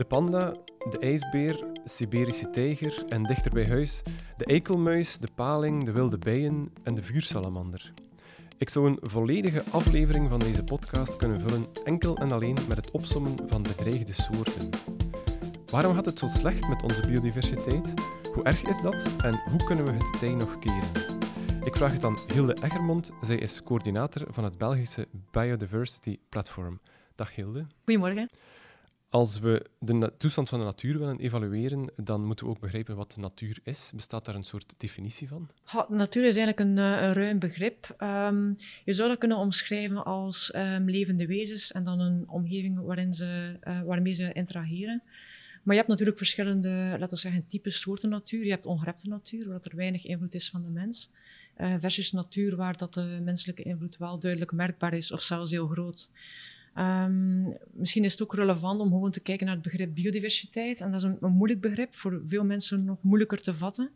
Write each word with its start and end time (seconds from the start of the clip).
De 0.00 0.06
panda, 0.06 0.52
de 0.90 0.98
ijsbeer, 0.98 1.64
Siberische 1.84 2.50
tijger 2.50 3.04
en 3.08 3.22
dichter 3.22 3.52
bij 3.52 3.66
huis 3.66 4.02
de 4.36 4.44
eikelmuis, 4.44 5.18
de 5.18 5.28
paling, 5.34 5.84
de 5.84 5.92
wilde 5.92 6.18
bijen 6.18 6.72
en 6.82 6.94
de 6.94 7.02
vuursalamander. 7.02 7.92
Ik 8.58 8.68
zou 8.68 8.86
een 8.86 8.98
volledige 9.00 9.62
aflevering 9.70 10.28
van 10.28 10.38
deze 10.38 10.64
podcast 10.64 11.16
kunnen 11.16 11.40
vullen 11.40 11.66
enkel 11.84 12.16
en 12.16 12.32
alleen 12.32 12.56
met 12.68 12.76
het 12.76 12.90
opsommen 12.90 13.34
van 13.46 13.62
bedreigde 13.62 14.12
soorten. 14.12 14.68
Waarom 15.66 15.94
gaat 15.94 16.06
het 16.06 16.18
zo 16.18 16.26
slecht 16.26 16.68
met 16.68 16.82
onze 16.82 17.06
biodiversiteit? 17.06 17.94
Hoe 18.32 18.44
erg 18.44 18.62
is 18.62 18.80
dat 18.80 19.16
en 19.22 19.40
hoe 19.50 19.64
kunnen 19.64 19.84
we 19.84 19.92
het 19.92 20.18
tij 20.18 20.34
nog 20.34 20.58
keren? 20.58 20.90
Ik 21.64 21.76
vraag 21.76 21.92
het 21.92 22.04
aan 22.04 22.18
Hilde 22.34 22.56
Eggermond. 22.62 23.10
Zij 23.22 23.36
is 23.36 23.62
coördinator 23.62 24.26
van 24.28 24.44
het 24.44 24.58
Belgische 24.58 25.08
Biodiversity 25.30 26.18
Platform. 26.28 26.80
Dag 27.14 27.34
Hilde. 27.34 27.66
Goedemorgen. 27.84 28.28
Als 29.10 29.38
we 29.38 29.66
de 29.78 30.12
toestand 30.18 30.48
van 30.48 30.58
de 30.58 30.64
natuur 30.64 30.98
willen 30.98 31.18
evalueren, 31.18 31.92
dan 31.96 32.24
moeten 32.24 32.46
we 32.46 32.52
ook 32.52 32.60
begrijpen 32.60 32.96
wat 32.96 33.12
de 33.12 33.20
natuur 33.20 33.58
is. 33.62 33.92
Bestaat 33.94 34.24
daar 34.24 34.34
een 34.34 34.42
soort 34.42 34.74
definitie 34.76 35.28
van? 35.28 35.50
Natuur 35.88 36.26
is 36.26 36.36
eigenlijk 36.36 36.60
een, 36.60 36.78
eh, 36.78 37.02
een 37.02 37.12
ruim 37.12 37.38
begrip. 37.38 37.94
Um, 37.98 38.56
je 38.84 38.92
zou 38.92 39.08
dat 39.08 39.18
kunnen 39.18 39.38
omschrijven 39.38 40.04
als 40.04 40.52
um, 40.56 40.90
levende 40.90 41.26
wezens 41.26 41.72
en 41.72 41.84
dan 41.84 42.00
een 42.00 42.28
omgeving 42.28 42.80
waarin 42.80 43.14
ze, 43.14 43.58
uh, 43.64 43.82
waarmee 43.82 44.12
ze 44.12 44.32
interageren. 44.32 45.02
Maar 45.62 45.74
je 45.74 45.80
hebt 45.80 45.88
natuurlijk 45.88 46.18
verschillende, 46.18 46.68
laten 46.98 47.08
we 47.08 47.16
zeggen, 47.16 47.46
types 47.46 47.80
soorten 47.80 48.10
natuur. 48.10 48.44
Je 48.44 48.50
hebt 48.50 48.66
ongerepte 48.66 49.08
natuur, 49.08 49.48
waar 49.48 49.60
er 49.62 49.76
weinig 49.76 50.04
invloed 50.04 50.34
is 50.34 50.50
van 50.50 50.62
de 50.62 50.70
mens. 50.70 51.10
Uh, 51.56 51.74
versus 51.78 52.12
natuur, 52.12 52.56
waar 52.56 52.76
dat 52.76 52.94
de 52.94 53.20
menselijke 53.22 53.62
invloed 53.62 53.96
wel 53.96 54.18
duidelijk 54.18 54.52
merkbaar 54.52 54.94
is 54.94 55.12
of 55.12 55.20
zelfs 55.20 55.50
heel 55.50 55.66
groot. 55.66 56.10
Um, 56.78 57.56
misschien 57.72 58.04
is 58.04 58.12
het 58.12 58.22
ook 58.22 58.34
relevant 58.34 58.80
om 58.80 58.88
gewoon 58.88 59.10
te 59.10 59.20
kijken 59.20 59.46
naar 59.46 59.54
het 59.54 59.64
begrip 59.64 59.94
biodiversiteit. 59.94 60.80
En 60.80 60.90
dat 60.90 61.02
is 61.02 61.08
een, 61.20 61.32
moeilijk 61.32 61.60
begrip, 61.60 61.96
voor 61.96 62.20
veel 62.24 62.44
mensen 62.44 62.84
nog 62.84 63.02
moeilijker 63.02 63.40
te 63.40 63.54
vatten. 63.54 63.90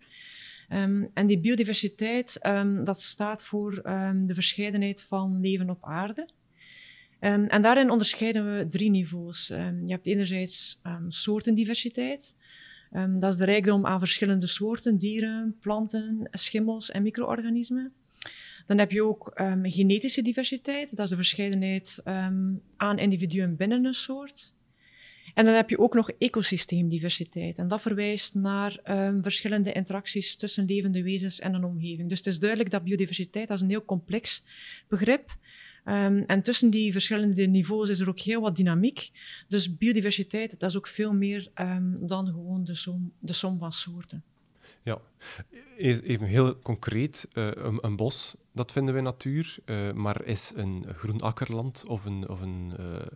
Um, 0.73 1.09
en 1.15 1.27
die 1.27 1.41
biodiversiteit, 1.41 2.39
um, 2.47 2.85
dat 2.85 3.01
staat 3.01 3.45
voor 3.45 3.71
de 4.27 4.35
verscheidenheid 4.35 5.03
van 5.03 5.41
leven 5.41 5.71
op 5.71 5.85
aarde. 5.85 6.29
en 7.19 7.63
daarin 7.63 7.91
onderscheiden 7.91 8.57
we 8.57 8.67
drie 8.67 8.91
niveaus. 8.91 9.47
je 9.47 9.85
hebt 9.87 10.07
enerzijds 10.07 10.81
soortendiversiteit. 11.09 12.37
dat 13.19 13.33
is 13.33 13.39
de 13.39 13.45
rijkdom 13.45 13.87
aan 13.87 13.99
verschillende 13.99 14.47
soorten, 14.47 14.99
dieren, 14.99 15.57
planten, 15.61 16.29
schimmels 16.31 16.91
en 16.91 17.03
micro-organismen. 17.03 17.93
Dan 18.67 18.79
heb 18.79 18.91
je 18.91 19.05
ook 19.05 19.41
um, 19.41 19.71
genetische 19.71 20.23
diversiteit, 20.23 20.97
dat 20.97 21.05
is 21.05 21.11
de 21.11 21.17
verscheidenheid 21.17 22.01
um, 22.05 22.61
aan 22.77 22.99
individuen 22.99 23.57
binnen 23.57 23.85
een 23.85 23.95
soort. 23.95 24.55
En 25.35 25.45
dan 25.45 25.55
heb 25.55 25.71
je 25.71 25.79
ook 25.79 25.95
nog 25.95 26.11
ecosysteemdiversiteit. 26.11 27.59
En 27.59 27.69
dat 27.69 27.81
verwijst 27.81 28.35
naar 28.35 28.81
um, 28.91 29.23
verschillende 29.23 29.73
interacties 29.73 30.37
tussen 30.37 30.65
levende 30.65 31.03
wezens 31.03 31.41
en 31.41 31.55
een 31.55 31.65
omgeving. 31.65 32.09
Dus 32.09 32.19
het 32.19 32.27
is 32.27 32.39
duidelijk 32.39 32.71
dat 32.71 32.85
biodiversiteit 32.85 33.49
dat 33.49 33.61
een 33.61 33.69
heel 33.69 33.85
complex 33.85 34.45
begrip. 34.89 35.37
Um, 35.85 36.25
en 36.27 36.43
tussen 36.43 36.71
die 36.71 36.93
verschillende 36.93 37.47
niveaus 37.47 37.89
is 37.89 38.01
er 38.01 38.09
ook 38.09 38.21
heel 38.21 38.41
wat 38.41 38.57
dynamiek. 38.57 39.11
Dus 39.49 39.77
biodiversiteit, 39.77 40.61
dat 40.61 40.71
is 40.71 40.77
ook 40.77 40.87
veel 40.87 41.13
meer 41.13 41.51
dan 42.01 42.27
gewoon 42.27 42.65
de 42.65 42.75
som, 42.75 43.13
de 43.19 43.33
som 43.33 43.59
van 43.59 43.73
soorten. 43.73 44.25
Ja, 44.85 44.99
even 45.77 46.27
heel 46.27 46.59
concreet, 46.59 47.29
uh, 47.33 47.51
een, 47.55 47.79
een, 47.81 47.97
bos, 47.97 48.37
dat 48.53 48.73
vinden 48.73 48.95
we 48.95 49.01
natuur, 49.01 49.57
uh, 49.65 49.93
maar 49.93 50.25
is 50.25 50.53
een 50.55 50.87
groen 50.97 51.21
akkerland 51.21 51.85
of 51.87 52.05
een, 52.05 52.29
of 52.29 52.41
een 52.41 52.75
uh, 52.81 53.07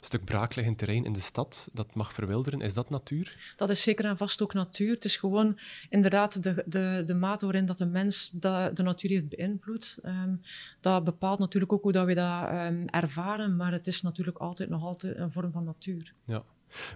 stuk 0.00 0.24
braakliggend 0.24 0.78
terrein 0.78 1.04
in 1.04 1.12
de 1.12 1.20
stad, 1.20 1.68
dat 1.72 1.94
mag 1.94 2.12
verwilderen, 2.12 2.60
is 2.60 2.74
dat 2.74 2.90
natuur? 2.90 3.54
Dat 3.56 3.70
is 3.70 3.82
zeker 3.82 4.04
en 4.04 4.16
vast 4.16 4.42
ook 4.42 4.54
natuur. 4.54 4.94
Het 4.94 5.04
is 5.04 5.16
gewoon 5.16 5.58
inderdaad 5.88 6.42
de, 6.42 6.64
de, 6.66 7.02
de 7.06 7.14
mate 7.14 7.44
waarin 7.44 7.66
dat 7.66 7.78
de 7.78 7.86
mens 7.86 8.30
de, 8.30 8.70
de 8.74 8.82
natuur 8.82 9.10
heeft 9.10 9.28
beïnvloed. 9.28 9.98
Um, 10.04 10.40
dat 10.80 11.04
bepaalt 11.04 11.38
natuurlijk 11.38 11.72
ook 11.72 11.82
hoe 11.82 11.92
dat 11.92 12.06
we 12.06 12.14
dat 12.14 12.48
um, 12.50 12.88
ervaren, 12.88 13.56
maar 13.56 13.72
het 13.72 13.86
is 13.86 14.02
natuurlijk 14.02 14.38
altijd 14.38 14.68
nog 14.68 14.82
altijd 14.82 15.16
een 15.16 15.32
vorm 15.32 15.52
van 15.52 15.64
natuur. 15.64 16.14
Ja. 16.24 16.44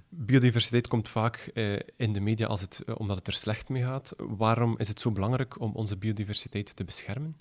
Biodiversiteit 0.09 0.89
komt 0.89 1.09
vaak 1.09 1.37
eh, 1.37 1.79
in 1.97 2.13
de 2.13 2.21
media 2.21 2.47
als 2.47 2.61
het, 2.61 2.83
eh, 2.87 2.95
omdat 2.99 3.17
het 3.17 3.27
er 3.27 3.33
slecht 3.33 3.69
mee 3.69 3.83
gaat. 3.83 4.15
Waarom 4.17 4.79
is 4.79 4.89
het 4.89 5.01
zo 5.01 5.11
belangrijk 5.11 5.61
om 5.61 5.75
onze 5.75 5.97
biodiversiteit 5.97 6.77
te 6.77 6.85
beschermen? 6.85 7.37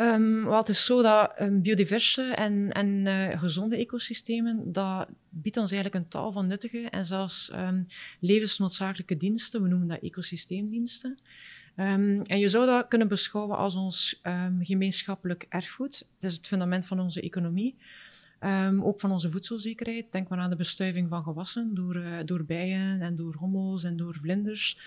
Um, 0.00 0.52
het 0.52 0.68
is 0.68 0.84
zo 0.84 1.02
dat 1.02 1.40
um, 1.40 1.62
biodiverse 1.62 2.22
en, 2.22 2.72
en 2.72 3.06
uh, 3.06 3.38
gezonde 3.38 3.76
ecosystemen, 3.76 4.72
dat 4.72 5.08
biedt 5.28 5.56
ons 5.56 5.72
eigenlijk 5.72 6.04
een 6.04 6.10
taal 6.10 6.32
van 6.32 6.46
nuttige 6.46 6.88
en 6.90 7.04
zelfs 7.04 7.52
um, 7.52 7.86
levensnoodzakelijke 8.20 9.16
diensten. 9.16 9.62
We 9.62 9.68
noemen 9.68 9.88
dat 9.88 10.02
ecosysteemdiensten. 10.02 11.18
En 11.74 12.38
je 12.38 12.48
zou 12.48 12.66
dat 12.66 12.88
kunnen 12.88 13.08
beschouwen 13.08 13.56
als 13.56 13.74
ons 13.74 14.20
gemeenschappelijk 14.60 15.46
erfgoed. 15.48 15.98
Het 16.14 16.30
is 16.30 16.36
het 16.36 16.46
fundament 16.46 16.86
van 16.86 17.00
onze 17.00 17.20
economie. 17.20 17.76
Um, 18.44 18.82
ook 18.82 19.00
van 19.00 19.10
onze 19.10 19.30
voedselzekerheid. 19.30 20.12
Denk 20.12 20.28
maar 20.28 20.38
aan 20.38 20.50
de 20.50 20.56
bestuiving 20.56 21.08
van 21.08 21.22
gewassen 21.22 21.74
door, 21.74 21.96
uh, 21.96 22.18
door 22.24 22.44
bijen 22.44 23.00
en 23.00 23.16
door 23.16 23.34
hommels 23.34 23.84
en 23.84 23.96
door 23.96 24.14
vlinders. 24.14 24.78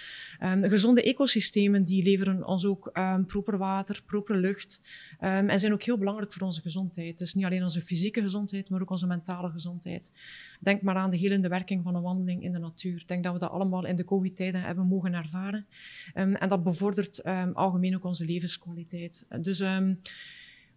Um, 0.43 0.63
gezonde 0.63 1.03
ecosystemen 1.03 1.83
die 1.83 2.03
leveren 2.03 2.45
ons 2.45 2.65
ook 2.65 2.89
um, 2.93 3.25
proper 3.25 3.57
water, 3.57 4.01
proper 4.05 4.37
lucht 4.37 4.81
en 5.19 5.59
zijn 5.59 5.73
ook 5.73 5.83
heel 5.83 5.97
belangrijk 5.97 6.33
voor 6.33 6.41
onze 6.41 6.61
gezondheid. 6.61 7.17
Dus 7.17 7.33
niet 7.33 7.45
alleen 7.45 7.63
onze 7.63 7.81
fysieke 7.81 8.21
gezondheid, 8.21 8.69
maar 8.69 8.81
ook 8.81 8.89
onze 8.89 9.07
mentale 9.07 9.49
gezondheid. 9.49 10.11
Denk 10.59 10.81
maar 10.81 10.95
aan 10.95 11.11
de 11.11 11.17
helende 11.17 11.47
werking 11.47 11.83
van 11.83 11.95
een 11.95 12.01
wandeling 12.01 12.43
in 12.43 12.53
de 12.53 12.59
natuur. 12.59 13.03
Denk 13.05 13.23
dat 13.23 13.33
we 13.33 13.39
dat 13.39 13.49
allemaal 13.49 13.85
in 13.85 13.95
de 13.95 14.05
COVID-tijden 14.05 14.61
hebben 14.61 14.87
mogen 14.87 15.13
ervaren. 15.13 15.65
en 16.13 16.47
dat 16.47 16.63
bevordert 16.63 17.23
algemeen 17.53 17.95
ook 17.95 18.03
onze 18.03 18.25
levenskwaliteit. 18.25 19.27
Dus 19.41 19.63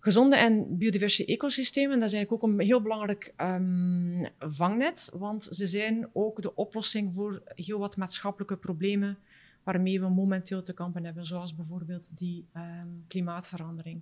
Gezonde 0.03 0.37
en 0.37 0.79
biodiverse 0.79 1.25
ecosystemen, 1.25 2.01
dat 2.01 2.13
is 2.13 2.29
ook 2.29 2.43
een 2.43 2.61
heel 2.61 2.83
belangrijk 2.83 3.35
um, 3.37 4.29
vangnet, 4.39 5.11
want 5.13 5.49
ze 5.51 5.67
zijn 5.67 6.09
ook 6.13 6.43
de 6.43 6.55
oplossing 6.55 7.15
voor 7.15 7.43
heel 7.55 7.79
wat 7.79 7.97
maatschappelijke 7.97 8.57
problemen 8.57 9.19
waarmee 9.63 10.01
we 10.01 10.09
momenteel 10.09 10.63
te 10.63 10.73
kampen 10.73 11.05
hebben, 11.05 11.25
zoals 11.25 11.55
bijvoorbeeld 11.55 12.19
die 12.19 12.45
um, 12.57 13.05
klimaatverandering. 13.09 14.01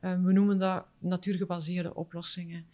Um, 0.00 0.24
we 0.24 0.32
noemen 0.32 0.58
dat 0.58 0.84
natuurgebaseerde 0.98 1.94
oplossingen. 1.94 2.66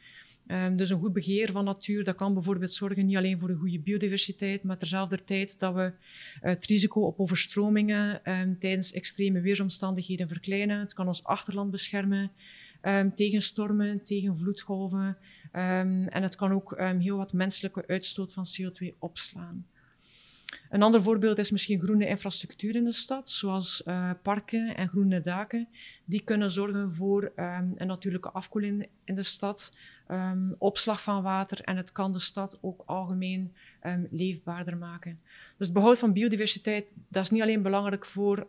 Dus 0.76 0.90
een 0.90 0.98
goed 0.98 1.12
beheer 1.12 1.52
van 1.52 1.64
natuur, 1.64 2.04
dat 2.04 2.16
kan 2.16 2.34
bijvoorbeeld 2.34 2.72
zorgen 2.72 3.06
niet 3.06 3.16
alleen 3.16 3.40
voor 3.40 3.50
een 3.50 3.58
goede 3.58 3.78
biodiversiteit, 3.78 4.62
maar 4.62 4.78
terzelfde 4.78 5.24
tijd 5.24 5.58
dat 5.58 5.74
we 5.74 5.92
het 6.40 6.64
risico 6.64 7.00
op 7.00 7.20
overstromingen 7.20 8.20
tijdens 8.58 8.92
extreme 8.92 9.40
weersomstandigheden 9.40 10.28
verkleinen. 10.28 10.80
Het 10.80 10.94
kan 10.94 11.06
ons 11.06 11.24
achterland 11.24 11.70
beschermen 11.70 12.30
um, 12.82 13.14
tegen 13.14 13.42
stormen, 13.42 14.04
tegen 14.04 14.38
vloedgolven. 14.38 15.16
en 15.52 16.22
het 16.22 16.36
kan 16.36 16.52
ook 16.52 16.80
heel 16.98 17.16
wat 17.16 17.32
menselijke 17.32 17.84
uitstoot 17.86 18.32
van 18.32 18.46
CO2 18.46 18.98
opslaan. 18.98 19.66
Een 20.70 20.82
ander 20.82 21.02
voorbeeld 21.02 21.38
is 21.38 21.50
misschien 21.50 21.80
groene 21.80 22.06
infrastructuur 22.06 22.76
in 22.76 22.84
de 22.84 22.92
stad, 22.92 23.30
zoals 23.30 23.82
uh, 23.86 24.10
parken 24.22 24.76
en 24.76 24.88
groene 24.88 25.20
daken. 25.20 25.68
Die 26.04 26.22
kunnen 26.24 26.50
zorgen 26.50 26.94
voor 26.94 27.32
een 27.34 27.86
natuurlijke 27.86 28.30
afkoeling 28.30 28.88
in 29.04 29.14
de 29.14 29.22
stad, 29.22 29.72
um, 30.08 30.54
opslag 30.58 31.02
van 31.02 31.22
water 31.22 31.60
en 31.60 31.76
het 31.76 31.92
kan 31.92 32.12
de 32.12 32.18
stad 32.18 32.58
ook 32.60 32.82
algemeen 32.86 33.54
um, 33.82 34.06
leefbaarder 34.10 34.76
maken. 34.76 35.20
Dus 35.56 35.66
het 35.66 35.72
behoud 35.72 35.98
van 35.98 36.12
biodiversiteit, 36.12 36.94
dat 37.08 37.22
is 37.22 37.30
niet 37.30 37.42
alleen 37.42 37.62
belangrijk 37.62 38.06
voor, 38.06 38.46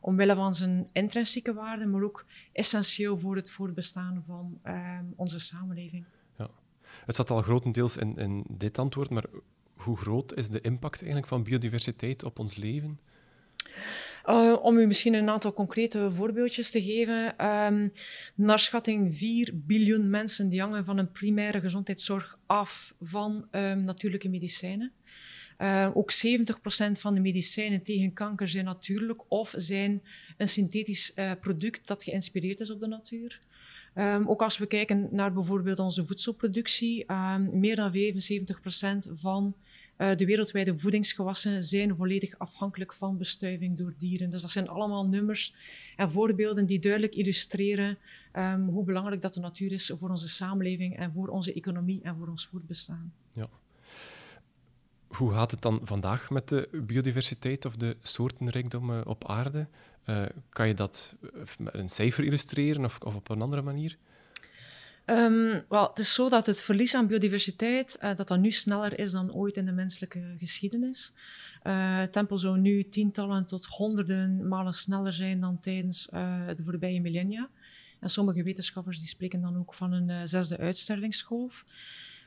omwille 0.00 0.34
van 0.34 0.54
zijn 0.54 0.88
intrinsieke 0.92 1.54
waarde, 1.54 1.86
maar 1.86 2.02
ook 2.02 2.24
essentieel 2.52 3.18
voor 3.18 3.36
het 3.36 3.50
voortbestaan 3.50 4.22
van 4.24 4.60
onze 5.16 5.40
samenleving. 5.40 6.04
Ja. 6.38 6.48
Het 7.06 7.14
zat 7.14 7.30
al 7.30 7.42
grotendeels 7.42 7.96
in, 7.96 8.16
in 8.16 8.44
dit 8.48 8.78
antwoord, 8.78 9.10
maar 9.10 9.24
hoe 9.74 9.96
groot 9.96 10.34
is 10.34 10.48
de 10.48 10.60
impact 10.60 10.98
eigenlijk 10.98 11.26
van 11.26 11.42
biodiversiteit 11.42 12.24
op 12.24 12.38
ons 12.38 12.56
leven? 12.56 12.98
Uh, 14.28 14.56
om 14.62 14.78
u 14.78 14.86
misschien 14.86 15.14
een 15.14 15.28
aantal 15.28 15.52
concrete 15.52 16.10
voorbeeldjes 16.10 16.70
te 16.70 16.82
geven. 16.82 17.46
Um, 17.46 17.92
naar 18.34 18.58
schatting 18.58 19.16
4 19.16 19.50
biljoen 19.54 20.10
mensen 20.10 20.48
die 20.48 20.60
hangen 20.60 20.84
van 20.84 20.98
een 20.98 21.10
primaire 21.10 21.60
gezondheidszorg 21.60 22.38
af 22.46 22.94
van 23.00 23.46
um, 23.50 23.84
natuurlijke 23.84 24.28
medicijnen. 24.28 24.92
Uh, 25.58 25.90
ook 25.94 26.12
70% 26.12 26.16
van 26.92 27.14
de 27.14 27.20
medicijnen 27.20 27.82
tegen 27.82 28.12
kanker 28.12 28.48
zijn 28.48 28.64
natuurlijk 28.64 29.22
of 29.28 29.54
zijn 29.56 30.02
een 30.36 30.48
synthetisch 30.48 31.12
uh, 31.14 31.32
product 31.40 31.86
dat 31.86 32.04
geïnspireerd 32.04 32.60
is 32.60 32.70
op 32.70 32.80
de 32.80 32.86
natuur. 32.86 33.40
Um, 33.94 34.28
ook 34.28 34.42
als 34.42 34.58
we 34.58 34.66
kijken 34.66 35.08
naar 35.10 35.32
bijvoorbeeld 35.32 35.78
onze 35.78 36.06
voedselproductie, 36.06 37.12
meer 37.50 37.76
dan 37.76 37.92
75% 39.08 39.12
van 39.12 39.54
uh, 40.02 40.16
de 40.16 40.26
wereldwijde 40.26 40.78
voedingsgewassen 40.78 41.62
zijn 41.62 41.96
volledig 41.96 42.38
afhankelijk 42.38 42.92
van 42.92 43.18
bestuiving 43.18 43.78
door 43.78 43.94
dieren. 43.96 44.30
Dus 44.30 44.42
dat 44.42 44.50
zijn 44.50 44.68
allemaal 44.68 45.06
nummers 45.06 45.54
en 45.96 46.10
voorbeelden 46.10 46.66
die 46.66 46.78
duidelijk 46.78 47.14
illustreren 47.14 47.98
um, 48.32 48.68
hoe 48.68 48.84
belangrijk 48.84 49.20
dat 49.20 49.34
de 49.34 49.40
natuur 49.40 49.72
is 49.72 49.92
voor 49.94 50.10
onze 50.10 50.28
samenleving 50.28 50.96
en 50.96 51.12
voor 51.12 51.28
onze 51.28 51.52
economie 51.52 52.02
en 52.02 52.16
voor 52.16 52.28
ons 52.28 52.46
voortbestaan. 52.46 53.12
Ja. 53.34 53.48
Hoe 55.06 55.32
gaat 55.32 55.50
het 55.50 55.62
dan 55.62 55.80
vandaag 55.82 56.30
met 56.30 56.48
de 56.48 56.68
biodiversiteit 56.86 57.64
of 57.64 57.76
de 57.76 57.96
soortenrijkdom 58.02 58.90
op 59.00 59.28
aarde? 59.28 59.66
Uh, 60.06 60.24
kan 60.48 60.68
je 60.68 60.74
dat 60.74 61.16
met 61.58 61.74
een 61.74 61.88
cijfer 61.88 62.24
illustreren 62.24 62.84
of, 62.84 62.98
of 63.00 63.14
op 63.14 63.28
een 63.28 63.42
andere 63.42 63.62
manier? 63.62 63.96
Um, 65.12 65.64
wel, 65.68 65.88
het 65.88 65.98
is 65.98 66.14
zo 66.14 66.28
dat 66.28 66.46
het 66.46 66.60
verlies 66.60 66.94
aan 66.94 67.06
biodiversiteit 67.06 67.98
uh, 68.02 68.14
dat 68.14 68.28
dat 68.28 68.40
nu 68.40 68.50
sneller 68.50 68.98
is 68.98 69.12
dan 69.12 69.34
ooit 69.34 69.56
in 69.56 69.64
de 69.64 69.72
menselijke 69.72 70.34
geschiedenis. 70.38 71.12
Uh, 71.62 71.98
het 71.98 72.12
tempo 72.12 72.36
zou 72.36 72.58
nu 72.58 72.88
tientallen 72.88 73.46
tot 73.46 73.66
honderden 73.66 74.48
malen 74.48 74.74
sneller 74.74 75.12
zijn 75.12 75.40
dan 75.40 75.60
tijdens 75.60 76.08
uh, 76.14 76.48
de 76.56 76.62
voorbije 76.62 77.00
millennia. 77.00 77.48
En 78.00 78.10
sommige 78.10 78.42
wetenschappers 78.42 78.98
die 78.98 79.08
spreken 79.08 79.40
dan 79.40 79.58
ook 79.58 79.74
van 79.74 79.92
een 79.92 80.28
zesde 80.28 80.58
uitstervingsgolf. 80.58 81.64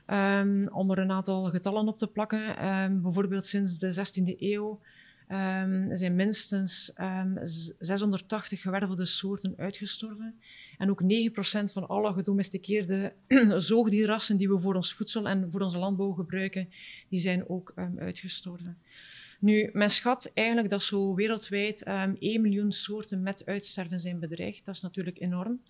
Um, 0.08 0.68
om 0.68 0.92
er 0.92 0.98
een 0.98 1.12
aantal 1.12 1.44
getallen 1.44 1.88
op 1.88 1.98
te 1.98 2.08
plakken. 2.08 2.68
Um, 2.68 3.02
bijvoorbeeld 3.02 3.46
sinds 3.46 3.78
de 3.78 3.94
16e 3.94 4.40
eeuw 4.40 4.80
Um, 5.28 5.90
er 5.90 5.98
zijn 5.98 6.16
minstens 6.16 6.92
um, 6.98 7.38
ehm, 7.38 7.46
680 7.80 8.62
gewervelde 8.62 9.06
soorten 9.06 9.54
uitgestorven. 9.58 10.40
En 10.78 10.90
ook 10.90 11.02
9% 11.02 11.72
van 11.72 11.88
alle 11.88 12.14
gedomesticeerde 12.14 13.14
zoogdierrassen 13.58 14.38
die 14.38 14.50
we 14.50 14.60
voor 14.60 14.76
ons 14.76 14.94
voedsel 14.94 15.28
en 15.28 15.52
voor 15.52 15.62
onze 15.62 15.78
landbouw 15.78 16.12
gebruiken, 16.12 16.70
die 17.10 17.20
zijn 17.20 17.50
ook 17.50 17.74
um, 17.76 18.00
uitgestorven. 18.00 18.78
Nu, 19.40 19.70
men 19.74 19.90
schat 19.90 20.32
eigenlijk 20.34 20.70
dat 20.70 20.84
zo 20.84 21.16
wereldwijd 21.16 21.84
1 21.84 22.42
miljoen 22.42 22.72
soorten 22.72 23.22
met 23.22 23.46
uitsterven 23.46 24.00
zijn 24.00 24.20
bedreigd. 24.20 24.66
Dat 24.66 24.76
is 24.76 24.82
natuurlijk 24.82 25.20
enorm. 25.20 25.62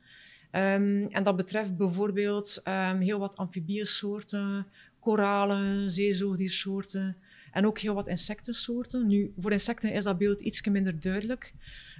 En 0.51 1.23
dat 1.23 1.35
betreft 1.35 1.77
bijvoorbeeld 1.77 2.61
heel 2.99 3.19
wat 3.19 3.35
amfibiesoorten, 3.35 4.67
koralen, 4.99 5.91
zeezoogdiersoorten, 5.91 7.17
en 7.55 7.65
ook 7.65 7.79
heel 7.79 7.93
wat 7.93 8.07
insectensoorten. 8.07 9.07
Nu, 9.07 9.33
voor 9.37 9.51
insecten 9.51 9.93
is 9.93 10.03
dat 10.03 10.17
beeld 10.17 10.41
iets 10.41 10.63
minder 10.65 10.99
duidelijk. 10.99 11.53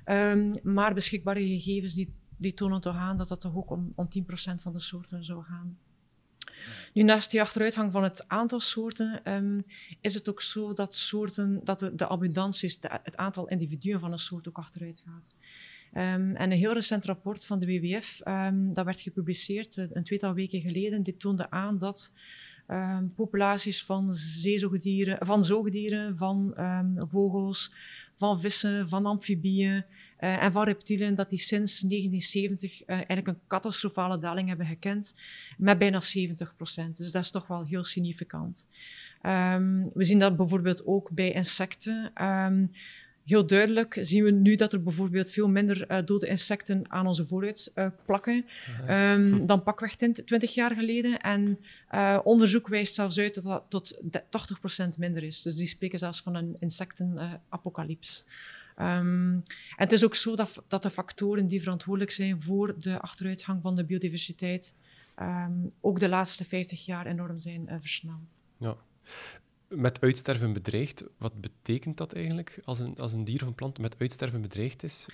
Um, 0.06 0.54
maar 0.64 0.94
beschikbare 0.94 1.48
gegevens 1.48 1.94
die, 1.94 2.14
die 2.38 2.54
tonen 2.54 2.82
toch 2.82 2.96
aan 2.96 3.18
dat 3.18 3.28
dat 3.28 3.42
toch 3.42 3.56
ook 3.56 3.72
om, 3.72 3.90
om 3.96 4.08
10% 4.20 4.26
van 4.56 4.74
de 4.74 4.80
soorten 4.80 5.24
zou 5.24 5.44
gaan. 5.44 5.78
Nu, 6.94 7.04
naast 7.04 7.32
die 7.32 7.42
achteruitgang 7.42 7.92
van 7.92 8.04
het 8.04 8.28
aantal 8.28 8.60
soorten, 8.60 9.34
um, 9.34 9.66
is 10.02 10.14
het 10.14 10.30
ook 10.30 10.42
zo 10.42 10.74
dat, 10.74 10.96
soorten, 10.96 11.62
dat 11.64 11.80
de, 11.80 11.96
de 11.96 12.08
abundanties, 12.08 12.78
het 12.82 13.18
aantal 13.18 13.48
individuen 13.48 14.00
van 14.00 14.12
een 14.12 14.18
soort 14.18 14.48
ook 14.48 14.58
achteruit 14.58 15.04
gaat. 15.06 15.36
Um, 15.94 16.36
en 16.36 16.52
een 16.52 16.58
heel 16.58 16.74
recent 16.74 17.06
rapport 17.06 17.46
van 17.46 17.60
de 17.60 17.66
WWF, 17.66 18.22
dat 18.74 18.86
werd 18.86 19.02
gepubliceerd 19.02 19.78
een 19.78 20.04
tweetal 20.04 20.34
weken 20.34 20.62
geleden, 20.62 21.04
dit 21.04 21.20
toonde 21.20 21.50
aan 21.50 21.78
dat 21.78 22.14
um, 22.68 23.14
populaties 23.16 23.84
van 23.84 24.14
zeezoogdieren, 24.14 25.26
van 25.26 25.46
zoogdieren, 25.46 26.18
van 26.18 26.54
um, 26.60 27.10
vogels, 27.10 27.72
van 28.14 28.40
vissen, 28.40 28.90
van 28.90 29.06
amfibieën 29.06 29.86
uh, 30.20 30.44
en 30.44 30.52
van 30.52 30.64
reptielen, 30.64 31.16
dat 31.16 31.30
die 31.30 31.40
sinds 31.40 31.80
1970 31.80 32.82
uh, 32.82 32.96
eigenlijk 32.96 33.28
een 33.28 33.40
catastrofale 33.48 34.18
daling 34.18 34.48
hebben 34.48 34.66
gekend, 34.66 35.16
met 35.58 35.78
bijna 35.78 36.00
70 36.00 36.56
procent. 36.56 36.98
Dus 36.98 37.12
dat 37.12 37.24
is 37.24 37.32
toch 37.32 37.48
wel 37.48 37.66
heel 37.66 37.84
significant. 37.84 38.68
Um, 39.24 39.92
we 39.94 40.04
zien 40.04 40.20
dat 40.20 40.38
bijvoorbeeld 40.38 40.86
ook 40.86 41.10
bij 41.12 41.32
insecten. 41.32 42.12
Heel 43.26 43.48
duidelijk 43.48 43.98
zien 44.02 44.24
we 44.24 44.32
nu 44.32 44.56
dat 44.56 44.74
er 44.74 44.84
bijvoorbeeld 44.84 45.30
veel 45.30 45.50
minder 45.50 45.92
uh, 45.92 45.98
dode 46.06 46.28
insecten 46.28 46.92
aan 46.92 47.08
onze 47.08 47.26
vooruit 47.26 47.72
uh, 47.76 47.88
plakken 48.06 48.46
um, 48.90 49.46
dan 49.46 49.64
pakweg 49.64 49.96
20 49.96 50.54
jaar 50.54 50.76
geleden. 50.76 51.22
En 51.22 51.60
uh, 51.92 52.20
onderzoek 52.24 52.68
wijst 52.68 52.94
zelfs 52.94 53.20
uit 53.20 53.44
dat 53.44 53.44
dat 53.44 53.66
tot 53.70 54.00
80% 54.96 54.98
minder 54.98 55.24
is. 55.24 55.42
Dus 55.42 55.56
die 55.56 55.68
spreken 55.68 56.00
zelfs 56.00 56.22
van 56.22 56.36
een 56.36 56.56
insectenapocalyps. 56.60 58.26
Um, 58.80 58.86
en 59.36 59.44
het 59.76 59.92
is 59.92 60.04
ook 60.04 60.16
zo 60.16 60.36
dat, 60.36 60.64
dat 60.68 60.82
de 60.82 60.90
factoren 60.90 61.48
die 61.48 61.62
verantwoordelijk 61.62 62.12
zijn 62.12 62.42
voor 62.42 62.76
de 62.80 63.00
achteruitgang 63.00 63.62
van 63.62 63.76
de 63.76 63.86
biodiversiteit 63.86 64.76
um, 65.22 65.72
ook 65.82 66.00
de 66.00 66.10
laatste 66.10 66.46
50 66.46 66.86
jaar 66.86 67.06
enorm 67.06 67.40
zijn 67.40 67.68
versneld. 67.80 68.40
Ja 68.58 68.78
met 69.68 70.02
uitsterven 70.02 70.54
bedreigd. 70.54 71.04
Wat 71.18 71.42
betekent 71.42 71.98
dat 71.98 72.14
eigenlijk 72.14 72.60
als 72.64 72.80
een, 72.80 72.98
als 72.98 73.14
een 73.14 73.24
dier 73.24 73.42
of 73.42 73.48
een 73.48 73.56
plant 73.56 73.80
met 73.80 73.96
uitsterven 74.00 74.42
bedreigd 74.42 74.84
is? 74.84 75.06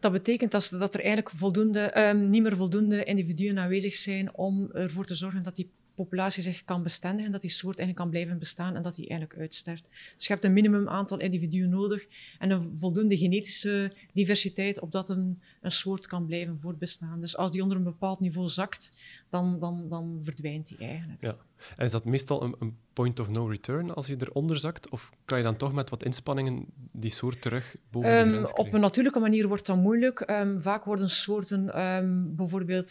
Dat 0.00 0.12
betekent 0.12 0.50
dat, 0.50 0.68
dat 0.70 0.94
er 0.94 1.00
eigenlijk 1.00 1.30
voldoende, 1.30 1.98
um, 2.08 2.30
niet 2.30 2.42
meer 2.42 2.56
voldoende 2.56 3.04
individuen 3.04 3.58
aanwezig 3.58 3.94
zijn 3.94 4.34
om 4.34 4.70
ervoor 4.72 5.06
te 5.06 5.14
zorgen 5.14 5.42
dat 5.42 5.56
die 5.56 5.70
populatie 5.94 6.42
zich 6.42 6.64
kan 6.64 6.82
bestendigen, 6.82 7.32
dat 7.32 7.40
die 7.40 7.50
soort 7.50 7.78
eigenlijk 7.78 7.98
kan 7.98 8.10
blijven 8.10 8.38
bestaan 8.38 8.76
en 8.76 8.82
dat 8.82 8.94
die 8.94 9.08
eigenlijk 9.08 9.40
uitsterft. 9.40 9.88
Dus 10.14 10.26
je 10.26 10.32
hebt 10.32 10.44
een 10.44 10.52
minimum 10.52 10.88
aantal 10.88 11.18
individuen 11.18 11.68
nodig 11.68 12.06
en 12.38 12.50
een 12.50 12.76
voldoende 12.76 13.16
genetische 13.16 13.92
diversiteit 14.12 14.80
opdat 14.80 15.08
een, 15.08 15.40
een 15.60 15.70
soort 15.70 16.06
kan 16.06 16.26
blijven 16.26 16.60
voortbestaan. 16.60 17.20
Dus 17.20 17.36
als 17.36 17.50
die 17.50 17.62
onder 17.62 17.76
een 17.76 17.84
bepaald 17.84 18.20
niveau 18.20 18.48
zakt, 18.48 18.96
dan, 19.28 19.58
dan, 19.60 19.88
dan 19.88 20.20
verdwijnt 20.22 20.68
die 20.68 20.78
eigenlijk. 20.78 21.20
Ja. 21.22 21.36
En 21.76 21.84
is 21.84 21.90
dat 21.90 22.04
meestal 22.04 22.42
een, 22.42 22.54
een 22.58 22.76
point 22.92 23.20
of 23.20 23.28
no 23.28 23.46
return 23.46 23.94
als 23.94 24.06
je 24.06 24.16
eronder 24.18 24.58
zakt? 24.58 24.88
Of 24.88 25.10
kan 25.24 25.38
je 25.38 25.44
dan 25.44 25.56
toch 25.56 25.72
met 25.72 25.90
wat 25.90 26.04
inspanningen 26.04 26.66
die 26.92 27.10
soort 27.10 27.42
terug 27.42 27.76
boven 27.90 28.18
um, 28.18 28.24
de 28.24 28.32
grens 28.32 28.52
Op 28.52 28.72
een 28.72 28.80
natuurlijke 28.80 29.18
manier 29.18 29.48
wordt 29.48 29.66
dat 29.66 29.76
moeilijk. 29.76 30.30
Um, 30.30 30.62
vaak 30.62 30.84
worden 30.84 31.10
soorten 31.10 31.80
um, 31.80 32.36
bijvoorbeeld 32.36 32.90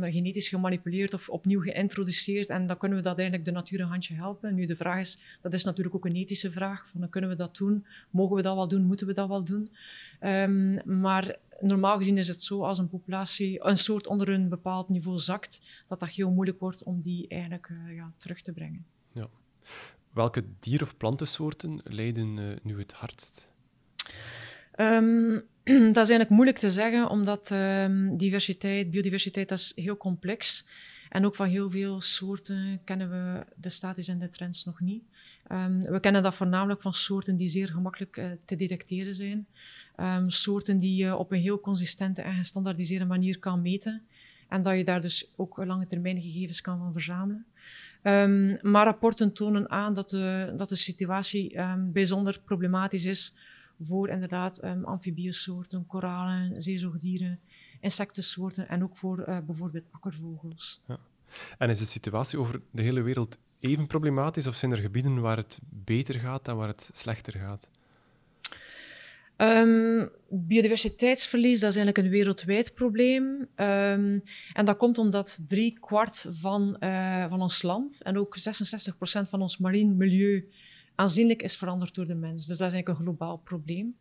genetisch 0.00 0.48
gemanipuleerd 0.48 1.14
of 1.14 1.28
opnieuw 1.28 1.60
geïntroduceerd. 1.60 2.48
En 2.48 2.66
dan 2.66 2.76
kunnen 2.76 2.98
we 2.98 3.04
dat 3.04 3.18
eigenlijk 3.18 3.48
de 3.48 3.54
natuur 3.54 3.80
een 3.80 3.88
handje 3.88 4.14
helpen. 4.14 4.54
Nu, 4.54 4.66
de 4.66 4.76
vraag 4.76 4.98
is, 4.98 5.18
dat 5.40 5.54
is 5.54 5.64
natuurlijk 5.64 5.96
ook 5.96 6.04
een 6.04 6.16
ethische 6.16 6.52
vraag. 6.52 6.88
Van, 6.88 7.08
kunnen 7.08 7.30
we 7.30 7.36
dat 7.36 7.56
doen? 7.56 7.86
Mogen 8.10 8.36
we 8.36 8.42
dat 8.42 8.54
wel 8.54 8.68
doen? 8.68 8.84
Moeten 8.84 9.06
we 9.06 9.12
dat 9.12 9.28
wel 9.28 9.44
doen? 9.44 9.70
maar 10.84 11.36
normaal 11.62 11.96
gezien 11.96 12.18
is 12.18 12.28
het 12.28 12.42
zo 12.42 12.62
als 12.62 12.78
een 12.78 12.88
populatie, 12.88 13.64
een 13.64 13.78
soort 13.78 14.06
onder 14.06 14.28
een 14.28 14.48
bepaald 14.48 14.88
niveau 14.88 15.18
zakt, 15.18 15.62
dat 15.86 16.00
dat 16.00 16.08
heel 16.08 16.30
moeilijk 16.30 16.60
wordt 16.60 16.82
om 16.82 17.00
die 17.00 17.28
eigenlijk 17.28 17.68
uh, 17.68 17.94
ja, 17.94 18.12
terug 18.16 18.42
te 18.42 18.52
brengen. 18.52 18.86
Ja. 19.12 19.28
Welke 20.12 20.44
dier- 20.60 20.82
of 20.82 20.96
plantensoorten 20.96 21.80
lijden 21.84 22.36
uh, 22.36 22.56
nu 22.62 22.78
het 22.78 22.92
hardst? 22.92 23.50
Um, 24.76 25.32
dat 25.64 25.76
is 25.76 25.96
eigenlijk 25.96 26.30
moeilijk 26.30 26.58
te 26.58 26.72
zeggen, 26.72 27.08
omdat 27.08 27.50
um, 27.50 28.16
diversiteit, 28.16 28.90
biodiversiteit, 28.90 29.48
dat 29.48 29.58
is 29.58 29.72
heel 29.74 29.96
complex. 29.96 30.66
En 31.08 31.26
ook 31.26 31.34
van 31.34 31.48
heel 31.48 31.70
veel 31.70 32.00
soorten 32.00 32.80
kennen 32.84 33.10
we 33.10 33.44
de 33.56 33.68
status 33.68 34.08
en 34.08 34.18
de 34.18 34.28
trends 34.28 34.64
nog 34.64 34.80
niet. 34.80 35.04
Um, 35.48 35.80
we 35.80 36.00
kennen 36.00 36.22
dat 36.22 36.34
voornamelijk 36.34 36.80
van 36.80 36.94
soorten 36.94 37.36
die 37.36 37.48
zeer 37.48 37.68
gemakkelijk 37.68 38.16
uh, 38.16 38.30
te 38.44 38.56
detecteren 38.56 39.14
zijn. 39.14 39.46
Um, 39.96 40.30
soorten 40.30 40.78
die 40.78 41.04
je 41.04 41.16
op 41.16 41.32
een 41.32 41.40
heel 41.40 41.60
consistente 41.60 42.22
en 42.22 42.34
gestandaardiseerde 42.34 43.04
manier 43.04 43.38
kan 43.38 43.62
meten. 43.62 44.02
En 44.48 44.62
dat 44.62 44.76
je 44.76 44.84
daar 44.84 45.00
dus 45.00 45.32
ook 45.36 45.56
lange 45.64 45.86
termijn 45.86 46.20
gegevens 46.20 46.60
kan 46.60 46.78
van 46.78 46.92
verzamelen. 46.92 47.46
Um, 48.02 48.58
maar 48.62 48.84
rapporten 48.84 49.32
tonen 49.32 49.70
aan 49.70 49.94
dat 49.94 50.10
de, 50.10 50.54
dat 50.56 50.68
de 50.68 50.76
situatie 50.76 51.58
bijzonder 51.92 52.40
problematisch 52.44 53.04
is 53.04 53.34
voor 53.80 54.08
inderdaad 54.08 54.62
amfibiesoorten, 54.82 55.86
koralen, 55.86 56.62
zeezoogdieren, 56.62 57.40
insectensoorten 57.80 58.68
en 58.68 58.82
ook 58.82 58.96
voor 58.96 59.28
uh, 59.28 59.38
bijvoorbeeld 59.46 59.88
akkervogels. 59.90 60.80
Ja. 60.86 60.98
En 61.58 61.70
is 61.70 61.78
de 61.78 61.84
situatie 61.84 62.38
over 62.38 62.60
de 62.70 62.82
hele 62.82 63.02
wereld 63.02 63.38
even 63.62 63.86
problematisch 63.86 64.46
of 64.46 64.54
zijn 64.54 64.72
er 64.72 64.78
gebieden 64.78 65.20
waar 65.20 65.36
het 65.36 65.58
beter 65.70 66.14
gaat 66.14 66.44
dan 66.44 66.56
waar 66.56 66.68
het 66.68 66.90
slechter 66.92 67.32
gaat? 67.32 67.70
Um, 69.36 70.10
biodiversiteitsverlies 70.28 71.60
dat 71.60 71.70
is 71.70 71.76
eigenlijk 71.76 72.06
een 72.06 72.12
wereldwijd 72.12 72.74
probleem. 72.74 73.24
Um, 73.56 74.22
en 74.52 74.64
dat 74.64 74.76
komt 74.76 74.98
omdat 74.98 75.40
drie 75.46 75.78
kwart 75.80 76.26
van, 76.30 76.76
uh, 76.80 77.28
van 77.28 77.40
ons 77.42 77.62
land 77.62 78.02
en 78.02 78.18
ook 78.18 78.36
66% 78.38 78.40
van 79.28 79.42
ons 79.42 79.58
marien 79.58 79.96
milieu 79.96 80.48
aanzienlijk 80.94 81.42
is 81.42 81.56
veranderd 81.56 81.94
door 81.94 82.06
de 82.06 82.14
mens. 82.14 82.46
Dus 82.46 82.58
dat 82.58 82.68
is 82.68 82.74
eigenlijk 82.74 82.88
een 82.88 83.04
globaal 83.04 83.36
probleem. 83.36 83.96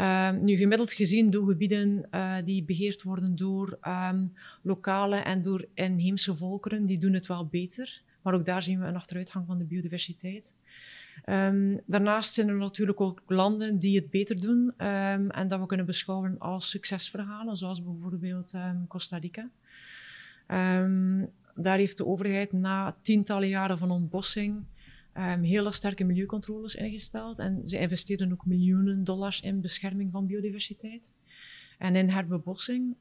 Um, 0.00 0.44
nu, 0.44 0.56
gemiddeld 0.56 0.92
gezien 0.92 1.30
doen 1.30 1.48
gebieden 1.48 2.08
uh, 2.10 2.34
die 2.44 2.64
beheerd 2.64 3.02
worden 3.02 3.36
door 3.36 3.78
lokale 4.62 5.16
en 5.16 5.42
door 5.42 5.66
inheemse 5.74 6.36
volkeren, 6.36 6.86
die 6.86 6.98
doen 6.98 7.12
het 7.12 7.26
wel 7.26 7.46
beter. 7.46 8.02
Maar 8.22 8.34
ook 8.34 8.44
daar 8.44 8.62
zien 8.62 8.80
we 8.80 8.86
een 8.86 8.96
achteruitgang 8.96 9.46
van 9.46 9.58
de 9.58 9.66
biodiversiteit. 9.66 10.56
Um, 11.26 11.80
daarnaast 11.86 12.32
zijn 12.32 12.48
er 12.48 12.56
natuurlijk 12.56 13.00
ook 13.00 13.22
landen 13.26 13.78
die 13.78 13.96
het 13.96 14.10
beter 14.10 14.40
doen 14.40 14.58
um, 14.58 15.30
en 15.30 15.48
dat 15.48 15.60
we 15.60 15.66
kunnen 15.66 15.86
beschouwen 15.86 16.38
als 16.38 16.70
succesverhalen, 16.70 17.56
zoals 17.56 17.82
bijvoorbeeld 17.82 18.52
um, 18.52 18.86
Costa 18.86 19.16
Rica. 19.18 19.50
daar 21.54 21.76
heeft 21.76 21.96
de 21.96 22.06
overheid 22.06 22.52
na 22.52 22.96
tientallen 23.02 23.48
jaren 23.48 23.78
van 23.78 23.90
ontbossing 23.90 24.64
hele 25.42 25.70
sterke 25.70 26.04
milieucontroles 26.04 26.74
ingesteld 26.74 27.38
en 27.38 27.68
ze 27.68 27.78
investeerden 27.78 28.32
ook 28.32 28.46
miljoenen 28.46 29.04
dollars 29.04 29.40
in 29.40 29.60
bescherming 29.60 30.10
van 30.12 30.26
biodiversiteit 30.26 31.14
en 31.78 31.96
in 31.96 32.08
herbebossing. 32.08 32.96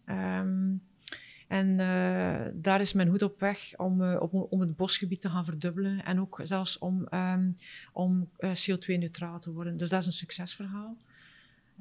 En 1.52 1.80
en 1.80 2.52
daar 2.56 2.82
is 2.82 2.94
men 2.94 3.10
goed 3.10 3.22
op 3.22 3.40
weg 3.40 3.74
om, 3.78 4.02
om 4.50 4.60
het 4.60 4.76
bosgebied 4.76 5.22
te 5.22 5.30
gaan 5.30 5.46
verdubbelen 5.46 6.06
en 6.06 6.20
ook 6.20 6.40
zelfs 6.44 6.78
om, 6.78 7.08
um, 7.14 7.56
om 7.94 8.30
CO2-neutraal 8.40 9.40
te 9.40 9.52
worden. 9.52 9.78
Dus 9.78 9.90
dat 9.90 10.00
is 10.00 10.06
een 10.06 10.12
succesverhaal. 10.12 10.98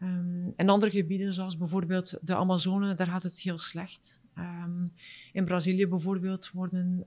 Um, 0.03 0.53
in 0.57 0.69
andere 0.69 0.91
gebieden, 0.91 1.33
zoals 1.33 1.57
bijvoorbeeld 1.57 2.19
de 2.23 2.35
Amazone, 2.35 2.95
daar 2.95 3.07
gaat 3.07 3.23
het 3.23 3.39
heel 3.39 3.59
slecht. 3.59 4.21
Um, 4.39 4.93
in 5.33 5.45
Brazilië 5.45 5.87
bijvoorbeeld 5.87 6.51
worden 6.51 7.05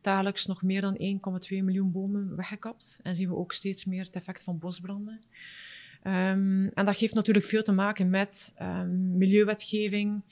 dagelijks 0.00 0.46
nog 0.46 0.62
meer 0.62 0.80
dan 0.80 1.20
1,2 1.50 1.56
miljoen 1.64 1.92
bomen 1.92 2.36
weggekapt. 2.36 3.00
En 3.02 3.16
zien 3.16 3.28
we 3.28 3.36
ook 3.36 3.52
steeds 3.52 3.84
meer 3.84 4.04
het 4.04 4.16
effect 4.16 4.42
van 4.42 4.58
bosbranden. 4.58 5.20
en 6.02 6.72
dat 6.74 6.96
heeft 6.96 7.14
natuurlijk 7.14 7.46
veel 7.46 7.62
te 7.62 7.72
maken 7.72 8.10
met 8.10 8.54
milieuwetgeving 9.16 10.22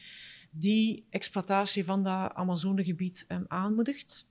die 0.51 1.07
exploitatie 1.11 1.85
van 1.85 2.03
dat 2.03 2.35
Amazonegebied 2.35 3.27
aanmoedigt. 3.49 4.27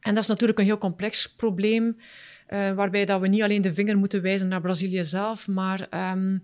En 0.00 0.14
dat 0.14 0.22
is 0.22 0.28
natuurlijk 0.28 0.58
een 0.58 0.64
heel 0.64 0.78
complex 0.78 1.34
probleem. 1.34 1.96
Uh, 2.48 2.72
waarbij 2.72 3.04
dat 3.04 3.20
we 3.20 3.28
niet 3.28 3.42
alleen 3.42 3.62
de 3.62 3.74
vinger 3.74 3.98
moeten 3.98 4.22
wijzen 4.22 4.48
naar 4.48 4.60
Brazilië 4.60 5.04
zelf, 5.04 5.48
maar 5.48 6.12
um, 6.12 6.42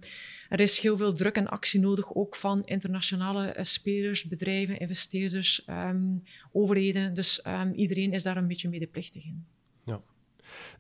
er 0.49 0.61
is 0.61 0.79
heel 0.79 0.97
veel 0.97 1.13
druk 1.13 1.37
en 1.37 1.49
actie 1.49 1.81
nodig, 1.81 2.15
ook 2.15 2.37
van 2.37 2.65
internationale 2.65 3.57
uh, 3.57 3.65
spelers, 3.65 4.25
bedrijven, 4.25 4.79
investeerders, 4.79 5.67
um, 5.71 6.23
overheden. 6.53 7.15
Dus 7.15 7.47
um, 7.47 7.73
iedereen 7.73 8.13
is 8.13 8.23
daar 8.23 8.37
een 8.37 8.47
beetje 8.47 8.69
medeplichtig 8.69 9.25
in. 9.25 9.45
Ja. 9.85 10.01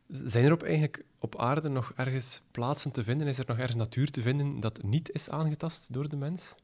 Zijn 0.08 0.44
er 0.44 0.52
op, 0.52 0.62
eigenlijk 0.62 1.04
op 1.18 1.38
aarde 1.38 1.68
nog 1.68 1.92
ergens 1.96 2.42
plaatsen 2.50 2.90
te 2.90 3.04
vinden? 3.04 3.26
Is 3.26 3.38
er 3.38 3.44
nog 3.46 3.58
ergens 3.58 3.76
natuur 3.76 4.10
te 4.10 4.22
vinden 4.22 4.60
dat 4.60 4.82
niet 4.82 5.10
is 5.12 5.28
aangetast 5.28 5.92
door 5.92 6.08
de 6.08 6.16
mens? 6.16 6.54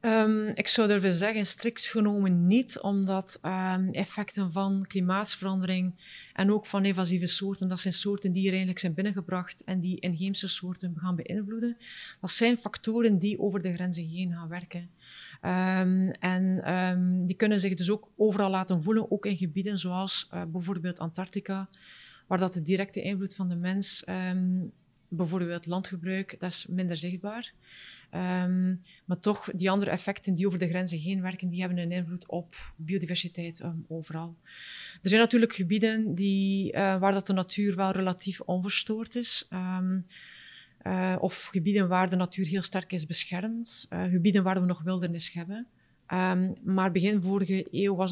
Um, 0.00 0.46
ik 0.46 0.68
zou 0.68 0.88
durven 0.88 1.12
zeggen, 1.12 1.46
strikt 1.46 1.86
genomen 1.86 2.46
niet, 2.46 2.80
omdat 2.80 3.38
um, 3.42 3.92
effecten 3.92 4.52
van 4.52 4.84
klimaatsverandering 4.86 5.94
en 6.32 6.52
ook 6.52 6.66
van 6.66 6.84
invasieve 6.84 7.26
soorten, 7.26 7.68
dat 7.68 7.80
zijn 7.80 7.94
soorten 7.94 8.32
die 8.32 8.42
er 8.42 8.50
eigenlijk 8.50 8.78
zijn 8.78 8.94
binnengebracht 8.94 9.64
en 9.64 9.80
die 9.80 10.00
inheemse 10.00 10.48
soorten 10.48 10.94
gaan 10.98 11.16
beïnvloeden. 11.16 11.76
Dat 12.20 12.30
zijn 12.30 12.56
factoren 12.56 13.18
die 13.18 13.38
over 13.38 13.62
de 13.62 13.74
grenzen 13.74 14.06
heen 14.06 14.32
gaan 14.32 14.48
werken. 14.48 14.90
Um, 15.42 16.10
en 16.10 17.22
die 17.26 17.36
kunnen 17.36 17.60
zich 17.60 17.74
dus 17.74 17.90
ook 17.90 18.08
overal 18.16 18.50
laten 18.50 18.82
voelen, 18.82 19.10
ook 19.10 19.26
in 19.26 19.36
gebieden 19.36 19.78
zoals 19.78 20.28
uh, 20.34 20.42
bijvoorbeeld 20.44 20.98
Antarctica, 20.98 21.68
waar 22.26 22.38
dat 22.38 22.52
de 22.52 22.62
directe 22.62 23.02
invloed 23.02 23.34
van 23.34 23.48
de 23.48 23.56
mens, 23.56 24.04
bijvoorbeeld 25.08 25.66
landgebruik, 25.66 26.36
dat 26.38 26.50
is 26.50 26.66
minder 26.68 26.96
zichtbaar. 26.96 27.52
Um, 28.14 28.82
maar 29.04 29.20
toch, 29.20 29.50
die 29.54 29.70
andere 29.70 29.90
effecten 29.90 30.34
die 30.34 30.46
over 30.46 30.58
de 30.58 30.68
grenzen 30.68 30.98
heen 30.98 31.22
werken, 31.22 31.48
die 31.48 31.60
hebben 31.60 31.78
een 31.78 31.92
invloed 31.92 32.28
op 32.28 32.54
biodiversiteit 32.76 33.60
um, 33.60 33.84
overal. 33.88 34.36
Er 35.02 35.08
zijn 35.08 35.20
natuurlijk 35.20 35.54
gebieden 35.54 36.14
die, 36.14 36.72
uh, 36.72 36.98
waar 36.98 37.12
dat 37.12 37.26
de 37.26 37.32
natuur 37.32 37.76
wel 37.76 37.90
relatief 37.90 38.40
onverstoord 38.40 39.14
is. 39.14 39.48
Um, 39.52 40.06
uh, 40.82 41.16
of 41.20 41.46
gebieden 41.46 41.88
waar 41.88 42.10
de 42.10 42.16
natuur 42.16 42.46
heel 42.46 42.62
sterk 42.62 42.92
is 42.92 43.06
beschermd. 43.06 43.86
Uh, 43.90 44.02
gebieden 44.02 44.42
waar 44.42 44.60
we 44.60 44.66
nog 44.66 44.82
wildernis 44.82 45.32
hebben. 45.32 45.66
Maar 46.64 46.92
begin 46.92 47.22
vorige 47.22 47.66
eeuw 47.70 47.94
was, 47.94 48.10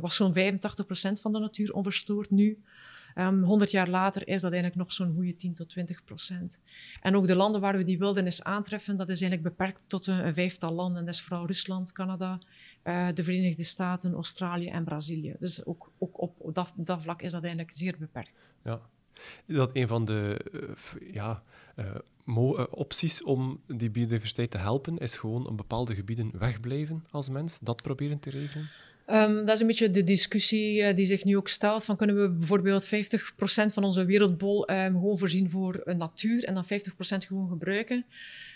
was 0.00 0.16
zo'n 0.16 0.34
85% 0.34 1.20
van 1.20 1.32
de 1.32 1.38
natuur 1.38 1.72
onverstoord. 1.72 2.30
Nu 2.30 2.58
100 3.24 3.70
ehm, 3.70 3.70
jaar 3.70 3.88
later 3.88 4.28
is 4.28 4.40
dat 4.40 4.52
eigenlijk 4.52 4.80
nog 4.80 4.92
zo'n 4.92 5.14
goede 5.14 5.36
10 5.36 5.54
tot 5.54 5.68
20 5.68 6.04
procent. 6.04 6.60
En 7.00 7.16
ook 7.16 7.26
de 7.26 7.36
landen 7.36 7.60
waar 7.60 7.76
we 7.76 7.84
die 7.84 7.98
wildernis 7.98 8.42
aantreffen, 8.42 8.96
dat 8.96 9.08
is 9.08 9.20
eigenlijk 9.20 9.56
beperkt 9.56 9.82
tot 9.86 10.06
een, 10.06 10.26
een 10.26 10.34
vijftal 10.34 10.72
landen. 10.72 11.04
Dat 11.04 11.14
is 11.14 11.22
vooral 11.22 11.46
Rusland, 11.46 11.92
Canada, 11.92 12.38
uh, 12.84 13.08
de 13.14 13.24
Verenigde 13.24 13.64
Staten, 13.64 14.12
Australië 14.12 14.68
en 14.68 14.84
Brazilië. 14.84 15.34
Dus 15.38 15.64
ook, 15.64 15.90
ook 15.98 16.20
op 16.20 16.54
dat, 16.54 16.72
dat 16.76 17.02
vlak 17.02 17.22
is 17.22 17.32
dat 17.32 17.42
eigenlijk 17.42 17.72
zeer 17.74 17.94
beperkt. 17.98 18.52
Ja. 18.64 18.80
Dat 19.46 19.70
een 19.72 19.88
van 19.88 20.04
de 20.04 20.40
uh, 20.52 21.12
ja, 21.12 21.42
uh, 21.76 22.64
opties 22.70 23.22
om 23.22 23.60
die 23.66 23.90
biodiversiteit 23.90 24.50
te 24.50 24.58
helpen? 24.58 24.98
Is 24.98 25.16
gewoon 25.16 25.46
op 25.46 25.56
bepaalde 25.56 25.94
gebieden 25.94 26.38
wegblijven 26.38 27.04
als 27.10 27.28
mens? 27.28 27.58
Dat 27.58 27.82
proberen 27.82 28.18
te 28.18 28.30
regelen? 28.30 28.68
Um, 29.10 29.46
dat 29.46 29.54
is 29.54 29.60
een 29.60 29.66
beetje 29.66 29.90
de 29.90 30.04
discussie 30.04 30.80
uh, 30.80 30.94
die 30.94 31.06
zich 31.06 31.24
nu 31.24 31.36
ook 31.36 31.48
stelt. 31.48 31.84
Van 31.84 31.96
kunnen 31.96 32.22
we 32.22 32.28
bijvoorbeeld 32.30 32.86
50% 32.86 32.88
van 33.72 33.84
onze 33.84 34.04
wereldbol 34.04 34.70
um, 34.70 34.92
gewoon 34.92 35.18
voorzien 35.18 35.50
voor 35.50 35.82
uh, 35.84 35.94
natuur 35.94 36.44
en 36.44 36.54
dan 36.54 36.64
50% 36.64 36.68
gewoon 36.98 37.48
gebruiken? 37.48 38.04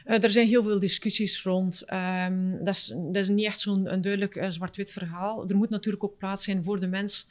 Uh, 0.07 0.23
er 0.23 0.31
zijn 0.31 0.47
heel 0.47 0.63
veel 0.63 0.79
discussies 0.79 1.43
rond. 1.43 1.85
Um, 1.93 2.65
dat, 2.65 2.75
is, 2.75 2.95
dat 2.97 3.17
is 3.17 3.29
niet 3.29 3.45
echt 3.45 3.61
zo'n 3.61 3.85
duidelijk 3.85 4.45
zwart-wit 4.49 4.93
verhaal. 4.93 5.49
Er 5.49 5.57
moet 5.57 5.71
natuurlijk 5.71 6.05
ook 6.05 6.19
plaats 6.19 6.45
zijn 6.45 6.65
voor 6.65 6.81
de 6.81 6.87
mens 6.87 7.27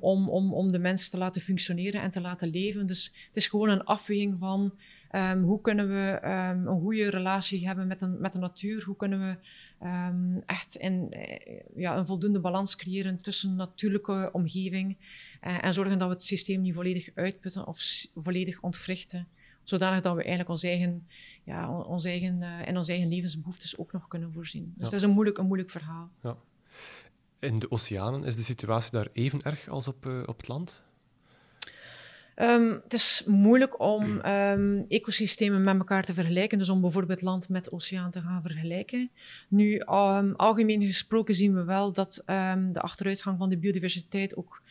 om, 0.00 0.28
om, 0.28 0.52
om 0.52 0.72
de 0.72 0.78
mens 0.78 1.08
te 1.08 1.18
laten 1.18 1.40
functioneren 1.40 2.02
en 2.02 2.10
te 2.10 2.20
laten 2.20 2.50
leven. 2.50 2.86
Dus 2.86 3.12
het 3.26 3.36
is 3.36 3.48
gewoon 3.48 3.68
een 3.68 3.84
afweging 3.84 4.38
van 4.38 4.72
Um, 5.12 5.42
hoe 5.42 5.60
kunnen 5.60 5.88
we 5.88 6.20
um, 6.24 6.66
een 6.66 6.80
goede 6.80 7.10
relatie 7.10 7.66
hebben 7.66 7.86
met, 7.86 8.02
een, 8.02 8.20
met 8.20 8.32
de 8.32 8.38
natuur? 8.38 8.84
Hoe 8.84 8.96
kunnen 8.96 9.20
we 9.20 9.36
um, 9.86 10.42
echt 10.46 10.74
in, 10.74 11.10
eh, 11.10 11.60
ja, 11.76 11.96
een 11.96 12.06
voldoende 12.06 12.40
balans 12.40 12.76
creëren 12.76 13.16
tussen 13.22 13.56
natuurlijke 13.56 14.28
omgeving 14.32 14.96
uh, 15.46 15.64
en 15.64 15.72
zorgen 15.72 15.98
dat 15.98 16.08
we 16.08 16.14
het 16.14 16.22
systeem 16.22 16.60
niet 16.60 16.74
volledig 16.74 17.10
uitputten 17.14 17.66
of 17.66 18.06
volledig 18.14 18.60
ontwrichten? 18.60 19.28
Zodanig 19.62 20.02
dat 20.02 20.14
we 20.14 20.20
eigenlijk 20.20 20.50
ons 20.50 20.62
eigen, 20.62 21.06
ja, 21.44 21.78
ons 21.78 22.04
eigen, 22.04 22.40
uh, 22.40 22.66
in 22.66 22.76
onze 22.76 22.90
eigen 22.90 23.08
levensbehoeftes 23.08 23.78
ook 23.78 23.92
nog 23.92 24.08
kunnen 24.08 24.32
voorzien. 24.32 24.64
Dus 24.64 24.74
ja. 24.76 24.84
dat 24.84 24.92
is 24.92 25.02
een 25.02 25.10
moeilijk, 25.10 25.38
een 25.38 25.46
moeilijk 25.46 25.70
verhaal. 25.70 26.10
Ja. 26.22 26.36
In 27.38 27.56
de 27.56 27.70
oceanen 27.70 28.24
is 28.24 28.36
de 28.36 28.42
situatie 28.42 28.92
daar 28.92 29.08
even 29.12 29.42
erg 29.42 29.68
als 29.68 29.88
op, 29.88 30.06
op 30.26 30.36
het 30.36 30.48
land? 30.48 30.86
Um, 32.40 32.80
het 32.82 32.92
is 32.92 33.22
moeilijk 33.26 33.80
om 33.80 34.20
um, 34.26 34.84
ecosystemen 34.88 35.62
met 35.62 35.78
elkaar 35.78 36.04
te 36.04 36.14
vergelijken, 36.14 36.58
dus 36.58 36.68
om 36.68 36.80
bijvoorbeeld 36.80 37.22
land 37.22 37.48
met 37.48 37.72
oceaan 37.72 38.10
te 38.10 38.20
gaan 38.20 38.42
vergelijken. 38.42 39.10
Nu, 39.48 39.80
um, 39.80 40.34
algemeen 40.36 40.86
gesproken 40.86 41.34
zien 41.34 41.54
we 41.54 41.64
wel 41.64 41.92
dat 41.92 42.22
de 42.72 42.80
achteruitgang 42.80 43.38
van 43.38 43.48
de 43.48 43.58
biodiversiteit 43.58 44.36
ook, 44.36 44.62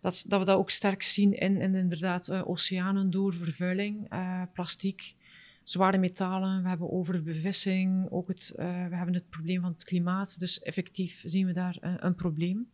dat, 0.00 0.24
dat 0.28 0.38
we 0.40 0.46
dat 0.46 0.56
ook 0.56 0.70
sterk 0.70 1.02
zien 1.02 1.32
in, 1.32 1.60
in 1.60 1.74
inderdaad 1.74 2.28
uh, 2.28 2.48
oceanen 2.48 3.10
door 3.10 3.32
vervuiling, 3.32 4.12
uh, 4.12 4.42
plastiek, 4.52 5.14
zware 5.62 5.98
metalen. 5.98 6.62
We 6.62 6.68
hebben 6.68 6.92
overbevissing, 6.92 8.06
ook 8.10 8.28
het, 8.28 8.52
uh, 8.56 8.64
we 8.88 8.96
hebben 8.96 9.14
het 9.14 9.28
probleem 9.30 9.60
van 9.60 9.72
het 9.72 9.84
klimaat. 9.84 10.38
Dus 10.38 10.62
effectief 10.62 11.22
zien 11.24 11.46
we 11.46 11.52
daar 11.52 11.76
een 11.80 12.14
probleem. 12.14 12.68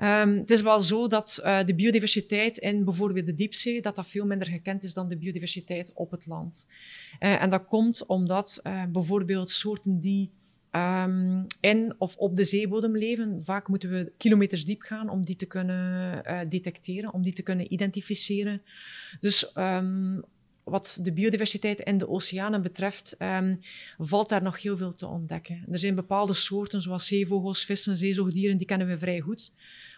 Um, 0.00 0.38
het 0.38 0.50
is 0.50 0.60
wel 0.60 0.80
zo 0.80 1.06
dat 1.06 1.40
uh, 1.44 1.64
de 1.64 1.74
biodiversiteit 1.74 2.58
in 2.58 2.84
bijvoorbeeld 2.84 3.26
de 3.26 3.34
diepzee, 3.34 3.82
dat 3.82 3.96
dat 3.96 4.08
veel 4.08 4.26
minder 4.26 4.48
gekend 4.48 4.82
is 4.82 4.94
dan 4.94 5.08
de 5.08 5.16
biodiversiteit 5.16 5.92
op 5.94 6.10
het 6.10 6.26
land. 6.26 6.66
Uh, 7.20 7.42
en 7.42 7.50
dat 7.50 7.64
komt 7.64 8.06
omdat 8.06 8.60
uh, 8.62 8.84
bijvoorbeeld 8.88 9.50
soorten 9.50 9.98
die 9.98 10.30
um, 10.70 11.46
in 11.60 11.94
of 11.98 12.16
op 12.16 12.36
de 12.36 12.44
zeebodem 12.44 12.96
leven, 12.96 13.44
vaak 13.44 13.68
moeten 13.68 13.90
we 13.90 14.12
kilometers 14.16 14.64
diep 14.64 14.82
gaan 14.82 15.08
om 15.08 15.24
die 15.24 15.36
te 15.36 15.46
kunnen 15.46 16.48
detecteren, 16.48 17.12
om 17.12 17.22
die 17.22 17.32
te 17.32 17.42
kunnen 17.42 17.72
identificeren. 17.72 18.62
Dus 19.20 19.56
um, 19.56 20.22
wat 20.64 20.98
de 21.02 21.12
biodiversiteit 21.12 21.80
in 21.80 21.98
de 21.98 22.08
oceanen 22.08 22.62
betreft, 22.62 23.16
um, 23.18 23.60
valt 23.98 24.28
daar 24.28 24.42
nog 24.42 24.62
heel 24.62 24.76
veel 24.76 24.94
te 24.94 25.06
ontdekken. 25.06 25.64
Er 25.70 25.78
zijn 25.78 25.94
bepaalde 25.94 26.34
soorten, 26.34 26.82
zoals 26.82 27.06
zeevogels, 27.06 27.64
vissen, 27.64 27.96
zeezoogdieren, 27.96 28.56
die 28.56 28.66
kennen 28.66 28.86
we 28.86 28.98
vrij 28.98 29.20
goed. 29.20 29.52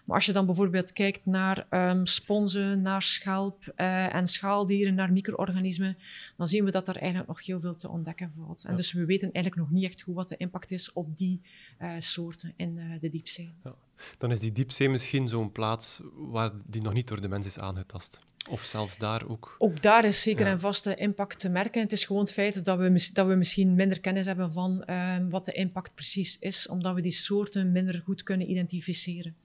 Maar 0.05 0.17
als 0.17 0.27
je 0.27 0.33
dan 0.33 0.47
bijvoorbeeld 0.47 0.93
kijkt 0.93 1.27
naar 1.27 1.67
um, 1.71 2.07
sponsen, 2.07 2.81
naar 2.81 3.03
schelp 3.03 3.73
uh, 3.77 4.15
en 4.15 4.27
schaaldieren, 4.27 4.95
naar 4.95 5.13
micro-organismen, 5.13 5.97
dan 6.37 6.47
zien 6.47 6.65
we 6.65 6.71
dat 6.71 6.89
er 6.89 6.97
eigenlijk 6.97 7.29
nog 7.29 7.47
heel 7.47 7.61
veel 7.61 7.77
te 7.77 7.89
ontdekken 7.89 8.33
valt. 8.37 8.65
En 8.65 8.71
ja. 8.71 8.77
dus 8.77 8.93
we 8.93 9.05
weten 9.05 9.33
eigenlijk 9.33 9.57
nog 9.57 9.71
niet 9.71 9.85
echt 9.85 10.03
goed 10.03 10.15
wat 10.15 10.29
de 10.29 10.37
impact 10.37 10.71
is 10.71 10.93
op 10.93 11.17
die 11.17 11.41
uh, 11.83 11.93
soorten 11.99 12.53
in 12.57 12.77
uh, 12.77 13.01
de 13.01 13.09
diepzee. 13.09 13.55
Ja. 13.65 13.75
Dan 14.19 14.31
is 14.31 14.41
die 14.41 14.53
diepzee 14.53 14.89
misschien 14.89 15.29
zo'n 15.29 15.53
plaats 15.53 16.01
waar 16.15 16.51
die 16.67 16.83
nog 16.83 16.93
niet 16.93 17.09
door 17.09 17.21
de 17.21 17.29
mens 17.29 17.47
is 17.47 17.59
aangetast. 17.59 18.21
Of 18.51 18.65
zelfs 18.65 18.99
daar 18.99 19.29
ook? 19.29 19.57
Ook 19.59 19.83
daar 19.83 20.05
is 20.05 20.23
zeker 20.23 20.47
ja. 20.47 20.53
en 20.53 20.61
vaste 20.61 20.95
impact 20.95 21.41
te 21.41 21.49
merken. 21.49 21.81
Het 21.81 21.93
is 21.93 22.05
gewoon 22.05 22.23
het 22.23 22.33
feit 22.33 22.65
dat 22.65 22.79
we, 22.79 23.11
dat 23.13 23.27
we 23.27 23.35
misschien 23.35 23.75
minder 23.75 24.01
kennis 24.01 24.27
hebben 24.27 24.53
van 24.53 24.85
uh, 24.87 25.17
wat 25.29 25.45
de 25.45 25.53
impact 25.53 25.95
precies 25.95 26.39
is, 26.39 26.69
omdat 26.69 26.95
we 26.95 27.01
die 27.01 27.13
soorten 27.13 27.73
minder 27.73 28.03
goed 28.05 28.23
kunnen 28.23 28.51
identificeren. 28.51 29.37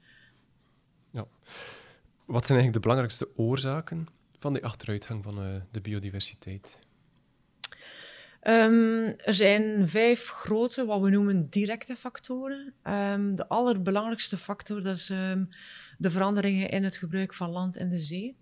Ja. 1.10 1.26
Wat 2.24 2.46
zijn 2.46 2.58
eigenlijk 2.58 2.72
de 2.72 2.80
belangrijkste 2.80 3.28
oorzaken 3.36 4.06
van 4.38 4.52
die 4.52 4.64
achteruitgang 4.64 5.24
van 5.24 5.46
uh, 5.46 5.54
de 5.70 5.80
biodiversiteit? 5.80 6.78
Um, 8.42 9.04
er 9.06 9.34
zijn 9.34 9.88
vijf 9.88 10.28
grote, 10.28 10.84
wat 10.84 11.00
we 11.00 11.10
noemen 11.10 11.48
directe 11.48 11.96
factoren. 11.96 12.74
Um, 12.84 13.34
de 13.36 13.48
allerbelangrijkste 13.48 14.36
factor 14.36 14.82
dat 14.82 14.96
is 14.96 15.08
um, 15.08 15.48
de 15.98 16.10
veranderingen 16.10 16.70
in 16.70 16.84
het 16.84 16.96
gebruik 16.96 17.34
van 17.34 17.50
land 17.50 17.76
en 17.76 17.88
de 17.88 17.98
zee. 17.98 18.36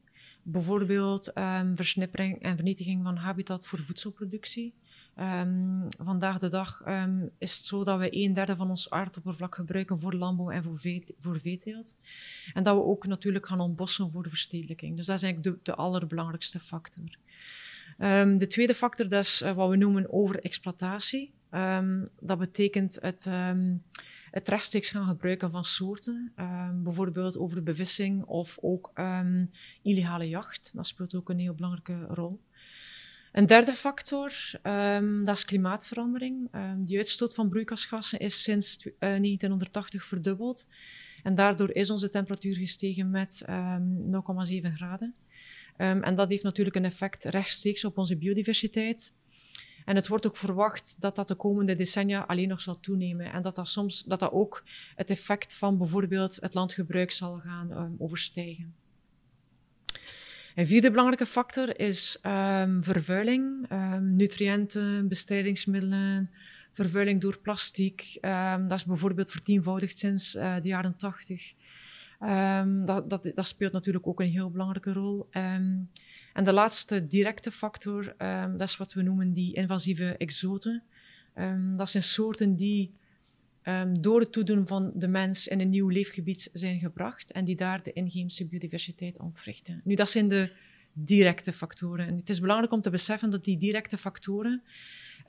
Bijvoorbeeld 0.50 1.30
versnippering 1.74 2.42
en 2.42 2.54
vernietiging 2.54 3.02
van 3.02 3.16
habitat 3.16 3.66
voor 3.66 3.78
voedselproductie. 3.78 4.74
Ehm, 5.18 5.88
vandaag 5.98 6.38
de 6.38 6.48
dag 6.48 6.82
ehm, 6.84 7.26
is 7.38 7.56
het 7.56 7.66
zo 7.66 7.84
dat 7.84 7.98
we 7.98 8.08
een 8.10 8.32
derde 8.32 8.56
van 8.56 8.68
ons 8.68 8.90
aardoppervlak 8.90 9.54
gebruiken 9.54 10.00
voor 10.00 10.12
landbouw 10.12 10.50
en 10.50 10.62
voor, 10.62 10.78
vee, 10.78 11.04
voor 11.18 11.40
veeteelt. 11.40 11.96
En 12.54 12.62
dat 12.62 12.76
we 12.76 12.82
ook 12.82 13.06
natuurlijk 13.06 13.46
gaan 13.46 13.60
ontbossen 13.60 14.10
voor 14.10 14.22
de 14.22 14.28
verstedelijking. 14.28 14.96
Dus 14.96 15.06
dat 15.06 15.16
is 15.16 15.22
eigenlijk 15.22 15.56
de, 15.56 15.70
de 15.70 15.76
allerbelangrijkste 15.76 16.60
factor. 16.60 17.18
De 18.38 18.46
tweede 18.48 18.74
factor 18.74 19.08
dat 19.08 19.24
is 19.24 19.42
uh, 19.42 19.52
wat 19.52 19.70
we 19.70 19.76
noemen 19.76 20.12
overexploitatie. 20.12 21.32
dat 22.20 22.38
betekent 22.38 22.98
het, 23.00 23.30
het 24.30 24.48
rechtstreeks 24.48 24.90
gaan 24.90 25.06
gebruiken 25.06 25.50
van 25.50 25.64
soorten. 25.64 26.32
bijvoorbeeld 26.74 27.38
over 27.38 27.56
de 27.56 27.62
bevissing 27.62 28.24
of 28.24 28.58
ook 28.60 28.92
illegale 29.82 30.28
jacht. 30.28 30.70
Dat 30.74 30.86
speelt 30.86 31.14
ook 31.14 31.28
een 31.28 31.38
heel 31.38 31.54
belangrijke 31.54 32.06
rol. 32.08 32.40
Een 33.32 33.46
derde 33.46 33.72
factor, 33.72 34.32
um, 34.62 35.24
dat 35.24 35.36
is 35.36 35.44
klimaatverandering. 35.44 36.48
Um, 36.54 36.84
die 36.84 36.96
uitstoot 36.96 37.34
van 37.34 37.48
broeikasgassen 37.48 38.18
is 38.18 38.42
sinds 38.42 38.84
uh, 38.84 38.92
eh, 38.92 38.98
1980 38.98 40.04
verdubbeld. 40.04 40.66
En 41.22 41.34
daardoor 41.34 41.70
is 41.70 41.90
onze 41.90 42.10
temperatuur 42.10 42.54
gestegen 42.54 43.10
met 43.10 43.44
um, 43.48 44.12
ehm, 44.12 44.62
0,7 44.62 44.72
graden. 44.74 45.14
en 45.76 46.14
dat 46.14 46.28
heeft 46.28 46.42
natuurlijk 46.42 46.76
een 46.76 46.84
effect 46.84 47.24
rechtstreeks 47.24 47.84
op 47.84 47.98
onze 47.98 48.16
biodiversiteit. 48.16 49.12
En 49.88 49.96
het 49.96 50.08
wordt 50.08 50.26
ook 50.26 50.36
verwacht 50.36 50.96
dat 50.98 51.16
dat 51.16 51.28
de 51.28 51.34
komende 51.34 51.74
decennia 51.74 52.20
alleen 52.20 52.48
nog 52.48 52.60
zal 52.60 52.80
toenemen. 52.80 53.32
En 53.32 53.42
dat 53.42 53.54
dat 53.54 53.68
soms 53.68 54.04
dat 54.04 54.20
dat 54.20 54.32
ook 54.32 54.64
het 54.94 55.10
effect 55.10 55.54
van 55.54 55.78
bijvoorbeeld 55.78 56.38
het 56.40 56.54
landgebruik 56.54 57.10
zal 57.10 57.38
gaan 57.38 57.96
overstijgen. 57.98 58.74
Een 60.54 60.66
vierde 60.66 60.90
belangrijke 60.90 61.26
factor 61.26 61.80
is 61.80 62.18
um, 62.22 62.84
vervuiling, 62.84 63.70
um, 63.72 64.16
nutriënten, 64.16 65.08
bestrijdingsmiddelen, 65.08 66.30
vervuiling 66.72 67.20
door 67.20 67.38
plastic. 67.38 68.18
Dat 68.68 68.72
is 68.72 68.84
bijvoorbeeld 68.84 69.30
vertienvoudigd 69.30 69.98
sinds 69.98 70.34
uh, 70.34 70.56
de 70.60 70.68
jaren 70.68 70.96
80. 70.96 71.52
Dat, 72.84 73.10
dat, 73.10 73.30
dat, 73.34 73.46
speelt 73.46 73.72
natuurlijk 73.72 74.06
ook 74.06 74.20
een 74.20 74.30
heel 74.30 74.50
belangrijke 74.50 74.92
rol. 74.92 75.28
De 76.44 76.52
laatste 76.52 77.06
directe 77.06 77.50
factor, 77.50 78.14
dat 78.56 78.68
is 78.68 78.76
wat 78.76 78.92
we 78.92 79.02
noemen 79.02 79.32
die 79.32 79.54
invasieve 79.54 80.16
exoten. 80.16 80.82
dat 81.74 81.90
zijn 81.90 82.02
soorten 82.02 82.56
die 82.56 82.94
um, 83.68 84.02
door 84.02 84.20
het 84.20 84.32
toedoen 84.32 84.66
van 84.66 84.92
de 84.94 85.08
mens 85.08 85.48
in 85.48 85.60
een 85.60 85.70
nieuw 85.70 85.88
leefgebied 85.88 86.50
zijn 86.52 86.78
gebracht 86.78 87.32
en 87.32 87.44
die 87.44 87.56
daar 87.56 87.82
de 87.82 87.92
inheemse 87.92 88.46
biodiversiteit 88.46 89.18
ontwrichten. 89.18 89.80
Nu, 89.84 89.94
dat 89.94 90.10
zijn 90.10 90.28
de 90.28 90.52
directe 90.92 91.52
factoren. 91.52 92.06
En 92.06 92.16
het 92.16 92.30
is 92.30 92.40
belangrijk 92.40 92.72
om 92.72 92.80
te 92.80 92.90
beseffen 92.90 93.30
dat 93.30 93.44
die 93.44 93.58
directe 93.58 93.96
factoren 93.96 94.62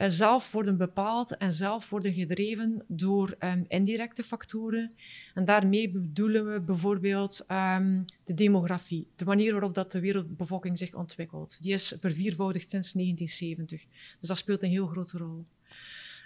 zelf 0.08 0.52
worden 0.52 0.78
bepaald 0.78 1.38
en 1.38 1.52
zelf 1.52 1.90
worden 1.90 2.14
gedreven 2.14 2.84
door 2.88 3.36
um, 3.40 3.66
indirecte 3.68 4.24
factoren. 4.24 4.94
En 5.34 5.46
daarmee 5.46 5.90
bedoelen 5.90 6.54
we 6.54 6.62
bijvoorbeeld 6.62 7.46
um, 7.48 8.06
de 8.24 8.34
demografie, 8.34 9.08
de 9.16 9.26
manier 9.26 9.52
waarop 9.52 9.74
dat 9.74 9.92
de 9.92 10.00
wereldbevolking 10.00 10.78
zich 10.78 10.94
ontwikkelt. 10.94 11.62
Die 11.62 11.74
is 11.74 11.94
verviervoudigd 11.98 12.70
sinds 12.70 12.92
1970. 12.92 13.86
Dus 14.20 14.28
dat 14.28 14.38
speelt 14.38 14.64
een 14.64 14.70
heel 14.70 14.88
grote 14.88 15.18
rol. 15.18 15.46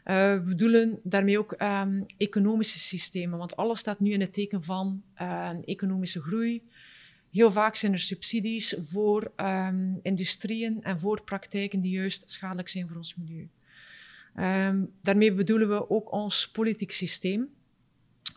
Uh, 0.06 0.34
we 0.34 0.42
bedoelen 0.46 1.00
daarmee 1.03 1.39
ook 1.39 1.62
um, 1.62 2.06
economische 2.18 2.80
systemen, 2.80 3.38
want 3.38 3.56
alles 3.56 3.80
staat 3.80 4.00
nu 4.00 4.12
in 4.12 4.22
het 4.22 4.34
teken 4.34 4.63
van 4.63 5.03
economische 5.65 6.22
groei. 6.22 6.63
Heel 7.32 7.51
vaak 7.51 7.75
zijn 7.75 7.92
er 7.92 8.00
subsidies 8.00 8.75
voor 8.80 9.32
industrieën 10.01 10.84
en 10.84 11.00
voor 11.00 11.24
praktijken 11.24 11.82
die 11.82 11.92
juist 11.92 12.32
schadelijk 12.32 12.70
zijn 12.70 12.88
voor 12.88 12.98
ons 12.98 13.15
milieu. 13.15 13.50
Um, 14.36 14.94
daarmee 15.02 15.34
bedoelen 15.34 15.70
we 15.70 15.90
ook 15.90 16.12
ons 16.12 16.50
politiek 16.52 16.92
systeem, 16.92 17.50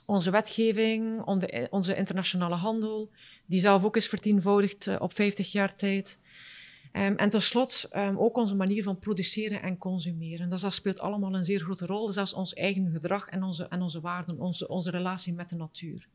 onze 0.07 0.31
wetgeving, 0.31 1.23
onze 1.71 1.97
internationale 1.97 2.54
handel, 2.54 3.11
die 3.47 3.61
zelf 3.61 3.85
ook 3.85 3.97
is 3.97 4.09
vertienvoudigd 4.09 4.87
uh, 4.87 4.97
op 4.99 5.15
50 5.15 5.52
jaar 5.52 5.76
tijd. 5.76 6.19
Um, 6.93 7.17
en 7.17 7.28
tenslotte 7.28 7.91
um, 7.97 8.19
ook 8.19 8.37
onze 8.37 8.54
manier 8.54 8.82
van 8.82 8.99
produceren 8.99 9.63
en 9.63 9.78
consumeren. 9.78 10.49
Dus 10.49 10.61
dat 10.61 10.73
speelt 10.73 11.00
allemaal 11.00 11.35
een 11.35 11.45
zeer 11.45 11.61
grote 11.61 11.87
rol. 11.87 12.11
Zelfs 12.11 12.35
ons 12.35 12.54
eigen 12.54 12.91
gedrag 12.91 13.28
en 13.28 13.43
onze, 13.43 13.69
en 13.69 13.82
onze 13.82 14.00
waarden, 14.00 14.39
onze, 14.39 14.69
onze 14.69 14.91
relatie 14.91 15.32
met 15.32 15.49
de 15.49 15.56
natuur. 15.56 16.09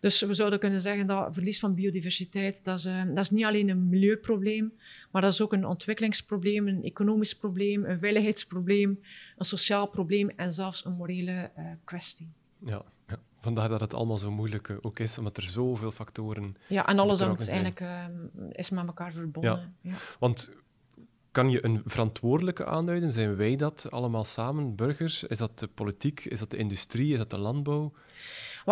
Dus 0.00 0.20
we 0.20 0.34
zouden 0.34 0.58
kunnen 0.58 0.80
zeggen 0.80 1.06
dat 1.06 1.34
verlies 1.34 1.58
van 1.58 1.74
biodiversiteit, 1.74 2.64
dat 2.64 2.78
is, 2.78 2.86
uh, 2.86 3.02
dat 3.06 3.18
is 3.18 3.30
niet 3.30 3.44
alleen 3.44 3.68
een 3.68 3.88
milieuprobleem, 3.88 4.72
maar 5.10 5.22
dat 5.22 5.32
is 5.32 5.42
ook 5.42 5.52
een 5.52 5.66
ontwikkelingsprobleem, 5.66 6.68
een 6.68 6.84
economisch 6.84 7.34
probleem, 7.36 7.84
een 7.84 7.98
veiligheidsprobleem, 7.98 9.00
een 9.36 9.44
sociaal 9.44 9.86
probleem 9.86 10.30
en 10.30 10.52
zelfs 10.52 10.84
een 10.84 10.92
morele 10.92 11.50
uh, 11.58 11.64
kwestie. 11.84 12.28
Ja, 12.58 12.82
ja. 13.08 13.18
Vandaar 13.38 13.68
dat 13.68 13.80
het 13.80 13.94
allemaal 13.94 14.18
zo 14.18 14.30
moeilijk 14.30 14.68
uh, 14.68 14.76
ook 14.80 14.98
is, 14.98 15.18
omdat 15.18 15.36
er 15.36 15.42
zoveel 15.42 15.90
factoren. 15.90 16.56
Ja, 16.68 16.86
en 16.86 16.98
alles 16.98 17.20
hangt 17.20 17.48
eigenlijk 17.48 17.80
uh, 17.80 18.04
is 18.52 18.70
met 18.70 18.86
elkaar 18.86 19.12
verbonden. 19.12 19.74
Ja. 19.80 19.90
ja. 19.90 19.96
Want 20.18 20.52
kan 21.30 21.50
je 21.50 21.64
een 21.64 21.82
verantwoordelijke 21.84 22.64
aanduiden? 22.64 23.12
Zijn 23.12 23.36
wij 23.36 23.56
dat 23.56 23.90
allemaal 23.90 24.24
samen, 24.24 24.74
burgers? 24.74 25.24
Is 25.24 25.38
dat 25.38 25.58
de 25.58 25.66
politiek? 25.66 26.24
Is 26.24 26.38
dat 26.38 26.50
de 26.50 26.56
industrie? 26.56 27.12
Is 27.12 27.18
dat 27.18 27.30
de 27.30 27.38
landbouw? 27.38 27.92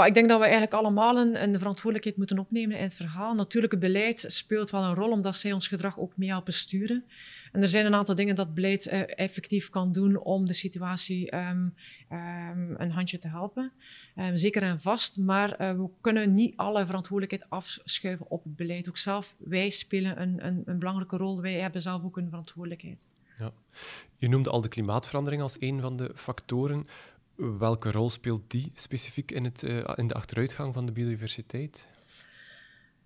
Ik 0.03 0.15
denk 0.15 0.29
dat 0.29 0.39
we 0.39 0.45
eigenlijk 0.45 0.75
allemaal 0.75 1.19
een, 1.19 1.43
een, 1.43 1.59
verantwoordelijkheid 1.59 2.17
moeten 2.17 2.39
opnemen 2.39 2.77
in 2.77 2.83
het 2.83 2.95
verhaal. 2.95 3.35
Natuurlijk, 3.35 3.73
het 3.73 3.81
beleid 3.81 4.25
speelt 4.29 4.71
wel 4.71 4.83
een 4.83 4.95
rol, 4.95 5.11
omdat 5.11 5.37
zij 5.37 5.53
ons 5.53 5.69
gedrag 5.69 5.99
ook 5.99 6.17
mee 6.17 6.29
helpen 6.29 6.53
sturen. 6.53 7.05
En 7.53 7.63
er 7.63 7.69
zijn 7.69 7.87
een 7.87 7.95
aantal 7.95 8.15
dingen 8.15 8.35
dat 8.35 8.55
beleid 8.55 8.87
uh, 8.87 9.03
effectief 9.19 9.71
kan 9.71 9.93
doen 9.93 10.17
om 10.17 10.47
de 10.47 10.53
situatie 10.53 11.37
um, 11.37 11.75
um, 12.13 12.75
een 12.79 12.91
handje 12.91 13.19
te 13.19 13.29
helpen. 13.29 13.73
Um, 14.17 14.37
zeker 14.37 14.63
en 14.63 14.81
vast, 14.81 15.19
maar 15.19 15.61
uh, 15.61 15.73
we 15.73 15.89
kunnen 16.01 16.35
niet 16.35 16.57
alle 16.57 16.87
verantwoordelijkheid 16.87 17.51
afschuiven 17.51 18.31
op 18.31 18.45
het 18.45 18.57
beleid. 18.57 18.89
Ook 18.89 18.97
zelf, 18.97 19.35
wij 19.39 19.71
spelen 19.71 20.21
een, 20.21 20.47
een, 20.47 20.63
een 20.65 20.79
belangrijke 20.79 21.17
rol. 21.17 21.41
Wij 21.41 21.55
hebben 21.55 21.83
zelf 21.83 22.05
ook 22.05 22.17
een 22.17 22.29
verantwoordelijkheid. 22.29 23.09
Ja. 23.39 23.53
Je 24.19 24.29
noemde 24.29 24.51
al 24.51 24.61
de 24.61 24.69
klimaatverandering 24.69 25.43
als 25.43 25.57
een 25.59 25.81
van 25.81 25.97
de 25.97 26.11
factoren. 26.15 26.87
Welke 27.37 27.91
rol 27.91 28.11
speelt 28.11 28.51
die 28.51 28.71
specifiek 28.75 29.31
in, 29.31 29.45
het, 29.45 29.63
uh, 29.63 29.93
in 29.95 30.07
de 30.07 30.15
achteruitgang 30.15 30.75
van 30.75 30.87
de 30.87 30.93
biodiversiteit? 30.93 31.91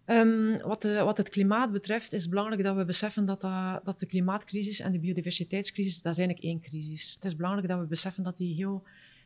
Um, 0.07 0.57
wat, 0.57 0.83
wat, 0.83 1.17
het 1.17 1.29
klimaat 1.29 1.73
betreft 1.73 2.13
is 2.13 2.21
het 2.21 2.31
belangrijk 2.31 2.63
dat 2.63 2.77
we 2.77 2.85
beseffen 2.85 3.25
dat, 3.25 3.41
dat, 3.41 3.85
dat, 3.85 3.99
de 3.99 4.07
klimaatcrisis 4.07 4.81
en 4.81 4.93
de 4.93 4.99
biodiversiteitscrisis, 4.99 6.03
dat 6.03 6.13
is 6.13 6.19
eigenlijk 6.19 6.49
één 6.49 6.61
crisis. 6.61 7.15
Het 7.15 7.25
is 7.25 7.37
belangrijk 7.37 7.69
dat 7.69 7.79
we 7.79 7.87
beseffen 7.87 8.23
dat 8.23 8.37
die 8.37 8.55
heel 8.55 8.85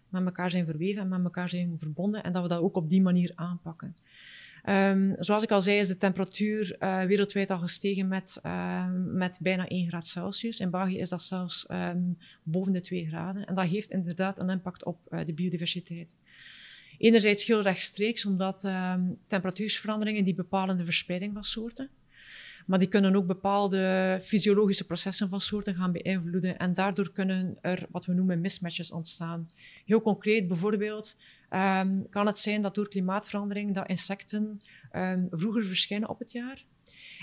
met 0.09 0.25
elkaar 0.25 0.51
zijn 0.51 0.65
verweven 0.65 1.03
en 1.03 1.09
met 1.09 1.25
elkaar 1.25 1.49
zijn 1.49 1.79
verbonden 1.79 2.23
en 2.23 2.33
dat 2.33 2.43
we 2.43 2.49
dat 2.49 2.61
ook 2.61 2.77
op 2.77 2.89
die 2.89 3.03
manier 3.03 3.33
aanpakken. 3.35 3.95
Um, 4.69 5.15
zoals 5.19 5.43
ik 5.43 5.51
al 5.51 5.61
zei, 5.61 5.79
is 5.79 5.89
de 5.89 5.97
temperatuur 5.97 6.77
uh, 6.79 7.03
wereldwijd 7.03 7.51
al 7.51 7.59
gestegen 7.59 8.09
met, 8.09 8.41
uh, 8.47 8.89
met 8.93 9.39
bijna 9.41 9.69
1 9.69 9.89
graad 9.89 10.07
Celsius. 10.07 10.61
In 10.61 10.71
België 10.71 10.99
is 10.99 11.09
dat 11.09 11.23
zelfs 11.23 11.67
um, 11.71 12.19
boven 12.43 12.73
de 12.73 12.81
2 12.81 13.07
graden. 13.07 13.45
En 13.45 13.55
dat 13.55 13.69
heeft 13.69 13.91
inderdaad 13.91 14.41
een 14.41 14.51
impact 14.51 14.85
op 14.85 14.99
uh, 15.09 15.25
de 15.25 15.35
biodiversiteit. 15.35 16.17
Enerzijds 16.99 17.45
heel 17.45 17.61
rechtstreeks, 17.61 18.27
omdat 18.27 18.69
temperatuursveranderingen 19.27 20.25
die 20.25 20.35
bepalen 20.35 20.77
de 20.77 20.85
verspreiding 20.85 21.33
van 21.33 21.45
soorten. 21.45 21.91
Maar 22.67 22.79
die 22.79 22.89
kunnen 22.89 23.17
ook 23.17 23.27
bepaalde 23.27 24.19
fysiologische 24.23 24.87
processen 24.87 25.29
van 25.29 25.41
soorten 25.41 25.75
gaan 25.75 25.93
beïnvloeden. 25.93 26.59
En 26.59 26.73
daardoor 26.73 27.13
kunnen 27.13 27.59
er 27.61 27.87
wat 27.91 28.05
we 28.05 28.15
noemen 28.15 28.41
mismatches 28.41 28.93
ontstaan. 28.93 29.47
Heel 29.85 30.03
concreet 30.03 30.49
bijvoorbeeld 30.49 31.17
um, 31.51 32.09
kan 32.11 32.27
het 32.27 32.39
zijn 32.39 32.63
dat 32.63 32.75
door 32.75 32.89
klimaatverandering 32.89 33.75
dat 33.75 33.89
insecten 33.89 34.61
um, 34.93 35.27
vroeger 35.31 35.65
verschijnen 35.65 36.09
op 36.09 36.19
het 36.19 36.33
jaar. 36.33 36.65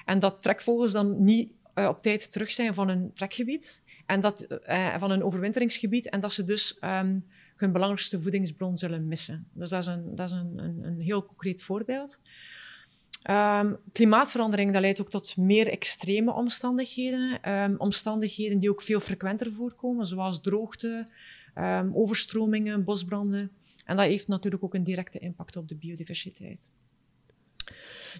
En 0.05 0.19
dat 0.19 0.41
trekvogels 0.41 0.91
dan 0.91 1.23
niet 1.23 1.51
uh, 1.75 1.87
op 1.87 2.01
tijd 2.01 2.31
terug 2.31 2.51
zijn 2.51 2.73
van 2.73 2.89
een 2.89 3.13
trekgebied. 3.13 3.83
En 4.05 4.21
dat, 4.21 4.45
uh, 4.67 4.97
van 4.97 5.11
een 5.11 5.23
overwinteringsgebied. 5.23 6.09
En 6.09 6.19
dat 6.19 6.33
ze 6.33 6.43
dus 6.43 6.77
um, 6.81 7.25
hun 7.55 7.71
belangrijkste 7.71 8.21
voedingsbron 8.21 8.77
zullen 8.77 9.07
missen. 9.07 9.47
Dus 9.53 9.69
dat 9.69 9.81
is 9.81 9.87
een, 9.87 10.15
dat 10.15 10.29
is 10.29 10.35
een, 10.35 10.57
een, 10.57 10.83
een 10.83 10.99
heel 10.99 11.25
concreet 11.25 11.61
voorbeeld. 11.61 12.19
Um, 13.23 13.77
klimaatverandering 13.91 14.73
dat 14.73 14.81
leidt 14.81 15.01
ook 15.01 15.09
tot 15.09 15.37
meer 15.37 15.67
extreme 15.67 16.33
omstandigheden. 16.33 17.51
Um, 17.53 17.75
omstandigheden 17.77 18.59
die 18.59 18.69
ook 18.69 18.81
veel 18.81 18.99
frequenter 18.99 19.53
voorkomen, 19.53 20.05
zoals 20.05 20.41
droogte, 20.41 21.07
um, 21.55 21.95
overstromingen, 21.95 22.83
bosbranden. 22.83 23.51
En 23.85 23.97
dat 23.97 24.05
heeft 24.05 24.27
natuurlijk 24.27 24.63
ook 24.63 24.73
een 24.73 24.83
directe 24.83 25.19
impact 25.19 25.55
op 25.55 25.67
de 25.67 25.75
biodiversiteit. 25.75 26.71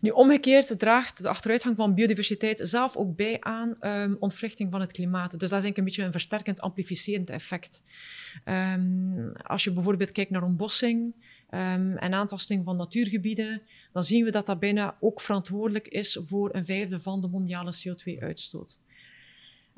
Nu, 0.02 0.10
omgekeerd 0.10 0.80
draagt 0.80 1.22
de 1.24 1.30
achteruitgang 1.30 1.76
van 1.76 1.94
biodiversiteit 1.94 2.60
zelf 2.64 2.98
ook 2.98 3.16
bij 3.16 3.38
aan 3.40 3.76
um, 3.80 4.18
ontwrichting 4.20 4.72
van 4.72 4.82
het 4.82 4.92
klimaat. 4.92 5.40
Dus 5.40 5.50
dat 5.50 5.64
is 5.64 5.78
een 5.78 5.84
beetje 5.84 6.04
een 6.04 6.12
versterkend, 6.12 6.62
amplificerend 6.62 7.30
effect. 7.30 7.84
Als 9.44 9.64
je 9.64 9.72
bijvoorbeeld 9.72 10.12
kijkt 10.12 10.32
naar 10.32 10.44
ontbossing 10.44 11.14
um, 11.52 11.98
en 11.98 12.14
aantasting 12.14 12.66
van 12.66 12.78
natuurgebieden, 12.78 13.62
dan 13.94 14.04
zien 14.04 14.26
we 14.26 14.32
dat 14.32 14.46
dat 14.46 14.60
bijna 14.60 14.98
ook 15.00 15.22
verantwoordelijk 15.22 15.88
is 15.88 16.18
voor 16.22 16.56
een 16.56 16.66
vijfde 16.66 17.00
van 17.00 17.22
de 17.22 17.28
mondiale 17.28 17.74
CO2-uitstoot. 17.74 18.80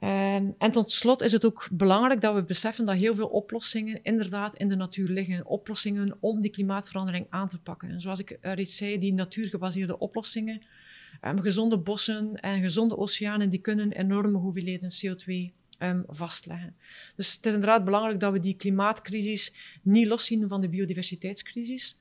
Um, 0.03 0.55
en 0.57 0.71
tot 0.71 0.91
slot 0.91 1.21
is 1.21 1.31
het 1.31 1.45
ook 1.45 1.67
belangrijk 1.71 2.21
dat 2.21 2.36
we 2.36 2.43
beseffen 2.43 2.86
dat 2.86 2.95
heel 2.95 3.15
veel 3.15 3.27
oplossingen 3.27 4.03
inderdaad 4.03 4.55
in 4.55 4.69
de 4.69 4.75
natuur 4.75 5.10
liggen. 5.10 5.45
Oplossingen 5.45 6.17
om 6.19 6.41
die 6.41 6.51
klimaatverandering 6.51 7.25
aan 7.29 7.47
te 7.47 7.60
pakken. 7.62 7.89
En 7.89 8.01
zoals 8.01 8.19
ik 8.19 8.38
reeds 8.41 8.77
zei, 8.77 8.99
die 8.99 9.13
natuurgebaseerde 9.13 9.99
oplossingen, 9.99 10.62
um, 11.21 11.41
gezonde 11.41 11.77
bossen 11.77 12.36
en 12.36 12.62
gezonde 12.62 12.97
oceanen, 12.97 13.49
die 13.49 13.60
kunnen 13.60 13.91
enorme 13.91 14.38
hoeveelheden 14.38 14.89
CO2 14.89 15.61
um, 15.82 16.04
vastleggen. 16.08 16.76
Dus 17.15 17.36
het 17.36 17.46
is 17.46 17.54
inderdaad 17.54 17.86
belangrijk 17.86 18.20
dat 18.20 18.32
we 18.32 18.39
die 18.39 18.56
klimaatcrisis 18.56 19.54
niet 19.82 20.08
loszien 20.08 20.48
van 20.48 20.62
de 20.62 20.70
biodiversiteitscrisis. 20.70 21.98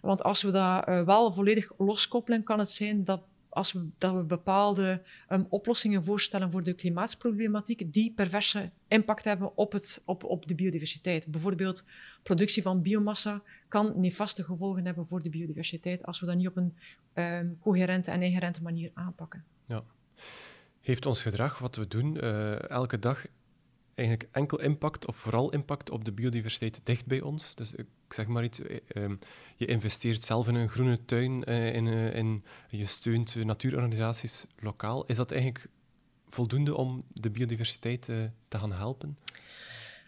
Want 0.00 0.22
als 0.22 0.42
we 0.42 0.50
dat 0.50 0.88
uh, 0.88 1.04
wel 1.04 1.32
volledig 1.32 1.72
loskoppelen, 1.78 2.42
kan 2.42 2.58
het 2.58 2.70
zijn 2.70 3.04
dat 3.04 3.22
als 3.54 3.72
we, 3.72 3.88
dat 3.98 4.14
we 4.14 4.22
bepaalde 4.22 5.02
um, 5.28 5.46
oplossingen 5.48 6.04
voorstellen 6.04 6.50
voor 6.50 6.62
de 6.62 6.72
klimaatproblematiek, 6.72 7.92
die 7.92 8.12
perverse 8.12 8.70
impact 8.88 9.24
hebben 9.24 9.56
op, 9.56 9.72
het, 9.72 10.02
op, 10.04 10.24
op 10.24 10.46
de 10.46 10.54
biodiversiteit. 10.54 11.26
Bijvoorbeeld 11.26 11.84
productie 12.22 12.62
van 12.62 12.82
biomassa 12.82 13.42
kan 13.68 13.92
nefaste 13.96 14.44
gevolgen 14.44 14.84
hebben 14.84 15.06
voor 15.06 15.22
de 15.22 15.30
biodiversiteit 15.30 16.02
als 16.06 16.20
we 16.20 16.26
dat 16.26 16.36
niet 16.36 16.48
op 16.48 16.56
een 16.56 16.76
um, 17.14 17.58
coherente 17.60 18.10
en 18.10 18.22
inherente 18.22 18.62
manier 18.62 18.90
aanpakken. 18.94 19.44
Ja. 19.66 19.84
Heeft 20.84 21.06
ons 21.06 21.22
gedrag, 21.22 21.58
wat 21.58 21.76
we 21.76 21.88
doen 21.88 22.24
uh, 22.24 22.70
elke 22.70 22.98
dag, 22.98 23.26
eigenlijk 23.94 24.28
enkel 24.32 24.60
impact 24.60 25.06
of 25.06 25.16
vooral 25.16 25.50
impact 25.50 25.90
op 25.90 26.04
de 26.04 26.12
biodiversiteit 26.12 26.80
dicht 26.84 27.06
bij 27.06 27.20
ons? 27.20 27.54
Dus 27.54 27.74
ik 27.74 27.86
zeg 28.08 28.26
maar 28.26 28.44
iets, 28.44 28.60
eh, 28.60 28.76
ehm, 28.88 29.16
je 29.56 29.66
investeert 29.66 30.22
zelf 30.22 30.48
in 30.48 30.54
een 30.54 30.68
groene 30.68 31.04
tuin, 31.04 31.50
uh, 31.50 31.74
in, 31.74 31.86
in, 31.86 32.44
je 32.68 32.86
steunt 32.86 33.34
natuurorganisaties 33.34 34.46
lokaal. 34.58 35.06
Is 35.06 35.16
dat 35.16 35.32
eigenlijk 35.32 35.66
voldoende 36.28 36.76
om 36.76 37.04
de 37.12 37.30
biodiversiteit 37.30 38.02
te 38.48 38.58
gaan 38.58 38.72
helpen? 38.72 39.18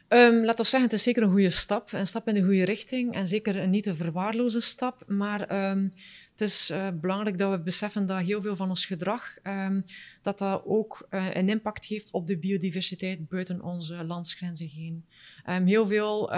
Um, 0.09 0.45
laat 0.45 0.59
ons 0.59 0.71
zeggen, 0.71 0.89
het 0.89 0.99
is 0.99 1.05
zeker 1.05 1.23
een 1.23 1.31
goede 1.31 1.51
stap. 1.51 1.93
Een 1.93 2.07
stap 2.07 2.29
in 2.29 2.35
de 2.35 2.43
goede 2.43 2.65
richting 2.65 3.15
en 3.15 3.27
zeker 3.27 3.57
een 3.57 3.71
niet 3.71 3.83
te 3.83 3.95
verwaarloze 3.95 4.61
stap. 4.61 5.03
Maar 5.07 5.71
um, 5.71 5.91
het 6.37 6.49
is 6.49 6.71
uh, 6.71 6.89
belangrijk 7.01 7.39
dat 7.39 7.51
we 7.51 7.59
beseffen 7.59 8.07
dat 8.07 8.25
heel 8.25 8.43
veel 8.43 8.57
van 8.57 8.69
ons 8.69 8.87
gedrag 8.87 9.37
um, 9.43 9.85
dat 10.23 10.39
dat 10.39 10.63
ook 10.65 11.07
uh, 11.11 11.35
een 11.35 11.49
impact 11.49 11.85
heeft 11.85 12.11
op 12.11 12.27
de 12.27 12.39
biodiversiteit 12.39 13.29
buiten 13.29 13.63
onze 13.63 14.05
landsgrenzen 14.05 14.69
heen. 14.69 15.05
heel 15.45 15.87
veel 15.87 16.31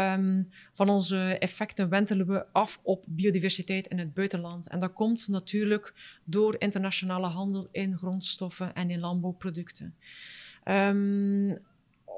van 0.72 0.88
onze 0.88 1.38
effecten 1.38 1.88
wentelen 1.88 2.26
we 2.26 2.46
af 2.52 2.80
op 2.82 3.04
biodiversiteit 3.08 3.86
in 3.86 3.98
het 3.98 4.14
buitenland. 4.14 4.68
En 4.68 4.80
dat 4.80 4.92
komt 4.92 5.28
natuurlijk 5.28 5.94
door 6.24 6.56
internationale 6.58 7.26
handel 7.26 7.68
in 7.72 7.98
grondstoffen 7.98 8.74
en 8.74 8.90
in 8.90 9.00
landbouwproducten. 9.00 9.94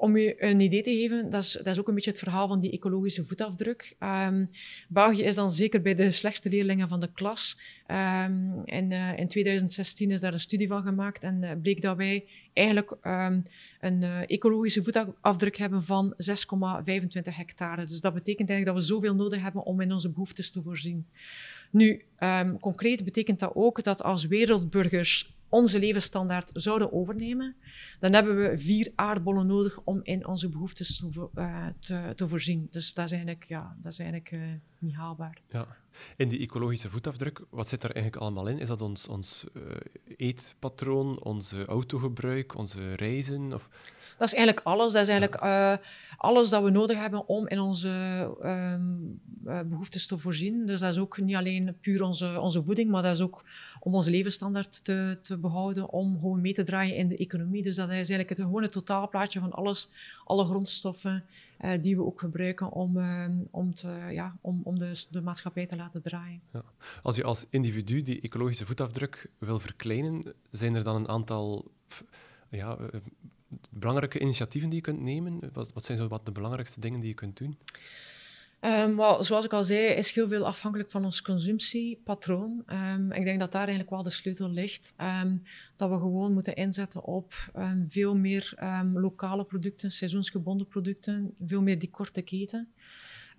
Om 0.01 0.17
je 0.17 0.43
een 0.43 0.59
idee 0.59 0.81
te 0.81 0.91
geven, 0.91 1.29
dat 1.29 1.43
is, 1.43 1.51
dat 1.51 1.67
is 1.67 1.79
ook 1.79 1.87
een 1.87 1.93
beetje 1.93 2.09
het 2.09 2.19
verhaal 2.19 2.47
van 2.47 2.59
die 2.59 2.71
ecologische 2.71 3.25
voetafdruk. 3.25 3.95
Um, 3.99 4.47
België 4.87 5.23
is 5.23 5.35
dan 5.35 5.51
zeker 5.51 5.81
bij 5.81 5.95
de 5.95 6.11
slechtste 6.11 6.49
leerlingen 6.49 6.87
van 6.87 6.99
de 6.99 7.11
klas. 7.13 7.57
Um, 7.87 8.61
in, 8.65 8.91
uh, 8.91 9.17
in 9.17 9.27
2016 9.27 10.11
is 10.11 10.21
daar 10.21 10.33
een 10.33 10.39
studie 10.39 10.67
van 10.67 10.81
gemaakt 10.81 11.23
en 11.23 11.43
uh, 11.43 11.51
bleek 11.61 11.81
dat 11.81 11.97
wij 11.97 12.25
eigenlijk 12.53 12.91
um, 13.03 13.45
een 13.79 14.01
uh, 14.01 14.29
ecologische 14.29 14.83
voetafdruk 14.83 15.57
hebben 15.57 15.83
van 15.83 16.13
6,25 16.13 16.17
hectare. 17.23 17.85
Dus 17.85 18.01
dat 18.01 18.13
betekent 18.13 18.49
eigenlijk 18.49 18.65
dat 18.65 18.87
we 18.87 18.93
zoveel 18.93 19.15
nodig 19.15 19.41
hebben 19.41 19.63
om 19.63 19.81
in 19.81 19.91
onze 19.91 20.09
behoeftes 20.09 20.51
te 20.51 20.61
voorzien. 20.61 21.05
Nu, 21.71 22.05
concreet 22.59 23.03
betekent 23.03 23.39
dat 23.39 23.55
ook 23.55 23.83
dat 23.83 24.03
als 24.03 24.25
wereldburgers 24.25 25.35
onze 25.51 25.79
levensstandaard 25.79 26.49
zouden 26.53 26.93
overnemen, 26.93 27.55
dan 27.99 28.13
hebben 28.13 28.37
we 28.37 28.57
vier 28.57 28.91
aardbollen 28.95 29.47
nodig 29.47 29.81
om 29.83 29.99
in 30.03 30.27
onze 30.27 30.49
behoeftes 30.49 30.97
te, 30.97 31.29
uh, 31.35 31.65
te, 31.79 32.13
te 32.15 32.27
voorzien. 32.27 32.67
Dus 32.69 32.93
dat 32.93 33.05
is 33.05 33.11
eigenlijk, 33.11 33.43
ja, 33.43 33.75
dat 33.81 33.91
is 33.91 33.99
eigenlijk 33.99 34.31
uh, 34.31 34.41
niet 34.79 34.95
haalbaar. 34.95 35.41
Ja. 35.49 35.67
In 36.15 36.29
die 36.29 36.39
ecologische 36.39 36.89
voetafdruk, 36.89 37.41
wat 37.49 37.67
zit 37.67 37.81
daar 37.81 37.91
eigenlijk 37.91 38.23
allemaal 38.23 38.47
in? 38.47 38.59
Is 38.59 38.67
dat 38.67 38.81
ons, 38.81 39.07
ons 39.07 39.45
uh, 39.53 39.63
eetpatroon, 40.17 41.23
ons 41.23 41.53
autogebruik, 41.53 42.55
onze 42.55 42.93
reizen? 42.93 43.53
Of... 43.53 43.69
Dat 44.21 44.29
is 44.29 44.35
eigenlijk 44.35 44.67
alles. 44.67 44.93
Dat 44.93 45.01
is 45.01 45.07
eigenlijk 45.07 45.43
uh, 45.43 45.73
alles 46.17 46.49
dat 46.49 46.63
we 46.63 46.69
nodig 46.69 46.97
hebben 46.97 47.27
om 47.27 47.47
in 47.47 47.59
onze 47.59 47.89
um, 48.43 49.21
uh, 49.45 49.59
behoeftes 49.61 50.07
te 50.07 50.17
voorzien. 50.17 50.65
Dus 50.65 50.79
dat 50.79 50.91
is 50.91 50.99
ook 50.99 51.21
niet 51.21 51.35
alleen 51.35 51.77
puur 51.81 52.03
onze, 52.03 52.39
onze 52.39 52.63
voeding, 52.63 52.89
maar 52.89 53.03
dat 53.03 53.15
is 53.15 53.21
ook 53.21 53.43
om 53.79 53.95
onze 53.95 54.09
levensstandaard 54.11 54.83
te, 54.83 55.19
te 55.21 55.37
behouden, 55.37 55.89
om 55.89 56.19
gewoon 56.19 56.41
mee 56.41 56.53
te 56.53 56.63
draaien 56.63 56.95
in 56.95 57.07
de 57.07 57.17
economie. 57.17 57.61
Dus 57.61 57.75
dat 57.75 57.87
is 57.87 57.93
eigenlijk 57.93 58.29
het 58.29 58.39
gewone 58.39 58.69
totaalplaatje 58.69 59.39
van 59.39 59.51
alles, 59.51 59.89
alle 60.23 60.45
grondstoffen 60.45 61.23
uh, 61.61 61.71
die 61.81 61.95
we 61.95 62.05
ook 62.05 62.19
gebruiken 62.19 62.71
om, 62.71 62.99
om, 63.51 63.73
te, 63.73 64.07
ja, 64.11 64.37
om, 64.41 64.61
om 64.63 64.77
de, 64.77 65.05
de 65.09 65.21
maatschappij 65.21 65.65
te 65.65 65.75
laten 65.75 66.01
draaien. 66.01 66.41
Ja. 66.53 66.63
Als 67.03 67.15
je 67.15 67.23
als 67.23 67.45
individu 67.49 68.01
die 68.01 68.21
ecologische 68.21 68.65
voetafdruk 68.65 69.29
wil 69.37 69.59
verkleinen, 69.59 70.33
zijn 70.49 70.75
er 70.75 70.83
dan 70.83 70.95
een 70.95 71.07
aantal 71.07 71.71
ja, 72.49 72.77
belangrijke 73.69 74.19
initiatieven 74.19 74.69
die 74.69 74.77
je 74.77 74.85
kunt 74.85 75.01
nemen? 75.01 75.39
Wat, 75.53 75.73
wat 75.73 75.85
zijn 75.85 75.97
zo 75.97 76.07
wat 76.07 76.25
de 76.25 76.31
belangrijkste 76.31 76.79
dingen 76.79 76.99
die 76.99 77.09
je 77.09 77.15
kunt 77.15 77.37
doen? 77.37 77.57
Um, 78.61 79.23
zoals 79.23 79.45
ik 79.45 79.53
al 79.53 79.63
zei, 79.63 79.79
is 79.79 80.11
heel 80.11 80.27
veel 80.27 80.45
afhankelijk 80.45 80.91
van 80.91 81.05
ons 81.05 81.21
consumptiepatroon. 81.21 82.63
Um, 82.67 83.11
ik 83.11 83.23
denk 83.23 83.39
dat 83.39 83.51
daar 83.51 83.61
eigenlijk 83.61 83.89
wel 83.89 84.03
de 84.03 84.09
sleutel 84.09 84.49
ligt. 84.49 84.93
Um, 84.97 85.43
dat 85.75 85.89
we 85.89 85.95
gewoon 85.95 86.33
moeten 86.33 86.55
inzetten 86.55 87.03
op 87.03 87.33
veel 87.87 88.15
meer 88.15 88.53
lokale 88.93 89.43
producten, 89.43 89.91
seizoensgebonden 89.91 90.67
producten, 90.67 91.33
veel 91.45 91.61
meer 91.61 91.79
die 91.79 91.89
korte 91.89 92.21
keten. 92.21 92.71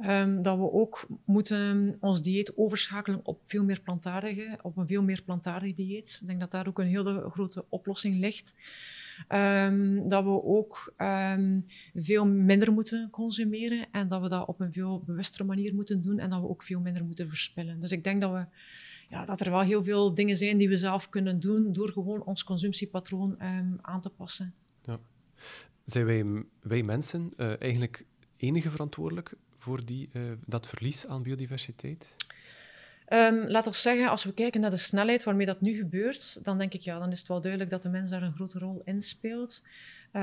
Um, 0.01 0.43
dat 0.43 0.59
we 0.59 0.73
ook 0.73 1.07
moeten 1.25 1.97
ons 2.01 2.23
dieet 2.23 2.57
overschakelen 2.57 3.21
op 3.23 3.41
veel 3.45 3.65
meer 3.65 3.81
plantaardige, 3.81 4.59
op 4.63 4.77
een 4.77 4.87
veel 4.87 5.03
meer 5.03 5.23
plantaardig 5.23 5.75
dieet. 5.75 6.19
Ik 6.21 6.27
denk 6.27 6.41
dat 6.41 6.51
daar 6.51 6.69
ook 6.69 6.79
een 6.79 6.87
hele 6.87 7.31
grote 7.31 7.65
oplossing 7.69 8.19
ligt. 8.19 8.55
Um, 9.29 10.09
dat 10.09 10.25
we 10.25 10.43
ook 10.43 10.95
um, 10.99 11.67
veel 11.95 12.27
minder 12.27 12.73
moeten 12.73 13.11
consumeren 13.11 13.87
en 13.91 14.09
dat 14.09 14.23
we 14.23 14.29
dat 14.29 14.47
op 14.47 14.61
een 14.61 14.73
veel 14.73 15.03
bewustere 15.07 15.45
manier 15.45 15.75
moeten 15.75 16.03
doen 16.03 16.19
en 16.19 16.31
dat 16.31 16.41
we 16.41 16.49
ook 16.49 16.63
veel 16.63 16.81
minder 16.81 17.05
moeten 17.05 17.29
verspillen. 17.29 17.81
Dus 17.81 17.93
ik 17.93 18.05
denk 18.05 18.21
dat 18.21 18.33
we 18.33 18.47
ja, 19.09 19.25
dat 19.25 19.41
er 19.41 19.51
wel 19.51 19.61
heel 19.61 19.83
veel 19.83 20.15
dingen 20.15 20.37
zijn 20.37 20.59
die 20.59 20.69
we 20.69 20.77
zelf 20.77 21.09
kunnen 21.09 21.41
doen 21.41 21.73
door 21.73 21.89
gewoon 21.89 22.25
ons 22.25 22.45
consumptiepatroon 22.45 23.43
aan 23.81 24.01
te 24.01 24.11
passen. 24.11 24.55
Ja. 24.83 24.99
Zijn 25.85 26.05
wij, 26.05 26.45
wij 26.61 26.83
mensen 26.83 27.31
uh, 27.37 27.61
eigenlijk 27.61 28.07
enige 28.37 28.71
verantwoordelijk 28.71 29.35
voor 29.63 29.85
die, 29.85 30.09
uh, 30.13 30.33
dat 30.47 30.67
verlies 30.67 31.07
aan 31.07 31.23
biodiversiteit? 31.23 32.17
Um, 33.09 33.47
laat 33.49 33.67
ons 33.67 33.83
zeggen, 33.83 34.09
als 34.09 34.25
we 34.25 34.35
kijken 34.35 34.61
naar 34.61 34.71
de 34.71 34.77
snelheid 34.77 35.25
waarmee 35.25 35.47
dat 35.47 35.61
nu 35.61 35.75
gebeurt, 35.75 36.45
dan 36.45 36.59
denk 36.59 36.75
ik 36.75 36.81
ja, 36.81 36.99
dan 36.99 37.13
is 37.13 37.19
het 37.19 37.29
wel 37.29 37.41
duidelijk 37.41 37.71
dat 37.71 37.83
de 37.83 37.89
mens 37.89 38.11
daar 38.11 38.23
een 38.23 38.35
grote 38.35 38.59
rol 38.59 38.83
in 38.85 39.03
speelt. 39.03 39.63
Um, 40.13 40.23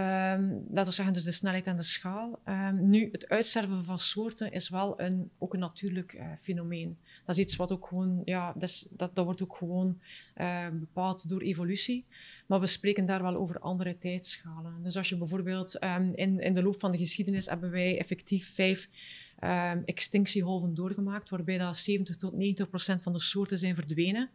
laten 0.69 0.86
we 0.86 0.91
zeggen, 0.91 1.13
dus 1.13 1.23
de 1.23 1.32
snelheid 1.32 1.67
en 1.67 1.75
de 1.75 1.82
schaal. 1.82 2.39
Um, 2.45 2.89
nu, 2.89 3.10
het 3.12 3.30
uitsterven 3.30 3.86
van 3.86 3.99
soorten 3.99 4.52
is 4.52 4.69
wel 4.69 5.02
een, 5.02 5.30
ook 5.38 5.54
een 5.54 5.60
natuurlijk 5.60 6.13
uh, 6.13 6.25
fenomeen. 6.39 6.97
Dat 7.25 7.38
is 7.38 7.41
iets 7.41 7.56
wat 7.56 7.71
ook 7.71 7.88
gewoon, 7.88 8.21
ja, 8.25 8.54
dat, 8.58 8.89
dat, 8.91 9.12
wordt 9.13 9.43
ook 9.43 9.56
gewoon 9.56 9.99
bepaald 10.71 11.30
door 11.30 11.41
evolutie. 11.41 12.06
Maar 12.45 12.60
we 12.60 12.67
spreken 12.67 13.06
daar 13.06 13.21
wel 13.21 13.36
over 13.36 13.60
andere 13.60 13.93
tijdschalen. 13.93 14.84
Dus 14.84 14.97
als 14.97 15.10
je 15.10 15.17
bijvoorbeeld 15.17 15.75
in, 16.15 16.39
in 16.39 16.54
de 16.54 16.63
loop 16.63 16.80
van 16.80 16.91
de 16.91 16.97
geschiedenis 16.97 17.45
hebben 17.45 17.71
wij 17.71 17.99
effectief 17.99 18.54
vijf 18.54 18.89
um, 19.43 19.84
extinctiegolven 19.86 20.73
doorgemaakt, 20.73 21.30
waarbij 21.30 21.58
dat 21.58 21.78
70 21.78 22.17
tot 22.17 22.34
90 22.34 22.69
procent 22.69 23.02
van 23.02 23.13
de 23.13 23.19
soorten 23.19 23.58
zijn 23.58 23.75
verdwenen. 23.75 24.30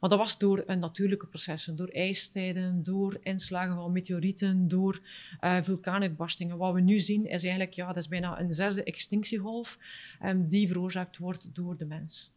Maar 0.00 0.10
dat 0.10 0.18
was 0.18 0.38
door 0.38 0.62
een 0.66 0.78
natuurlijke 0.78 1.26
processen, 1.26 1.76
door 1.76 1.88
ijstijden, 1.88 2.82
door 2.82 3.18
inslagen 3.22 3.74
van 3.74 3.92
meteorieten, 3.92 4.68
door 4.68 5.00
uh, 5.40 5.62
vulkaanuitbarstingen. 5.62 6.56
Wat 6.56 6.74
we 6.74 6.80
nu 6.80 6.98
zien 6.98 7.26
is 7.26 7.42
eigenlijk, 7.42 7.72
ja, 7.72 7.86
dat 7.86 7.96
is 7.96 8.08
bijna 8.08 8.40
een 8.40 8.52
zesde 8.52 8.82
extinctiegolf 8.82 9.78
um, 10.24 10.48
die 10.48 10.68
veroorzaakt 10.68 11.18
wordt 11.18 11.54
door 11.54 11.76
de 11.76 11.86
mens. 11.86 12.32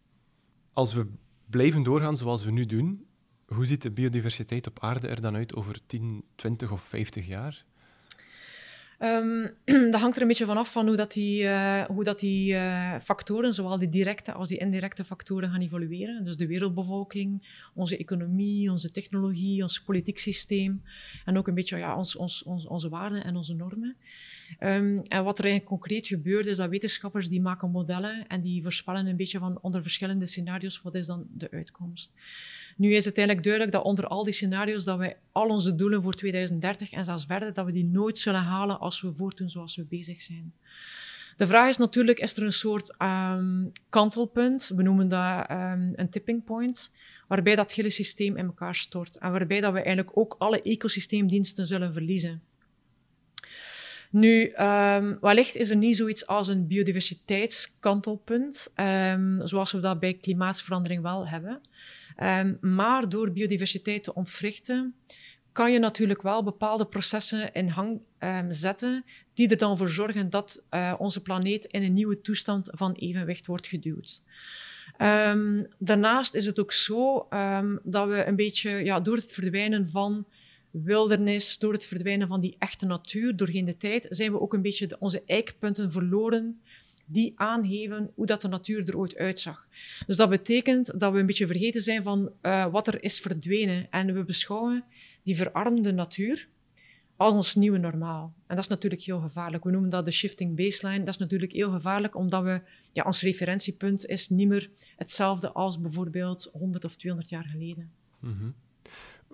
Als 0.73 0.93
we 0.93 1.07
blijven 1.45 1.83
doorgaan 1.83 2.17
zoals 2.17 2.43
we 2.43 2.51
nu 2.51 2.65
doen, 2.65 3.05
hoe 3.45 3.65
ziet 3.65 3.81
de 3.81 3.91
biodiversiteit 3.91 4.67
op 4.67 4.79
aarde 4.79 5.07
er 5.07 5.21
dan 5.21 5.35
uit 5.35 5.55
over 5.55 5.79
10, 5.85 6.23
20 6.35 6.71
of 6.71 6.81
50 6.81 7.27
jaar? 7.27 7.65
Um, 8.99 9.49
dat 9.91 10.01
hangt 10.01 10.15
er 10.15 10.21
een 10.21 10.27
beetje 10.27 10.45
vanaf 10.45 10.71
van 10.71 10.87
hoe 10.87 10.95
dat 10.95 11.11
die, 11.11 11.43
uh, 11.43 11.83
hoe 11.83 12.03
dat 12.03 12.19
die 12.19 12.53
uh, 12.53 12.95
factoren, 12.99 13.53
zowel 13.53 13.77
die 13.77 13.89
directe 13.89 14.33
als 14.33 14.49
die 14.49 14.57
indirecte 14.57 15.03
factoren, 15.03 15.49
gaan 15.49 15.61
evolueren. 15.61 16.23
Dus 16.25 16.37
de 16.37 16.47
wereldbevolking, 16.47 17.47
onze 17.73 17.97
economie, 17.97 18.71
onze 18.71 18.91
technologie, 18.91 19.63
ons 19.63 19.81
politiek 19.81 20.17
systeem 20.17 20.83
en 21.25 21.37
ook 21.37 21.47
een 21.47 21.53
beetje 21.53 21.77
ja, 21.77 21.95
ons, 21.95 22.15
ons, 22.15 22.43
ons, 22.43 22.67
onze 22.67 22.89
waarden 22.89 23.23
en 23.23 23.35
onze 23.35 23.55
normen. 23.55 23.95
Um, 24.59 25.01
en 25.01 25.23
wat 25.23 25.37
er 25.37 25.45
eigenlijk 25.45 25.65
concreet 25.65 26.07
gebeurt, 26.07 26.45
is 26.45 26.57
dat 26.57 26.69
wetenschappers 26.69 27.29
die 27.29 27.41
maken 27.41 27.71
modellen 27.71 28.27
en 28.27 28.41
die 28.41 28.61
voorspellen 28.61 29.07
een 29.07 29.15
beetje 29.15 29.39
van 29.39 29.57
onder 29.61 29.81
verschillende 29.81 30.25
scenario's, 30.25 30.81
wat 30.81 30.95
is 30.95 31.05
dan 31.05 31.27
de 31.33 31.51
uitkomst. 31.51 32.13
Nu 32.77 32.93
is 32.93 33.05
het 33.05 33.17
eigenlijk 33.17 33.47
duidelijk 33.47 33.75
dat 33.75 33.83
onder 33.85 34.07
al 34.07 34.23
die 34.23 34.33
scenario's 34.33 34.83
dat 34.83 34.97
wij 34.97 35.17
al 35.31 35.47
onze 35.47 35.75
doelen 35.75 36.03
voor 36.03 36.13
2030 36.13 36.91
en 36.91 37.05
zelfs 37.05 37.25
verder, 37.25 37.53
dat 37.53 37.65
we 37.65 37.71
die 37.71 37.85
nooit 37.85 38.19
zullen 38.19 38.41
halen 38.41 38.79
als 38.79 39.01
we 39.01 39.13
voortdoen 39.13 39.49
zoals 39.49 39.75
we 39.75 39.83
bezig 39.83 40.21
zijn. 40.21 40.53
De 41.37 41.47
vraag 41.47 41.69
is 41.69 41.77
natuurlijk, 41.77 42.19
is 42.19 42.37
er 42.37 42.43
een 42.43 42.51
soort 42.51 42.95
um, 43.01 43.71
kantelpunt, 43.89 44.71
we 44.75 44.83
noemen 44.83 45.07
dat 45.07 45.49
um, 45.51 45.93
een 45.95 46.09
tipping 46.09 46.43
point, 46.43 46.91
waarbij 47.27 47.55
dat 47.55 47.73
hele 47.73 47.89
systeem 47.89 48.37
in 48.37 48.45
elkaar 48.45 48.75
stort 48.75 49.17
en 49.17 49.31
waarbij 49.31 49.61
dat 49.61 49.73
we 49.73 49.81
eigenlijk 49.81 50.17
ook 50.17 50.35
alle 50.37 50.61
ecosysteemdiensten 50.61 51.67
zullen 51.67 51.93
verliezen. 51.93 52.41
Nu, 54.11 54.53
um, 54.55 55.17
wellicht 55.21 55.55
is 55.55 55.69
er 55.69 55.75
niet 55.75 55.97
zoiets 55.97 56.27
als 56.27 56.47
een 56.47 56.67
biodiversiteitskantelpunt, 56.67 58.73
um, 58.75 59.47
zoals 59.47 59.71
we 59.71 59.79
dat 59.79 59.99
bij 59.99 60.13
klimaatsverandering 60.13 61.01
wel 61.01 61.27
hebben. 61.27 61.61
Um, 62.23 62.57
maar 62.61 63.09
door 63.09 63.31
biodiversiteit 63.31 64.03
te 64.03 64.13
ontwrichten, 64.13 64.95
kan 65.51 65.71
je 65.71 65.79
natuurlijk 65.79 66.21
wel 66.21 66.43
bepaalde 66.43 66.85
processen 66.85 67.53
in 67.53 67.67
hang 67.67 67.99
um, 68.19 68.51
zetten, 68.51 69.05
die 69.33 69.49
er 69.49 69.57
dan 69.57 69.77
voor 69.77 69.89
zorgen 69.89 70.29
dat 70.29 70.63
uh, 70.71 70.93
onze 70.97 71.21
planeet 71.21 71.65
in 71.65 71.83
een 71.83 71.93
nieuwe 71.93 72.21
toestand 72.21 72.69
van 72.71 72.93
evenwicht 72.93 73.45
wordt 73.45 73.67
geduwd. 73.67 74.21
Daarnaast 75.77 76.35
is 76.35 76.45
het 76.45 76.59
ook 76.59 76.71
zo 76.71 77.27
dat 77.83 78.07
we 78.07 78.25
een 78.25 78.35
beetje 78.35 78.71
ja, 78.71 78.99
door 78.99 79.15
het 79.15 79.33
verdwijnen 79.33 79.87
van 79.87 80.25
wildernis, 80.71 81.57
door 81.57 81.73
het 81.73 81.85
verdwijnen 81.85 82.27
van 82.27 82.39
die 82.39 82.55
echte 82.59 82.85
natuur, 82.85 83.35
doorheen 83.35 83.65
de 83.65 83.77
tijd, 83.77 84.07
zijn 84.09 84.31
we 84.31 84.39
ook 84.39 84.53
een 84.53 84.61
beetje 84.61 84.95
onze 84.99 85.23
eikpunten 85.25 85.91
verloren 85.91 86.61
die 87.05 87.33
aangeven 87.35 88.11
hoe 88.15 88.25
dat 88.25 88.41
de 88.41 88.47
natuur 88.47 88.87
er 88.87 88.97
ooit 88.97 89.15
uitzag. 89.15 89.67
Dus 90.07 90.17
dat 90.17 90.29
betekent 90.29 90.99
dat 90.99 91.11
we 91.11 91.19
een 91.19 91.25
beetje 91.25 91.47
vergeten 91.47 91.81
zijn 91.81 92.03
van 92.03 92.31
uh, 92.41 92.71
wat 92.71 92.87
er 92.87 93.03
is 93.03 93.19
verdwenen. 93.19 93.87
En 93.91 94.13
we 94.13 94.23
beschouwen 94.23 94.83
die 95.23 95.35
verarmde 95.35 95.91
natuur 95.91 96.47
als 97.15 97.33
ons 97.33 97.55
nieuwe 97.55 97.77
normaal. 97.77 98.33
En 98.47 98.55
dat 98.55 98.63
is 98.63 98.69
natuurlijk 98.69 99.01
heel 99.01 99.19
gevaarlijk. 99.19 99.63
We 99.63 99.71
noemen 99.71 99.89
dat 99.89 100.05
de 100.05 100.11
shifting 100.11 100.55
baseline. 100.55 100.99
Dat 100.99 101.13
is 101.13 101.17
natuurlijk 101.17 101.51
heel 101.51 101.71
gevaarlijk, 101.71 102.15
omdat 102.15 102.43
we, 102.43 102.61
ja, 102.91 103.03
ons 103.03 103.21
referentiepunt 103.21 104.05
is 104.05 104.29
niet 104.29 104.47
meer 104.47 104.69
hetzelfde 104.95 105.51
als 105.51 105.81
bijvoorbeeld 105.81 106.49
100 106.53 106.85
of 106.85 106.95
200 106.95 107.31
jaar 107.31 107.45
geleden. 107.45 107.91
-hmm. 108.19 108.53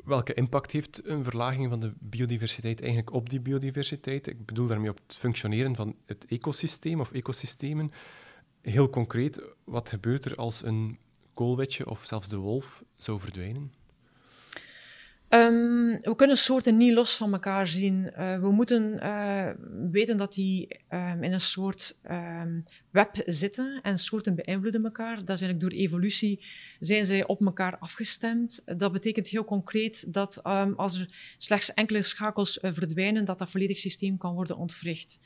Welke 0.04 0.34
impact 0.34 0.72
heeft 0.72 1.02
een 1.06 1.24
verlaging 1.24 1.70
van 1.70 1.80
de 1.80 1.94
biodiversiteit 2.00 2.80
eigenlijk 2.82 3.14
op 3.14 3.30
die 3.30 3.40
biodiversiteit? 3.40 4.28
Ik 4.28 4.46
bedoel 4.46 4.68
daarmee 4.68 4.90
op 4.90 5.00
het 5.08 5.16
functioneren 5.16 5.76
van 5.76 5.96
het 6.06 6.26
ecosysteem 6.26 7.00
of 7.00 7.12
ecosystemen. 7.12 7.92
Heel 8.62 8.90
concreet, 8.90 9.42
wat 9.64 9.90
gebeurt 9.90 10.26
er 10.26 10.36
als 10.36 10.64
een 10.64 10.98
koolwitje 11.34 11.90
of 11.90 12.06
zelfs 12.06 12.30
de 12.30 12.38
wolf 12.38 12.84
zou 12.96 13.20
verdwijnen? 13.20 13.72
Um, 15.34 16.00
we 16.02 16.14
kunnen 16.16 16.38
soorten 16.38 16.78
niet 16.78 16.94
los 16.94 17.16
van 17.16 17.34
elkaar 17.34 17.68
zien. 17.68 18.12
Uh, 18.18 18.40
we 18.40 18.52
moeten 18.52 19.00
uh, 19.04 19.50
weten 19.92 20.18
dat 20.18 20.34
die 20.34 20.80
um, 20.90 21.24
in 21.24 21.34
een 21.34 21.42
soort 21.42 21.98
um, 22.12 22.64
web 22.90 23.22
zitten 23.26 23.80
en 23.82 23.98
soorten 23.98 24.36
beïnvloeden 24.36 24.84
elkaar. 24.84 25.16
Dat 25.16 25.30
is 25.30 25.42
eigenlijk 25.42 25.60
door 25.60 25.80
evolutie 25.80 26.46
zijn 26.80 27.06
zij 27.06 27.28
op 27.28 27.46
elkaar 27.46 27.78
afgestemd. 27.78 28.62
Dat 28.66 28.92
betekent 28.92 29.28
heel 29.28 29.46
concreet 29.46 30.14
dat 30.14 30.44
als 30.76 31.00
er 31.00 31.36
slechts 31.38 31.74
enkele 31.74 32.02
schakels 32.02 32.60
uh, 32.62 32.74
verdwijnen, 32.74 33.26
dat 33.26 33.40
dat 33.40 33.52
volledig 33.52 33.78
systeem 33.78 34.18
kan 34.18 34.34
worden 34.34 34.58
ontwricht. 34.58 35.20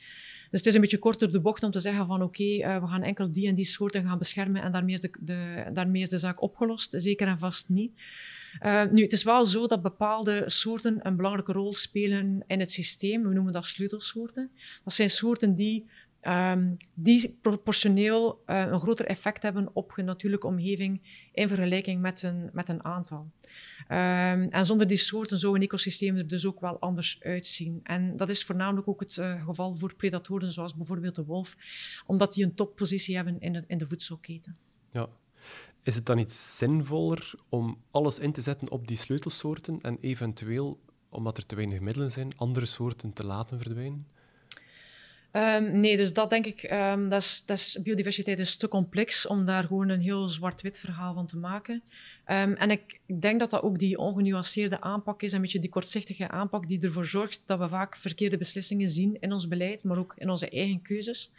Dus 0.50 0.60
het 0.60 0.66
is 0.66 0.74
een 0.74 0.80
beetje 0.80 0.98
korter 0.98 1.32
de 1.32 1.40
bocht 1.40 1.62
om 1.62 1.70
te 1.70 1.80
zeggen 1.80 2.06
van 2.06 2.22
oké, 2.22 2.80
we 2.80 2.86
gaan 2.86 3.02
enkel 3.02 3.30
die 3.30 3.48
en 3.48 3.54
die 3.54 3.64
soorten 3.64 4.04
gaan 4.04 4.18
beschermen 4.18 4.62
en 4.62 4.72
daarmee 4.72 4.94
is 4.94 5.00
de, 5.20 5.64
daarmee 5.72 6.02
is 6.02 6.08
de 6.08 6.18
zaak 6.18 6.42
opgelost. 6.42 6.94
Zeker 6.98 7.28
en 7.28 7.38
vast 7.38 7.68
niet. 7.68 7.92
Uh, 8.62 8.84
nu, 8.90 9.02
het 9.02 9.12
is 9.12 9.22
wel 9.22 9.46
zo 9.46 9.66
dat 9.66 9.82
bepaalde 9.82 10.42
soorten 10.46 11.06
een 11.06 11.16
belangrijke 11.16 11.52
rol 11.52 11.74
spelen 11.74 12.44
in 12.46 12.60
het 12.60 12.70
systeem. 12.70 13.22
We 13.22 13.34
noemen 13.34 13.52
dat 13.52 13.64
sleutelsoorten. 13.64 14.50
Dat 14.84 14.92
zijn 14.92 15.10
soorten 15.10 15.54
die 15.54 15.86
Um, 16.22 16.76
die 16.94 17.38
proportioneel 17.42 18.42
uh, 18.46 18.60
een 18.60 18.80
groter 18.80 19.06
effect 19.06 19.42
hebben 19.42 19.70
op 19.72 19.92
de 19.96 20.02
natuurlijke 20.02 20.46
omgeving 20.46 21.00
in 21.32 21.48
vergelijking 21.48 22.00
met 22.00 22.22
een, 22.22 22.50
met 22.52 22.68
een 22.68 22.84
aantal. 22.84 23.30
Um, 23.88 24.50
en 24.50 24.66
zonder 24.66 24.86
die 24.86 24.96
soorten 24.96 25.38
zou 25.38 25.54
een 25.54 25.62
ecosysteem 25.62 26.16
er 26.16 26.28
dus 26.28 26.46
ook 26.46 26.60
wel 26.60 26.78
anders 26.78 27.18
uitzien. 27.22 27.80
En 27.82 28.16
dat 28.16 28.28
is 28.28 28.44
voornamelijk 28.44 28.88
ook 28.88 29.00
het 29.00 29.16
uh, 29.16 29.44
geval 29.44 29.74
voor 29.74 29.94
predatoren 29.94 30.50
zoals 30.50 30.76
bijvoorbeeld 30.76 31.14
de 31.14 31.24
wolf, 31.24 31.56
omdat 32.06 32.32
die 32.32 32.44
een 32.44 32.54
toppositie 32.54 33.16
hebben 33.16 33.40
in 33.40 33.52
de, 33.52 33.64
in 33.66 33.78
de 33.78 33.86
voedselketen. 33.86 34.56
Ja. 34.90 35.08
Is 35.88 35.94
het 35.94 36.06
dan 36.06 36.16
niet 36.16 36.32
zinvoller 36.32 37.34
om 37.48 37.82
alles 37.90 38.18
in 38.18 38.32
te 38.32 38.40
zetten 38.40 38.70
op 38.70 38.88
die 38.88 38.96
sleutelsoorten 38.96 39.78
en 39.80 39.98
eventueel, 40.00 40.80
omdat 41.08 41.36
er 41.36 41.46
te 41.46 41.54
weinig 41.54 41.80
middelen 41.80 42.10
zijn, 42.10 42.32
andere 42.36 42.66
soorten 42.66 43.12
te 43.12 43.24
laten 43.24 43.58
verdwijnen? 43.58 44.06
Um, 45.32 45.80
nee, 45.80 45.96
dus 45.96 46.12
dat 46.12 46.30
denk 46.30 46.46
ik, 46.46 46.70
um, 46.72 47.08
dat 47.08 47.22
is, 47.22 47.42
dat 47.46 47.58
is, 47.58 47.78
biodiversiteit 47.82 48.38
is 48.38 48.56
te 48.56 48.68
complex 48.68 49.26
om 49.26 49.46
daar 49.46 49.64
gewoon 49.64 49.88
een 49.88 50.00
heel 50.00 50.28
zwart-wit 50.28 50.78
verhaal 50.78 51.14
van 51.14 51.26
te 51.26 51.36
maken. 51.36 51.82
Um, 52.26 52.52
en 52.52 52.70
ik, 52.70 53.00
ik, 53.06 53.20
denk 53.20 53.40
dat 53.40 53.50
dat 53.50 53.62
ook 53.62 53.78
die 53.78 53.98
ongenuanceerde 53.98 54.80
aanpak 54.80 55.22
is, 55.22 55.32
een 55.32 55.40
beetje 55.40 55.60
die 55.60 55.70
kortzichtige 55.70 56.28
aanpak 56.28 56.68
die 56.68 56.80
ervoor 56.80 57.06
zorgt 57.06 57.46
dat 57.46 57.58
we 57.58 57.68
vaak 57.68 57.96
verkeerde 57.96 58.36
beslissingen 58.36 58.90
zien 58.90 59.16
in 59.20 59.32
ons 59.32 59.48
beleid, 59.48 59.84
maar 59.84 59.98
ook 59.98 60.14
in 60.16 60.30
onze 60.30 60.48
eigen 60.48 60.82
keuzes. 60.82 61.30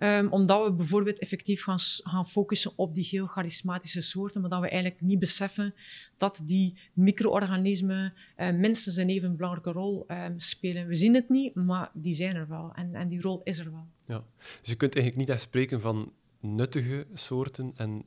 Um, 0.00 0.32
omdat 0.32 0.64
we 0.64 0.72
bijvoorbeeld 0.72 1.18
effectief 1.18 1.62
gaan, 1.62 1.78
gaan 1.78 2.26
focussen 2.26 2.72
op 2.76 2.94
die 2.94 3.08
heel 3.10 3.26
charismatische 3.26 4.00
soorten, 4.00 4.40
maar 4.40 4.50
dat 4.50 4.60
we 4.60 4.68
eigenlijk 4.68 5.00
niet 5.00 5.18
beseffen 5.18 5.74
dat 6.16 6.42
die 6.44 6.78
micro-organismen 6.92 8.14
uh, 8.36 8.52
minstens 8.52 8.96
een 8.96 9.08
even 9.08 9.36
belangrijke 9.36 9.72
rol 9.72 10.04
um, 10.08 10.38
spelen. 10.38 10.86
We 10.86 10.94
zien 10.94 11.14
het 11.14 11.28
niet, 11.28 11.54
maar 11.54 11.90
die 11.94 12.14
zijn 12.14 12.36
er 12.36 12.48
wel 12.48 12.72
en, 12.74 12.94
en 12.94 13.08
die 13.08 13.20
rol 13.20 13.40
is 13.42 13.58
er 13.58 13.72
wel. 13.72 13.86
Ja. 14.06 14.24
Dus 14.60 14.70
je 14.70 14.76
kunt 14.76 14.94
eigenlijk 14.94 15.26
niet 15.26 15.36
echt 15.36 15.44
spreken 15.44 15.80
van 15.80 16.12
nuttige 16.40 17.06
soorten 17.12 17.72
en 17.76 18.04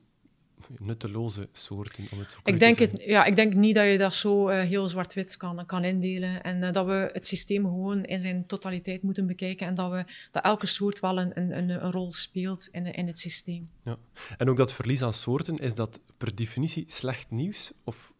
nutteloze 0.78 1.48
soorten, 1.52 2.06
om 2.12 2.18
het 2.18 2.32
zo 2.32 2.38
ik 2.44 2.58
denk 2.58 2.78
het, 2.78 3.02
Ja, 3.04 3.24
ik 3.24 3.36
denk 3.36 3.54
niet 3.54 3.74
dat 3.74 3.86
je 3.86 3.98
dat 3.98 4.14
zo 4.14 4.50
uh, 4.50 4.60
heel 4.60 4.88
zwart-wit 4.88 5.36
kan, 5.36 5.66
kan 5.66 5.84
indelen. 5.84 6.42
En 6.42 6.62
uh, 6.62 6.72
dat 6.72 6.86
we 6.86 7.10
het 7.12 7.26
systeem 7.26 7.64
gewoon 7.64 8.04
in 8.04 8.20
zijn 8.20 8.46
totaliteit 8.46 9.02
moeten 9.02 9.26
bekijken. 9.26 9.66
En 9.66 9.74
dat, 9.74 9.90
we, 9.90 10.04
dat 10.30 10.44
elke 10.44 10.66
soort 10.66 11.00
wel 11.00 11.18
een, 11.18 11.40
een, 11.40 11.52
een 11.52 11.90
rol 11.90 12.12
speelt 12.12 12.68
in, 12.72 12.86
in 12.86 13.06
het 13.06 13.18
systeem. 13.18 13.68
Ja. 13.84 13.98
En 14.38 14.50
ook 14.50 14.56
dat 14.56 14.72
verlies 14.72 15.02
aan 15.02 15.12
soorten, 15.12 15.56
is 15.56 15.74
dat 15.74 16.00
per 16.18 16.34
definitie 16.34 16.84
slecht 16.86 17.30
nieuws? 17.30 17.72
Of 17.84 18.12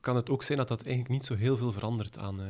kan 0.00 0.16
het 0.16 0.30
ook 0.30 0.42
zijn 0.42 0.58
dat 0.58 0.68
dat 0.68 0.82
eigenlijk 0.82 1.08
niet 1.08 1.24
zo 1.24 1.34
heel 1.34 1.56
veel 1.56 1.72
verandert 1.72 2.18
aan... 2.18 2.40
Uh, 2.40 2.46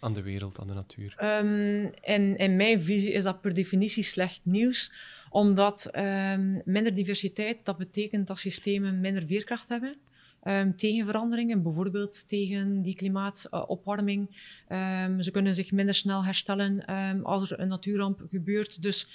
aan 0.00 0.12
de 0.12 0.22
wereld, 0.22 0.60
aan 0.60 0.66
de 0.66 0.74
natuur? 0.74 1.16
Um, 1.22 1.90
in, 2.00 2.36
in 2.36 2.56
mijn 2.56 2.80
visie 2.80 3.12
is 3.12 3.22
dat 3.22 3.40
per 3.40 3.54
definitie 3.54 4.02
slecht 4.02 4.40
nieuws 4.42 4.92
omdat 5.30 5.90
um, 5.96 6.62
minder 6.64 6.94
diversiteit, 6.94 7.64
dat 7.64 7.76
betekent 7.76 8.26
dat 8.26 8.38
systemen 8.38 9.00
minder 9.00 9.26
veerkracht 9.26 9.68
hebben. 9.68 9.96
Um, 10.44 10.76
tegen 10.76 11.06
veranderingen, 11.06 11.62
bijvoorbeeld 11.62 12.28
tegen 12.28 12.82
die 12.82 12.94
klimaatopwarming. 12.94 14.20
Um, 14.68 15.22
ze 15.22 15.30
kunnen 15.30 15.54
zich 15.54 15.72
minder 15.72 15.94
snel 15.94 16.24
herstellen 16.24 16.84
als 17.24 17.50
er 17.50 17.60
een 17.60 17.68
natuurramp 17.68 18.22
gebeurt. 18.28 18.82
Dus 18.82 19.08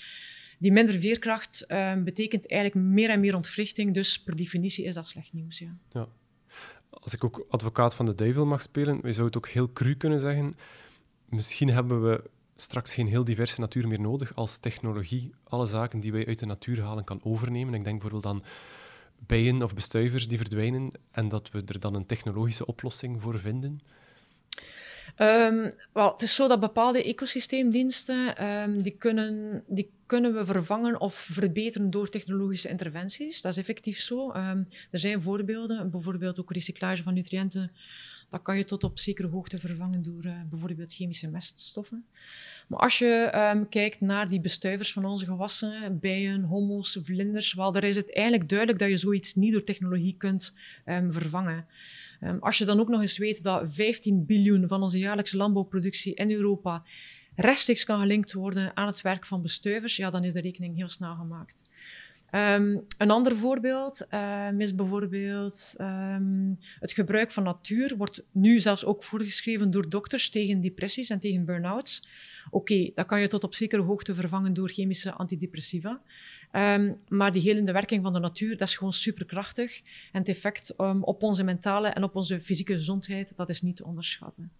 die 0.59 0.71
minder 0.71 0.99
veerkracht 0.99 1.65
betekent 2.03 2.51
eigenlijk 2.51 2.85
meer 2.85 3.09
en 3.09 3.19
meer 3.19 3.35
ontwrichting. 3.35 3.93
Dus 3.93 4.23
per 4.23 4.35
definitie 4.35 4.85
is 4.85 4.93
dat 4.93 5.07
slecht 5.07 5.33
nieuws. 5.33 5.59
Ja. 5.59 5.77
ja. 5.89 6.07
Als 6.89 7.13
ik 7.13 7.23
ook 7.23 7.45
advocaat 7.49 7.95
van 7.95 8.05
de 8.05 8.15
duivel 8.15 8.45
mag 8.45 8.61
spelen, 8.61 8.95
we 8.95 9.13
zouden 9.13 9.25
het 9.25 9.37
ook 9.37 9.47
heel 9.47 9.71
cru 9.73 9.95
kunnen 9.95 10.19
zeggen. 10.19 10.53
Misschien 11.29 11.69
hebben 11.69 12.03
we 12.03 12.23
straks 12.61 12.93
geen 12.93 13.07
heel 13.07 13.23
diverse 13.23 13.59
natuur 13.59 13.87
meer 13.87 13.99
nodig 13.99 14.35
als 14.35 14.57
technologie 14.57 15.31
alle 15.43 15.65
zaken 15.65 15.99
die 15.99 16.11
wij 16.11 16.27
uit 16.27 16.39
de 16.39 16.45
natuur 16.45 16.81
halen 16.81 17.03
kan 17.03 17.19
overnemen. 17.23 17.73
Ik 17.73 17.83
denk 17.83 17.99
bijvoorbeeld 18.01 18.33
aan 18.33 18.43
bijen 19.17 19.63
of 19.63 19.75
bestuivers 19.75 20.27
die 20.27 20.37
verdwijnen 20.37 20.91
en 21.11 21.29
dat 21.29 21.51
we 21.51 21.61
er 21.65 21.79
dan 21.79 21.95
een 21.95 22.05
technologische 22.05 22.65
oplossing 22.65 23.21
voor 23.21 23.39
vinden. 23.39 23.79
Um, 25.17 25.71
wel, 25.93 26.11
het 26.11 26.21
is 26.21 26.35
zo 26.35 26.47
dat 26.47 26.59
bepaalde 26.59 27.03
ecosysteemdiensten, 27.03 28.45
um, 28.47 28.81
die, 28.81 28.95
kunnen, 28.97 29.63
die 29.67 29.91
kunnen 30.05 30.33
we 30.33 30.45
vervangen 30.45 30.99
of 30.99 31.15
verbeteren 31.15 31.89
door 31.89 32.09
technologische 32.09 32.69
interventies. 32.69 33.41
Dat 33.41 33.51
is 33.51 33.57
effectief 33.57 33.99
zo. 33.99 34.31
Um, 34.33 34.67
er 34.91 34.99
zijn 34.99 35.21
voorbeelden, 35.21 35.91
bijvoorbeeld 35.91 36.39
ook 36.39 36.53
recyclage 36.53 37.03
van 37.03 37.13
nutriënten 37.13 37.71
dat 38.31 38.41
kan 38.41 38.57
je 38.57 38.65
tot 38.65 38.83
op 38.83 38.99
zekere 38.99 39.27
hoogte 39.27 39.59
vervangen 39.59 40.03
door 40.03 40.25
uh, 40.25 40.41
bijvoorbeeld 40.49 40.93
chemische 40.93 41.27
meststoffen. 41.27 42.05
Maar 42.67 42.79
als 42.79 42.97
je 42.97 43.31
um, 43.53 43.69
kijkt 43.69 44.01
naar 44.01 44.27
die 44.27 44.41
bestuivers 44.41 44.93
van 44.93 45.05
onze 45.05 45.25
gewassen, 45.25 45.99
bijen, 45.99 46.43
hommels, 46.43 46.99
vlinders, 47.01 47.53
wel, 47.53 47.71
daar 47.71 47.83
is 47.83 47.95
het 47.95 48.13
eigenlijk 48.13 48.49
duidelijk 48.49 48.79
dat 48.79 48.89
je 48.89 48.97
zoiets 48.97 49.35
niet 49.35 49.51
door 49.51 49.63
technologie 49.63 50.15
kunt 50.17 50.53
um, 50.85 51.13
vervangen. 51.13 51.65
Um, 52.23 52.39
als 52.39 52.57
je 52.57 52.65
dan 52.65 52.79
ook 52.79 52.89
nog 52.89 53.01
eens 53.01 53.17
weet 53.17 53.43
dat 53.43 53.73
15 53.73 54.25
biljoen 54.25 54.67
van 54.67 54.81
onze 54.81 54.99
jaarlijkse 54.99 55.37
landbouwproductie 55.37 56.13
in 56.13 56.31
Europa 56.31 56.83
rechtstreeks 57.35 57.83
kan 57.83 57.99
gelinkt 57.99 58.33
worden 58.33 58.77
aan 58.77 58.87
het 58.87 59.01
werk 59.01 59.25
van 59.25 59.41
bestuivers, 59.41 59.95
ja, 59.95 60.09
dan 60.09 60.23
is 60.23 60.33
de 60.33 60.41
rekening 60.41 60.75
heel 60.75 60.89
snel 60.89 61.15
gemaakt. 61.15 61.69
Ehm, 62.31 62.77
een 62.97 63.11
ander 63.11 63.35
voorbeeld 63.35 64.07
um, 64.13 64.61
is 64.61 64.75
bijvoorbeeld 64.75 65.75
um, 65.81 66.59
het 66.79 66.91
gebruik 66.91 67.31
van 67.31 67.43
natuur 67.43 67.97
wordt 67.97 68.23
nu 68.31 68.59
zelfs 68.59 68.85
ook 68.85 69.03
voorgeschreven 69.03 69.71
door 69.71 69.89
dokters 69.89 70.29
tegen 70.29 70.61
depressies 70.61 71.09
en 71.09 71.19
tegen 71.19 71.45
burn-outs. 71.45 72.07
Oké, 72.49 72.91
dat 72.95 73.05
kan 73.05 73.21
je 73.21 73.27
tot 73.27 73.43
op 73.43 73.55
zekere 73.55 73.81
hoogte 73.81 74.15
vervangen 74.15 74.53
door 74.53 74.69
chemische 74.69 75.11
antidepressiva. 75.11 76.01
maar 77.07 77.31
die 77.31 77.41
helende 77.41 77.71
werking 77.71 78.03
van 78.03 78.13
de 78.13 78.19
natuur, 78.19 78.57
dat 78.57 78.67
is 78.67 78.75
gewoon 78.75 78.93
superkrachtig. 78.93 79.81
En 80.11 80.19
het 80.19 80.29
effect 80.29 80.75
op 81.01 81.23
onze 81.23 81.43
mentale 81.43 81.87
en 81.87 82.03
op 82.03 82.15
onze 82.15 82.41
fysieke 82.41 82.73
gezondheid, 82.73 83.35
dat 83.35 83.49
is 83.49 83.61
niet 83.61 83.75
te 83.75 83.85
onderschatten. 83.85 84.51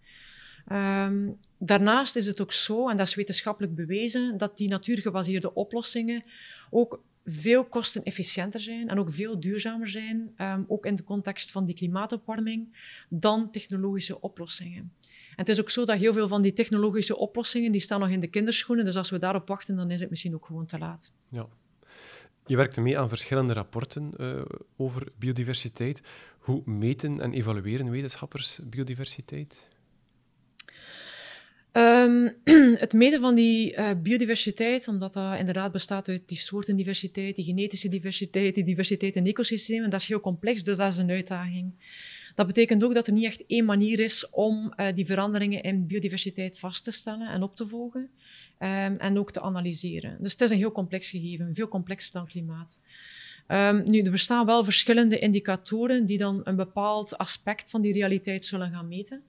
Um, 0.72 1.38
daarnaast 1.58 2.16
is 2.16 2.26
het 2.26 2.40
ook 2.40 2.52
zo, 2.52 2.88
en 2.88 2.96
dat 2.96 3.06
is 3.06 3.14
wetenschappelijk 3.14 3.74
bewezen, 3.74 4.36
dat 4.36 4.56
die 4.56 4.68
natuurgebaseerde 4.68 5.54
oplossingen 5.54 6.24
ook 6.70 7.02
veel 7.24 7.64
kostenefficiënter 7.64 8.60
zijn 8.60 8.88
en 8.88 8.98
ook 8.98 9.12
veel 9.12 9.40
duurzamer 9.40 9.88
zijn, 9.88 10.34
um, 10.36 10.64
ook 10.68 10.86
in 10.86 10.94
de 10.94 11.04
context 11.04 11.50
van 11.50 11.64
die 11.64 11.74
klimaatopwarming, 11.74 12.76
dan 13.08 13.50
technologische 13.50 14.20
oplossingen. 14.20 14.92
En 15.08 15.36
het 15.36 15.48
is 15.48 15.60
ook 15.60 15.70
zo 15.70 15.84
dat 15.84 15.98
heel 15.98 16.12
veel 16.12 16.28
van 16.28 16.42
die 16.42 16.52
technologische 16.52 17.16
oplossingen, 17.16 17.72
die 17.72 17.80
staan 17.80 18.00
nog 18.00 18.08
in 18.08 18.20
de 18.20 18.26
kinderschoenen, 18.26 18.84
dus 18.84 18.96
als 18.96 19.10
we 19.10 19.18
daarop 19.18 19.48
wachten, 19.48 19.76
dan 19.76 19.90
is 19.90 20.00
het 20.00 20.10
misschien 20.10 20.34
ook 20.34 20.46
gewoon 20.46 20.66
te 20.66 20.78
laat. 20.78 21.12
Ja. 21.28 21.48
Je 22.46 22.56
werkte 22.56 22.80
mee 22.80 22.98
aan 22.98 23.08
verschillende 23.08 23.52
rapporten 23.52 24.12
uh, 24.16 24.42
over 24.76 25.08
biodiversiteit. 25.18 26.02
Hoe 26.38 26.62
meten 26.64 27.20
en 27.20 27.32
evalueren 27.32 27.90
wetenschappers 27.90 28.60
biodiversiteit? 28.64 29.68
Um, 31.72 32.34
het 32.84 32.92
meten 32.92 33.20
van 33.20 33.34
die 33.34 33.76
uh, 33.76 33.90
biodiversiteit, 34.02 34.88
omdat 34.88 35.12
dat 35.12 35.38
inderdaad 35.38 35.72
bestaat 35.72 36.08
uit 36.08 36.22
die 36.26 36.38
soortendiversiteit, 36.38 37.36
die 37.36 37.44
genetische 37.44 37.88
diversiteit, 37.88 38.54
die 38.54 38.64
diversiteit 38.64 39.16
in 39.16 39.26
ecosystemen, 39.26 39.90
dat 39.90 40.00
is 40.00 40.08
heel 40.08 40.20
complex, 40.20 40.62
dus 40.62 40.76
dat 40.76 40.92
is 40.92 40.96
een 40.96 41.10
uitdaging. 41.10 41.72
Dat 42.34 42.46
betekent 42.46 42.84
ook 42.84 42.94
dat 42.94 43.06
er 43.06 43.12
niet 43.12 43.24
echt 43.24 43.44
één 43.46 43.64
manier 43.64 44.00
is 44.00 44.30
om 44.30 44.72
uh, 44.76 44.86
die 44.94 45.06
veranderingen 45.06 45.62
in 45.62 45.86
biodiversiteit 45.86 46.58
vast 46.58 46.84
te 46.84 46.90
stellen 46.90 47.28
en 47.28 47.42
op 47.42 47.56
te 47.56 47.66
volgen 47.66 48.00
um, 48.58 48.96
en 48.98 49.18
ook 49.18 49.32
te 49.32 49.40
analyseren. 49.40 50.16
Dus 50.20 50.32
het 50.32 50.40
is 50.40 50.50
een 50.50 50.56
heel 50.56 50.72
complex 50.72 51.10
gegeven, 51.10 51.54
veel 51.54 51.68
complexer 51.68 52.12
dan 52.12 52.26
klimaat. 52.26 52.80
Um, 53.48 53.82
nu, 53.86 54.00
er 54.00 54.10
bestaan 54.10 54.46
wel 54.46 54.64
verschillende 54.64 55.18
indicatoren 55.18 56.06
die 56.06 56.18
dan 56.18 56.40
een 56.44 56.56
bepaald 56.56 57.18
aspect 57.18 57.70
van 57.70 57.80
die 57.80 57.92
realiteit 57.92 58.44
zullen 58.44 58.70
gaan 58.70 58.88
meten. 58.88 59.22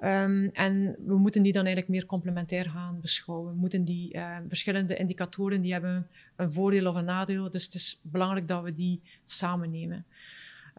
Um, 0.00 0.50
en 0.52 0.96
we 1.06 1.18
moeten 1.18 1.42
die 1.42 1.52
dan 1.52 1.64
eigenlijk 1.64 1.94
meer 1.94 2.06
complementair 2.06 2.70
gaan 2.70 3.00
beschouwen. 3.00 3.52
We 3.52 3.58
moeten 3.58 3.84
die 3.84 4.14
uh, 4.14 4.36
verschillende 4.48 4.96
indicatoren, 4.96 5.62
die 5.62 5.72
hebben 5.72 6.06
een 6.36 6.52
voordeel 6.52 6.86
of 6.86 6.94
een 6.94 7.04
nadeel. 7.04 7.50
Dus 7.50 7.64
het 7.64 7.74
is 7.74 8.00
belangrijk 8.02 8.48
dat 8.48 8.62
we 8.62 8.72
die 8.72 9.00
samen 9.24 9.70
nemen. 9.70 10.06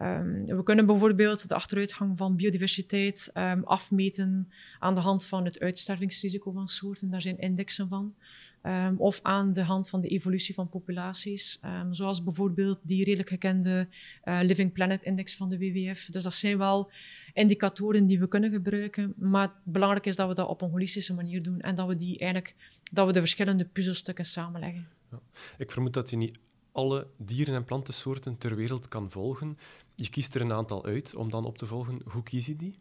Um, 0.01 0.45
we 0.45 0.63
kunnen 0.63 0.85
bijvoorbeeld 0.85 1.47
de 1.47 1.55
achteruitgang 1.55 2.17
van 2.17 2.35
biodiversiteit 2.35 3.31
um, 3.33 3.63
afmeten 3.63 4.51
aan 4.79 4.95
de 4.95 5.01
hand 5.01 5.25
van 5.25 5.45
het 5.45 5.59
uitstervingsrisico 5.59 6.51
van 6.51 6.67
soorten. 6.67 7.09
Daar 7.09 7.21
zijn 7.21 7.39
indexen 7.39 7.87
van. 7.87 8.15
Um, 8.63 8.95
of 8.97 9.19
aan 9.21 9.53
de 9.53 9.63
hand 9.63 9.89
van 9.89 10.01
de 10.01 10.07
evolutie 10.07 10.53
van 10.53 10.69
populaties, 10.69 11.59
um, 11.65 11.93
zoals 11.93 12.23
bijvoorbeeld 12.23 12.79
die 12.81 13.03
redelijk 13.03 13.29
gekende 13.29 13.87
uh, 14.23 14.39
Living 14.41 14.73
Planet 14.73 15.03
Index 15.03 15.35
van 15.35 15.49
de 15.49 15.57
WWF. 15.57 16.05
Dus 16.05 16.23
dat 16.23 16.33
zijn 16.33 16.57
wel 16.57 16.91
indicatoren 17.33 18.05
die 18.05 18.19
we 18.19 18.27
kunnen 18.27 18.51
gebruiken, 18.51 19.13
maar 19.17 19.53
belangrijk 19.63 20.05
is 20.05 20.15
dat 20.15 20.27
we 20.27 20.33
dat 20.33 20.47
op 20.47 20.61
een 20.61 20.69
holistische 20.69 21.13
manier 21.13 21.43
doen 21.43 21.59
en 21.59 21.75
dat 21.75 21.87
we, 21.87 21.95
die 21.95 22.19
eigenlijk, 22.19 22.55
dat 22.83 23.05
we 23.07 23.13
de 23.13 23.19
verschillende 23.19 23.65
puzzelstukken 23.65 24.25
samenleggen. 24.25 24.87
Ja. 25.11 25.19
Ik 25.57 25.71
vermoed 25.71 25.93
dat 25.93 26.09
je 26.09 26.17
niet 26.17 26.39
alle 26.71 27.07
dieren- 27.17 27.55
en 27.55 27.63
plantensoorten 27.63 28.37
ter 28.37 28.55
wereld 28.55 28.87
kan 28.87 29.11
volgen. 29.11 29.57
Je 29.95 30.09
kiest 30.09 30.35
er 30.35 30.41
een 30.41 30.53
aantal 30.53 30.85
uit 30.85 31.15
om 31.15 31.29
dan 31.29 31.45
op 31.45 31.57
te 31.57 31.65
volgen. 31.65 32.01
Hoe 32.05 32.23
kies 32.23 32.45
je 32.45 32.55
die? 32.55 32.75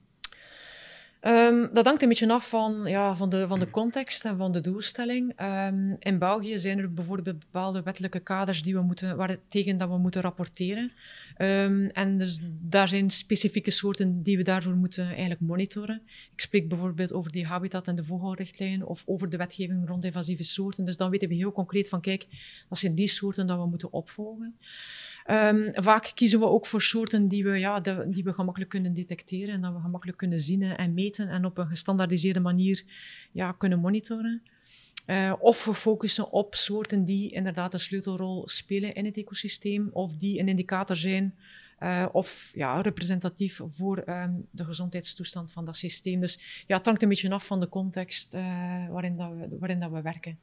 Um, 1.26 1.68
dat 1.72 1.86
hangt 1.86 2.02
een 2.02 2.08
beetje 2.08 2.32
af 2.32 2.48
van, 2.48 2.82
ja, 2.84 3.16
van, 3.16 3.28
de, 3.28 3.48
van 3.48 3.58
de 3.58 3.70
context 3.70 4.24
en 4.24 4.36
van 4.36 4.52
de 4.52 4.60
doelstelling. 4.60 5.40
Um, 5.40 5.96
in 5.98 6.18
België 6.18 6.58
zijn 6.58 6.78
er 6.78 6.92
bijvoorbeeld 6.92 7.38
bepaalde 7.38 7.82
wettelijke 7.82 8.20
kaders 8.20 8.62
die 8.62 8.74
we 8.74 8.80
moeten, 8.80 9.16
waar, 9.16 9.36
tegen 9.48 9.78
dat 9.78 9.88
we 9.88 9.98
moeten 9.98 10.20
rapporteren. 10.20 10.92
Um, 11.38 11.86
en 11.86 12.18
dus 12.18 12.38
daar 12.60 12.88
zijn 12.88 13.10
specifieke 13.10 13.70
soorten 13.70 14.22
die 14.22 14.36
we 14.36 14.42
daarvoor 14.42 14.74
moeten 14.74 15.06
eigenlijk 15.06 15.40
monitoren. 15.40 16.02
Ik 16.32 16.40
spreek 16.40 16.68
bijvoorbeeld 16.68 17.12
over 17.12 17.32
die 17.32 17.46
habitat- 17.46 17.88
en 17.88 17.94
de 17.94 18.04
vogelrichtlijn 18.04 18.84
of 18.84 19.02
over 19.06 19.28
de 19.28 19.36
wetgeving 19.36 19.88
rond 19.88 20.04
invasieve 20.04 20.44
soorten. 20.44 20.84
Dus 20.84 20.96
dan 20.96 21.10
weten 21.10 21.28
we 21.28 21.34
heel 21.34 21.52
concreet 21.52 21.88
van, 21.88 22.00
kijk, 22.00 22.26
dat 22.68 22.78
zijn 22.78 22.94
die 22.94 23.08
soorten 23.08 23.46
dat 23.46 23.58
we 23.58 23.66
moeten 23.66 23.92
opvolgen. 23.92 24.56
Um, 25.30 25.70
vaak 25.74 26.12
kiezen 26.14 26.40
we 26.40 26.46
ook 26.46 26.66
voor 26.66 26.82
soorten 26.82 27.28
die 27.28 27.44
we, 27.44 27.58
ja, 27.58 27.80
die 28.06 28.24
we 28.24 28.32
gemakkelijk 28.32 28.70
kunnen 28.70 28.92
detecteren 28.92 29.54
en 29.54 29.60
dat 29.60 29.72
we 29.72 29.80
gemakkelijk 29.80 30.18
kunnen 30.18 30.40
zien 30.40 30.62
en 30.62 30.94
meten 30.94 31.28
en 31.28 31.44
op 31.44 31.58
een 31.58 31.66
gestandaardiseerde 31.66 32.40
manier 32.40 32.84
ja, 33.32 33.52
kunnen 33.52 33.78
monitoren. 33.78 34.42
Uh, 35.06 35.32
of 35.38 35.64
we 35.64 35.74
focussen 35.74 36.30
op 36.32 36.54
soorten 36.54 37.04
die 37.04 37.30
inderdaad 37.30 37.74
een 37.74 37.80
sleutelrol 37.80 38.48
spelen 38.48 38.94
in 38.94 39.04
het 39.04 39.16
ecosysteem 39.16 39.88
of 39.92 40.16
die 40.16 40.38
een 40.38 40.48
indicator 40.48 40.96
zijn 40.96 41.34
uh, 41.80 42.06
of 42.12 42.50
ja, 42.54 42.80
representatief 42.80 43.60
voor 43.68 44.08
um, 44.08 44.40
de 44.50 44.64
gezondheidstoestand 44.64 45.52
van 45.52 45.64
dat 45.64 45.76
systeem. 45.76 46.20
Dus 46.20 46.64
ja, 46.66 46.76
het 46.76 46.86
hangt 46.86 47.02
een 47.02 47.08
beetje 47.08 47.30
af 47.30 47.46
van 47.46 47.60
de 47.60 47.68
context 47.68 48.34
uh, 48.34 48.40
waarin, 48.88 49.16
dat 49.16 49.30
we, 49.30 49.56
waarin 49.58 49.80
dat 49.80 49.90
we 49.90 50.02
werken. 50.02 50.38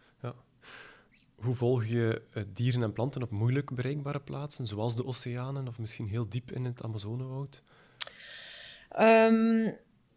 Hoe 1.44 1.56
volg 1.56 1.86
je 1.86 2.22
uh, 2.34 2.44
dieren 2.54 2.84
en 2.84 2.94
planten 2.94 3.22
op 3.22 3.32
moeilijk 3.32 3.76
bereikbare 3.76 4.20
plaatsen, 4.20 4.68
zoals 4.68 4.96
de 4.96 5.06
oceanen 5.06 5.68
of 5.68 5.80
misschien 5.80 6.08
heel 6.08 6.30
diep 6.30 6.52
in 6.52 6.66
het 6.66 6.84
Amazonewoud? 6.84 7.64
Um, 9.00 9.74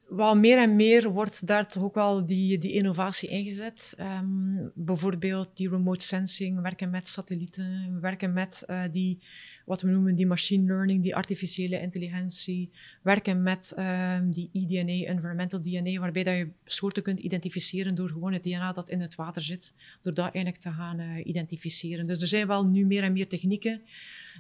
wel 0.09 0.37
meer 0.37 0.59
en 0.59 0.77
meer 0.77 1.11
wordt 1.11 1.47
daar 1.47 1.69
toch 1.69 1.83
ook 1.83 1.95
wel 1.95 2.27
die, 2.27 2.59
die 2.59 2.73
innovatie 2.73 3.29
ingezet. 3.29 3.97
Um, 4.01 4.71
bijvoorbeeld 4.75 5.57
die 5.57 5.69
remote 5.69 6.05
sensing, 6.05 6.61
werken 6.61 6.91
met 6.91 7.09
satellieten, 7.09 7.99
werken 8.01 8.33
met 8.33 8.65
uh, 8.67 8.83
die, 8.91 9.23
wat 9.67 9.81
we 9.81 9.91
noemen 9.91 10.15
die 10.15 10.27
machine 10.27 10.67
learning, 10.67 11.03
die 11.03 11.15
artificiële 11.15 11.81
intelligentie, 11.81 12.71
werken 13.03 13.43
met 13.43 13.75
um, 13.79 14.31
die 14.31 14.49
eDNA, 14.53 15.07
environmental 15.07 15.61
DNA, 15.61 16.01
waarbij 16.01 16.23
dat 16.23 16.37
je 16.37 16.49
soorten 16.65 17.03
kunt 17.03 17.21
identificeren 17.21 17.95
door 17.95 18.09
gewoon 18.09 18.33
het 18.33 18.43
DNA 18.43 18.73
dat 18.73 18.91
in 18.91 19.01
het 19.01 19.15
water 19.15 19.43
zit, 19.43 19.75
door 20.01 20.15
dat 20.15 20.25
eigenlijk 20.25 20.57
te 20.57 20.71
gaan 20.71 21.01
uh, 21.01 21.27
identificeren. 21.27 22.07
Dus 22.07 22.21
er 22.21 22.27
zijn 22.27 22.47
wel 22.47 22.67
nu 22.67 22.87
meer 22.87 23.03
en 23.03 23.13
meer 23.13 23.29
technieken 23.29 23.83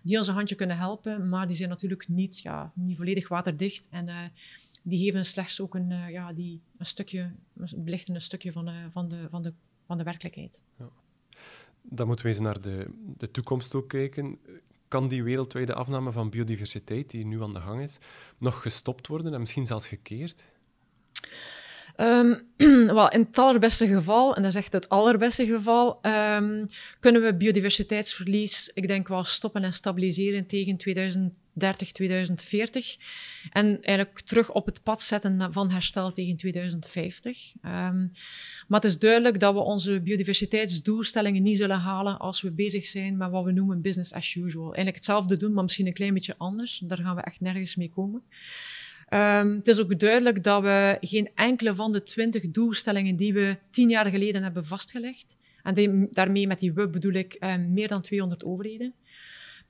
die 0.03 0.19
ons 0.19 0.29
een 0.29 0.35
handje 0.35 0.55
kunnen 0.55 0.77
helpen, 0.77 1.29
maar 1.29 1.47
die 1.47 1.57
zijn 1.57 1.69
natuurlijk 1.69 2.09
niet, 2.09 2.39
ja, 2.39 2.73
niet 2.75 2.97
volledig 2.97 3.29
waterdicht 3.29 3.89
en 3.91 4.09
uh, 4.09 4.21
die 4.85 5.05
geven 5.05 5.25
slechts 5.25 5.61
ook 5.61 5.75
een, 5.75 5.91
uh, 5.91 6.11
ja, 6.11 6.33
die, 6.33 6.61
een 6.79 6.87
stukje, 6.87 7.33
belichten 7.77 8.15
een 8.15 8.21
stukje 8.21 8.53
van, 8.53 8.71
van, 8.91 9.09
de, 9.09 9.27
van, 9.31 9.43
de, 9.43 9.53
van 9.87 9.99
de 9.99 10.05
werkelijkheid. 10.05 10.63
Ja. 10.79 10.89
Dan 11.83 12.07
moeten 12.07 12.25
we 12.25 12.31
eens 12.33 12.41
naar 12.41 12.61
de, 12.61 12.87
de 13.17 13.31
toekomst 13.31 13.75
ook 13.75 13.89
kijken. 13.89 14.39
Kan 14.89 15.09
die 15.09 15.23
wereldwijde 15.23 15.75
afname 15.75 16.13
van 16.13 16.31
biodiversiteit, 16.31 17.11
die 17.11 17.27
nu 17.27 17.43
aan 17.43 17.55
de 17.55 17.61
gang 17.61 17.83
is, 17.83 17.99
nog 18.39 18.63
gestopt 18.63 19.07
worden 19.07 19.35
en 19.35 19.41
misschien 19.41 19.67
zelfs 19.67 19.89
gekeerd? 19.89 20.51
Um, 22.01 22.47
well, 22.95 23.09
in 23.09 23.21
het 23.21 23.39
allerbeste 23.39 23.87
geval, 23.87 24.37
en 24.37 24.43
dat 24.43 24.51
is 24.51 24.57
echt 24.57 24.73
het 24.73 24.89
allerbeste 24.89 25.47
geval, 25.47 25.99
um, 26.03 26.67
kunnen 27.01 27.23
we 27.23 27.35
biodiversiteitsverlies, 27.35 28.71
ik 28.75 28.87
denk 28.87 29.09
wel, 29.09 29.25
stoppen 29.25 29.65
en 29.65 29.73
stabiliseren 29.73 30.47
tegen 30.47 30.77
2030, 31.57 31.93
2040. 31.93 32.97
En 33.51 33.67
eigenlijk 33.83 34.21
terug 34.21 34.53
op 34.53 34.67
het 34.67 34.83
pad 34.83 35.03
zetten 35.03 35.53
van 35.53 35.71
herstel 35.71 36.13
tegen 36.13 36.37
2050. 36.37 37.53
Um, 37.55 38.13
maar 38.69 38.81
het 38.81 38.85
is 38.85 38.99
duidelijk 38.99 39.41
dat 39.41 39.55
we 39.55 39.61
onze 39.61 40.01
biodiversiteitsdoelstellingen 40.01 41.43
niet 41.43 41.57
zullen 41.57 41.79
halen 41.79 42.19
als 42.19 42.41
we 42.41 42.51
bezig 42.51 42.85
zijn 42.85 43.17
met 43.17 43.31
wat 43.31 43.45
we 43.45 43.53
noemen 43.53 43.81
business 43.81 44.13
as 44.13 44.35
usual. 44.35 44.65
Eigenlijk 44.65 44.97
hetzelfde 44.97 45.37
doen, 45.37 45.53
maar 45.53 45.63
misschien 45.63 45.87
een 45.87 45.93
klein 45.93 46.15
beetje 46.15 46.35
anders. 46.39 46.83
Daar 46.85 46.99
gaan 46.99 47.17
we 47.17 47.23
echt 47.23 47.41
nergens 47.41 47.77
mee 47.77 47.91
komen. 47.91 48.23
Um, 49.11 49.55
het 49.55 49.69
is 49.69 49.81
ook 49.81 49.99
duidelijk 49.99 50.43
dat 50.43 50.63
we 50.63 50.97
geen 51.01 51.31
enkele 51.35 51.75
van 51.75 51.93
de 51.93 52.03
twintig 52.03 52.51
doelstellingen 52.51 53.17
die 53.17 53.33
we 53.33 53.59
tien 53.71 53.89
jaar 53.89 54.07
geleden 54.07 54.43
hebben 54.43 54.67
vastgelegd, 54.67 55.37
en 55.63 56.09
daarmee 56.11 56.47
met 56.47 56.59
die 56.59 56.73
we 56.73 56.89
bedoel 56.89 57.13
ik 57.13 57.37
um, 57.41 57.73
meer 57.73 57.89
dan 57.89 58.01
200 58.01 58.45
overheden, 58.45 58.95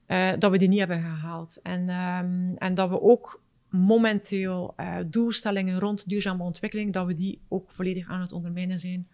uh, 0.09 0.32
dat 0.38 0.50
we 0.50 0.59
die 0.59 0.68
niet 0.68 0.78
hebben 0.78 1.00
gehaald. 1.00 1.61
En, 1.62 1.88
um, 1.88 2.57
en 2.57 2.74
dat 2.74 2.88
we 2.88 3.00
ook 3.00 3.40
momenteel 3.68 4.74
uh, 4.76 4.96
doelstellingen 5.07 5.78
rond 5.78 6.09
duurzame 6.09 6.42
ontwikkeling, 6.42 6.92
dat 6.92 7.07
we 7.07 7.12
die 7.12 7.40
ook 7.48 7.70
volledig 7.70 8.09
aan 8.09 8.20
het 8.20 8.32
ondermijnen 8.32 8.78
zijn. 8.78 9.09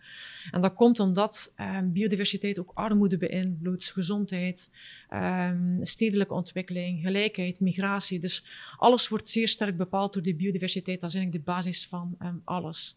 En 0.51 0.61
dat 0.61 0.75
komt 0.75 1.01
omdat 1.01 1.53
um, 1.57 1.93
biodiversiteit 1.93 2.59
ook 2.59 2.71
armoede 2.75 3.17
beïnvloedt, 3.17 3.93
gezondheid, 3.93 4.71
um, 5.11 5.79
stedelijke 5.83 6.35
ontwikkeling, 6.35 7.01
gelijkheid, 7.03 7.61
migratie. 7.61 8.19
Dus 8.19 8.45
alles 8.77 9.09
wordt 9.09 9.29
zeer 9.29 9.49
sterk 9.49 9.77
bepaald 9.77 10.13
door 10.13 10.23
die 10.23 10.35
biodiversiteit. 10.35 11.01
Dat 11.01 11.11
is 11.11 11.17
eigenlijk 11.17 11.47
de 11.47 11.53
basis 11.53 11.87
van 11.87 12.17
alles. 12.45 12.97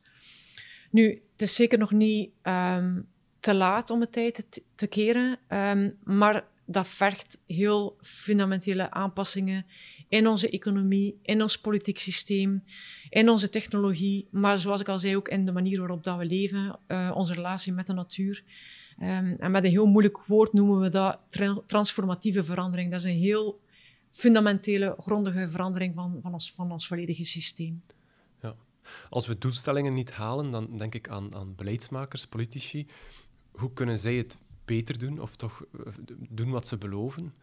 Nu, 0.91 1.21
het 1.31 1.41
is 1.41 1.55
zeker 1.55 1.77
nog 1.77 1.91
niet 1.91 2.29
ehm, 2.41 3.01
te 3.39 3.53
laat 3.53 3.89
om 3.89 4.01
het 4.01 4.11
tijd 4.11 4.45
te, 4.49 4.61
te 4.75 4.87
keren, 4.87 5.37
ehm, 5.47 5.89
maar 6.03 6.45
dat 6.65 6.87
vergt 6.87 7.41
heel 7.45 7.97
fundamentele 8.01 8.91
aanpassingen 8.91 9.65
in 10.09 10.27
onze 10.27 10.49
economie, 10.49 11.19
in 11.21 11.41
ons 11.41 11.59
politiek 11.59 11.99
systeem, 11.99 12.63
in 13.09 13.29
onze 13.29 13.49
technologie, 13.49 14.27
maar 14.31 14.57
zoals 14.57 14.81
ik 14.81 14.87
al 14.87 14.99
zei, 14.99 15.15
ook 15.15 15.27
in 15.27 15.45
de 15.45 15.51
manier 15.51 15.79
waarop 15.79 16.03
dat 16.03 16.17
we 16.17 16.25
leven, 16.25 16.79
uh, 16.87 17.11
onze 17.15 17.33
relatie 17.33 17.73
met 17.73 17.87
de 17.87 17.93
natuur. 17.93 18.43
Um, 18.99 19.35
en 19.39 19.51
met 19.51 19.63
een 19.63 19.69
heel 19.69 19.85
moeilijk 19.85 20.17
woord 20.17 20.53
noemen 20.53 20.79
we 20.79 20.89
dat 20.89 21.19
tra 21.27 21.61
transformatieve 21.65 22.43
verandering. 22.43 22.91
Dat 22.91 22.99
is 22.99 23.05
een 23.05 23.19
heel 23.19 23.61
fundamentele, 24.09 24.95
grondige 24.97 25.49
verandering 25.49 25.95
van, 25.95 26.19
van, 26.21 26.33
ons, 26.33 26.51
van 26.51 26.71
ons 26.71 26.87
volledige 26.87 27.23
systeem. 27.23 27.83
Ja. 28.41 28.55
Als 29.09 29.27
we 29.27 29.37
doelstellingen 29.37 29.93
niet 29.93 30.11
halen, 30.11 30.51
dan 30.51 30.77
denk 30.77 30.95
ik 30.95 31.09
aan, 31.09 31.35
aan 31.35 31.55
beleidsmakers, 31.55 32.27
politici. 32.27 32.87
Hoe 33.51 33.73
kunnen 33.73 33.99
zij 33.99 34.15
het 34.15 34.37
beter 34.65 34.99
doen 34.99 35.19
of 35.19 35.35
toch 35.35 35.65
eh, 35.85 35.93
doen 36.29 36.49
wat 36.49 36.67
ze 36.67 36.77
beloven? 36.77 37.33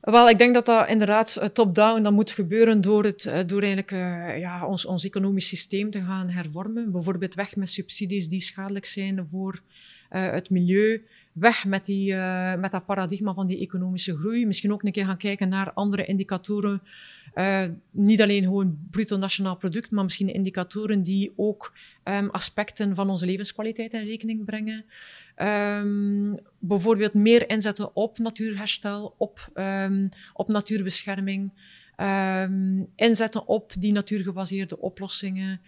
Wel, 0.00 0.28
ik 0.28 0.38
denk 0.38 0.54
dat 0.54 0.66
dat 0.66 0.88
inderdaad 0.88 1.36
eh, 1.36 1.48
top-down 1.48 2.12
moet 2.12 2.30
gebeuren 2.30 2.80
door, 2.80 3.04
het, 3.04 3.26
eh, 3.26 3.46
door 3.46 3.62
eigenlijk, 3.62 3.90
ja, 4.40 4.66
ons, 4.66 4.84
ons 4.84 5.04
economisch 5.04 5.48
systeem 5.48 5.90
te 5.90 6.02
gaan 6.02 6.28
hervormen. 6.28 6.92
Bijvoorbeeld 6.92 7.34
weg 7.34 7.56
met 7.56 7.70
subsidies 7.70 8.28
die 8.28 8.40
schadelijk 8.40 8.86
zijn 8.86 9.28
voor 9.28 9.60
het 10.08 10.50
milieu. 10.50 11.04
Weg 11.32 11.64
met, 11.64 11.84
die, 11.84 12.14
met 12.58 12.70
dat 12.70 12.86
paradigma 12.86 13.34
van 13.34 13.46
die 13.46 13.60
economische 13.60 14.16
groei. 14.16 14.46
Misschien 14.46 14.72
ook 14.72 14.82
een 14.82 14.92
keer 14.92 15.04
gaan 15.04 15.16
kijken 15.16 15.48
naar 15.48 15.72
andere 15.72 16.04
indicatoren. 16.04 16.82
Niet 17.90 18.22
alleen 18.22 18.42
gewoon 18.42 18.78
bruto 18.90 19.16
nationaal 19.16 19.56
product, 19.56 19.90
maar 19.90 20.04
misschien 20.04 20.32
indicatoren 20.32 21.02
die 21.02 21.32
ook 21.36 21.76
um, 22.04 22.30
aspecten 22.30 22.94
van 22.94 23.10
onze 23.10 23.26
levenskwaliteit 23.26 23.92
in 23.92 24.04
rekening 24.04 24.44
brengen. 24.44 24.84
Um, 25.36 26.38
bijvoorbeeld 26.58 27.14
meer 27.14 27.48
inzetten 27.48 27.96
op 27.96 28.18
natuurherstel, 28.18 29.14
op, 29.18 29.50
um, 29.54 30.08
op 30.32 30.48
natuurbescherming. 30.48 31.50
Inzetten 32.94 33.46
op 33.46 33.72
die 33.78 33.92
natuurgebaseerde 33.92 34.78
oplossingen. 34.78 35.60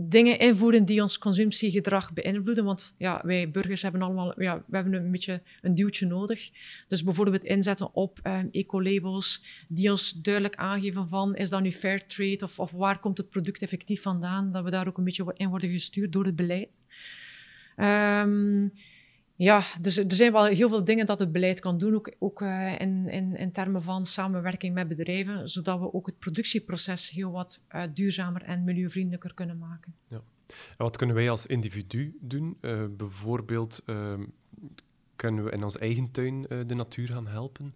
Dingen 0.00 0.38
invoeren 0.38 0.84
die 0.84 1.02
ons 1.02 1.18
consumptiegedrag 1.18 2.12
beïnvloeden. 2.12 2.64
Want 2.64 2.94
ja, 2.98 3.20
wij 3.24 3.50
burgers 3.50 3.82
hebben 3.82 4.02
allemaal 4.02 4.42
ja, 4.42 4.64
we 4.66 4.76
hebben 4.76 4.94
een 4.94 5.10
beetje 5.10 5.42
een 5.62 5.74
duwtje 5.74 6.06
nodig. 6.06 6.50
Dus 6.88 7.04
bijvoorbeeld 7.04 7.44
inzetten 7.44 7.94
op 7.94 8.20
eco-labels 8.52 9.42
die 9.68 9.90
ons 9.90 10.12
duidelijk 10.12 10.56
aangeven 10.56 11.08
van 11.08 11.36
is 11.36 11.50
dat 11.50 11.62
nu 11.62 11.72
fair 11.72 12.06
trade 12.06 12.44
of, 12.44 12.58
of 12.58 12.70
waar 12.70 12.98
komt 12.98 13.18
het 13.18 13.30
product 13.30 13.62
effectief 13.62 14.02
vandaan. 14.02 14.52
Dat 14.52 14.64
we 14.64 14.70
daar 14.70 14.86
ook 14.86 14.98
een 14.98 15.04
beetje 15.04 15.34
in 15.36 15.48
worden 15.48 15.70
gestuurd 15.70 16.12
door 16.12 16.24
het 16.24 16.36
beleid. 16.36 16.82
Um, 17.76 18.72
ja, 19.38 19.62
dus 19.80 19.96
er 19.96 20.12
zijn 20.12 20.32
wel 20.32 20.44
heel 20.44 20.68
veel 20.68 20.84
dingen 20.84 21.06
dat 21.06 21.18
het 21.18 21.32
beleid 21.32 21.60
kan 21.60 21.78
doen, 21.78 21.94
ook, 21.94 22.12
ook 22.18 22.40
uh, 22.40 22.80
in, 22.80 23.06
in, 23.06 23.36
in, 23.36 23.50
termen 23.50 23.82
van 23.82 24.06
samenwerking 24.06 24.74
met 24.74 24.88
bedrijven, 24.88 25.48
zodat 25.48 25.80
we 25.80 25.92
ook 25.92 26.06
het 26.06 26.18
productieproces 26.18 27.10
heel 27.10 27.30
wat 27.30 27.60
uh, 27.74 27.82
duurzamer 27.94 28.42
en 28.42 28.64
milieuvriendelijker 28.64 29.34
kunnen 29.34 29.58
maken. 29.58 29.94
Ja. 30.08 30.22
En 30.46 30.54
wat 30.76 30.96
kunnen 30.96 31.16
wij 31.16 31.30
als 31.30 31.46
individu 31.46 32.16
doen? 32.20 32.56
Uh, 32.60 32.84
bijvoorbeeld, 32.90 33.82
ehm, 33.86 34.24
kunnen 35.16 35.44
we 35.44 35.50
in 35.50 35.62
ons 35.62 35.78
eigen 35.78 36.10
tuin 36.10 36.42
de 36.66 36.74
natuur 36.74 37.08
gaan 37.08 37.26
helpen? 37.26 37.74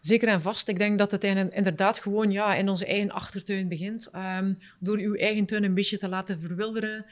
Zeker 0.00 0.28
en 0.28 0.40
vast. 0.40 0.68
Ik 0.68 0.78
denk 0.78 0.98
dat 0.98 1.10
het 1.10 1.24
inderdaad 1.24 1.98
gewoon 1.98 2.30
ja, 2.30 2.54
in 2.54 2.68
onze 2.68 2.86
eigen 2.86 3.10
achtertuin 3.10 3.68
begint. 3.68 4.10
Um, 4.14 4.54
door 4.78 4.98
uw 4.98 5.14
eigen 5.14 5.46
tuin 5.46 5.64
een 5.64 5.74
beetje 5.74 5.98
te 5.98 6.08
laten 6.08 6.40
verwilderen, 6.40 7.06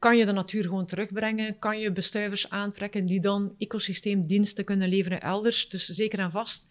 kan 0.00 0.16
je 0.16 0.26
de 0.26 0.32
natuur 0.32 0.62
gewoon 0.62 0.86
terugbrengen? 0.86 1.58
Kan 1.58 1.78
je 1.78 1.92
bestuivers 1.92 2.50
aantrekken 2.50 3.06
die 3.06 3.20
dan 3.20 3.54
ecosysteemdiensten 3.58 4.64
kunnen 4.64 4.88
leveren 4.88 5.20
elders? 5.20 5.68
Dus 5.68 5.86
zeker 5.86 6.18
en 6.18 6.30
vast 6.30 6.68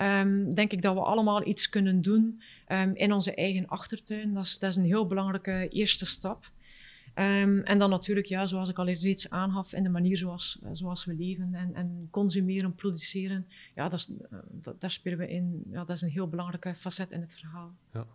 um, 0.00 0.54
denk 0.54 0.72
ik 0.72 0.82
dat 0.82 0.94
we 0.94 1.00
allemaal 1.00 1.46
iets 1.46 1.68
kunnen 1.68 2.02
doen 2.02 2.42
um, 2.68 2.94
in 2.94 3.12
onze 3.12 3.34
eigen 3.34 3.66
achtertuin. 3.66 4.34
Dat 4.34 4.44
is, 4.44 4.58
dat 4.58 4.70
is 4.70 4.76
een 4.76 4.84
heel 4.84 5.06
belangrijke 5.06 5.68
eerste 5.68 6.06
stap. 6.06 6.50
Um, 7.14 7.62
en 7.62 7.78
dan 7.78 7.90
natuurlijk, 7.90 8.26
ja, 8.26 8.46
zoals 8.46 8.68
ik 8.68 8.78
al 8.78 8.90
reeds 8.90 9.30
aangaf, 9.30 9.72
in 9.72 9.82
de 9.82 9.88
manier 9.88 10.16
zoals, 10.16 10.58
zoals 10.72 11.04
we 11.04 11.14
leven 11.14 11.54
en, 11.54 11.74
en 11.74 12.08
consumeren, 12.10 12.74
produceren. 12.74 13.46
Ja, 13.74 13.88
dat 13.88 13.98
is, 13.98 14.08
uh, 14.08 14.38
dat, 14.50 14.80
daar 14.80 14.90
spelen 14.90 15.18
we 15.18 15.28
in. 15.28 15.62
Ja, 15.70 15.84
dat 15.84 15.96
is 15.96 16.02
een 16.02 16.10
heel 16.10 16.28
belangrijke 16.28 16.74
facet 16.74 17.10
in 17.10 17.20
het 17.20 17.32
verhaal. 17.32 17.74
Ja. 17.92 18.06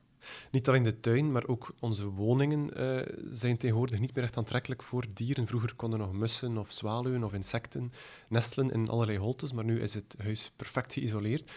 Niet 0.51 0.67
alleen 0.67 0.83
de 0.83 0.99
tuin, 0.99 1.31
maar 1.31 1.47
ook 1.47 1.73
onze 1.79 2.05
woningen 2.05 2.69
uh, 2.79 3.01
zijn 3.31 3.57
tegenwoordig 3.57 3.99
niet 3.99 4.15
meer 4.15 4.23
echt 4.23 4.37
aantrekkelijk 4.37 4.83
voor 4.83 5.05
dieren. 5.13 5.47
Vroeger 5.47 5.75
konden 5.75 5.99
nog 5.99 6.13
mussen 6.13 6.57
of 6.57 6.71
zwaluwen 6.71 7.23
of 7.23 7.33
insecten 7.33 7.91
nestelen 8.27 8.71
in 8.71 8.87
allerlei 8.87 9.17
holtes, 9.17 9.53
maar 9.53 9.65
nu 9.65 9.81
is 9.81 9.93
het 9.93 10.15
huis 10.23 10.51
perfect 10.55 10.93
geïsoleerd. 10.93 11.51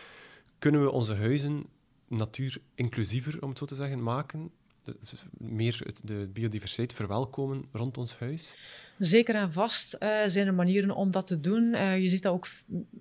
Kunnen 0.59 0.83
we 0.83 0.91
onze 0.91 1.15
huizen 1.15 1.67
natuur 2.09 2.61
inclusiever, 2.75 3.43
om 3.43 3.49
het 3.49 3.59
zo 3.59 3.65
te 3.65 3.75
zeggen, 3.75 4.03
maken? 4.03 4.51
Meer 5.39 5.87
de 6.05 6.29
biodiversiteit 6.33 6.93
verwelkomen 6.93 7.65
rond 7.73 7.99
ons 7.99 8.19
huis? 8.19 8.55
Zeker 8.99 9.35
en 9.35 9.53
vast 9.53 9.97
uh, 10.01 10.19
zijn 10.27 10.47
er 10.47 10.55
manieren 10.55 10.97
om 10.97 11.11
dat 11.11 11.27
te 11.27 11.41
doen. 11.41 11.63
Uh, 11.63 11.99
je 11.99 12.09
ziet 12.09 12.23
dat 12.23 12.33
ook 12.33 12.47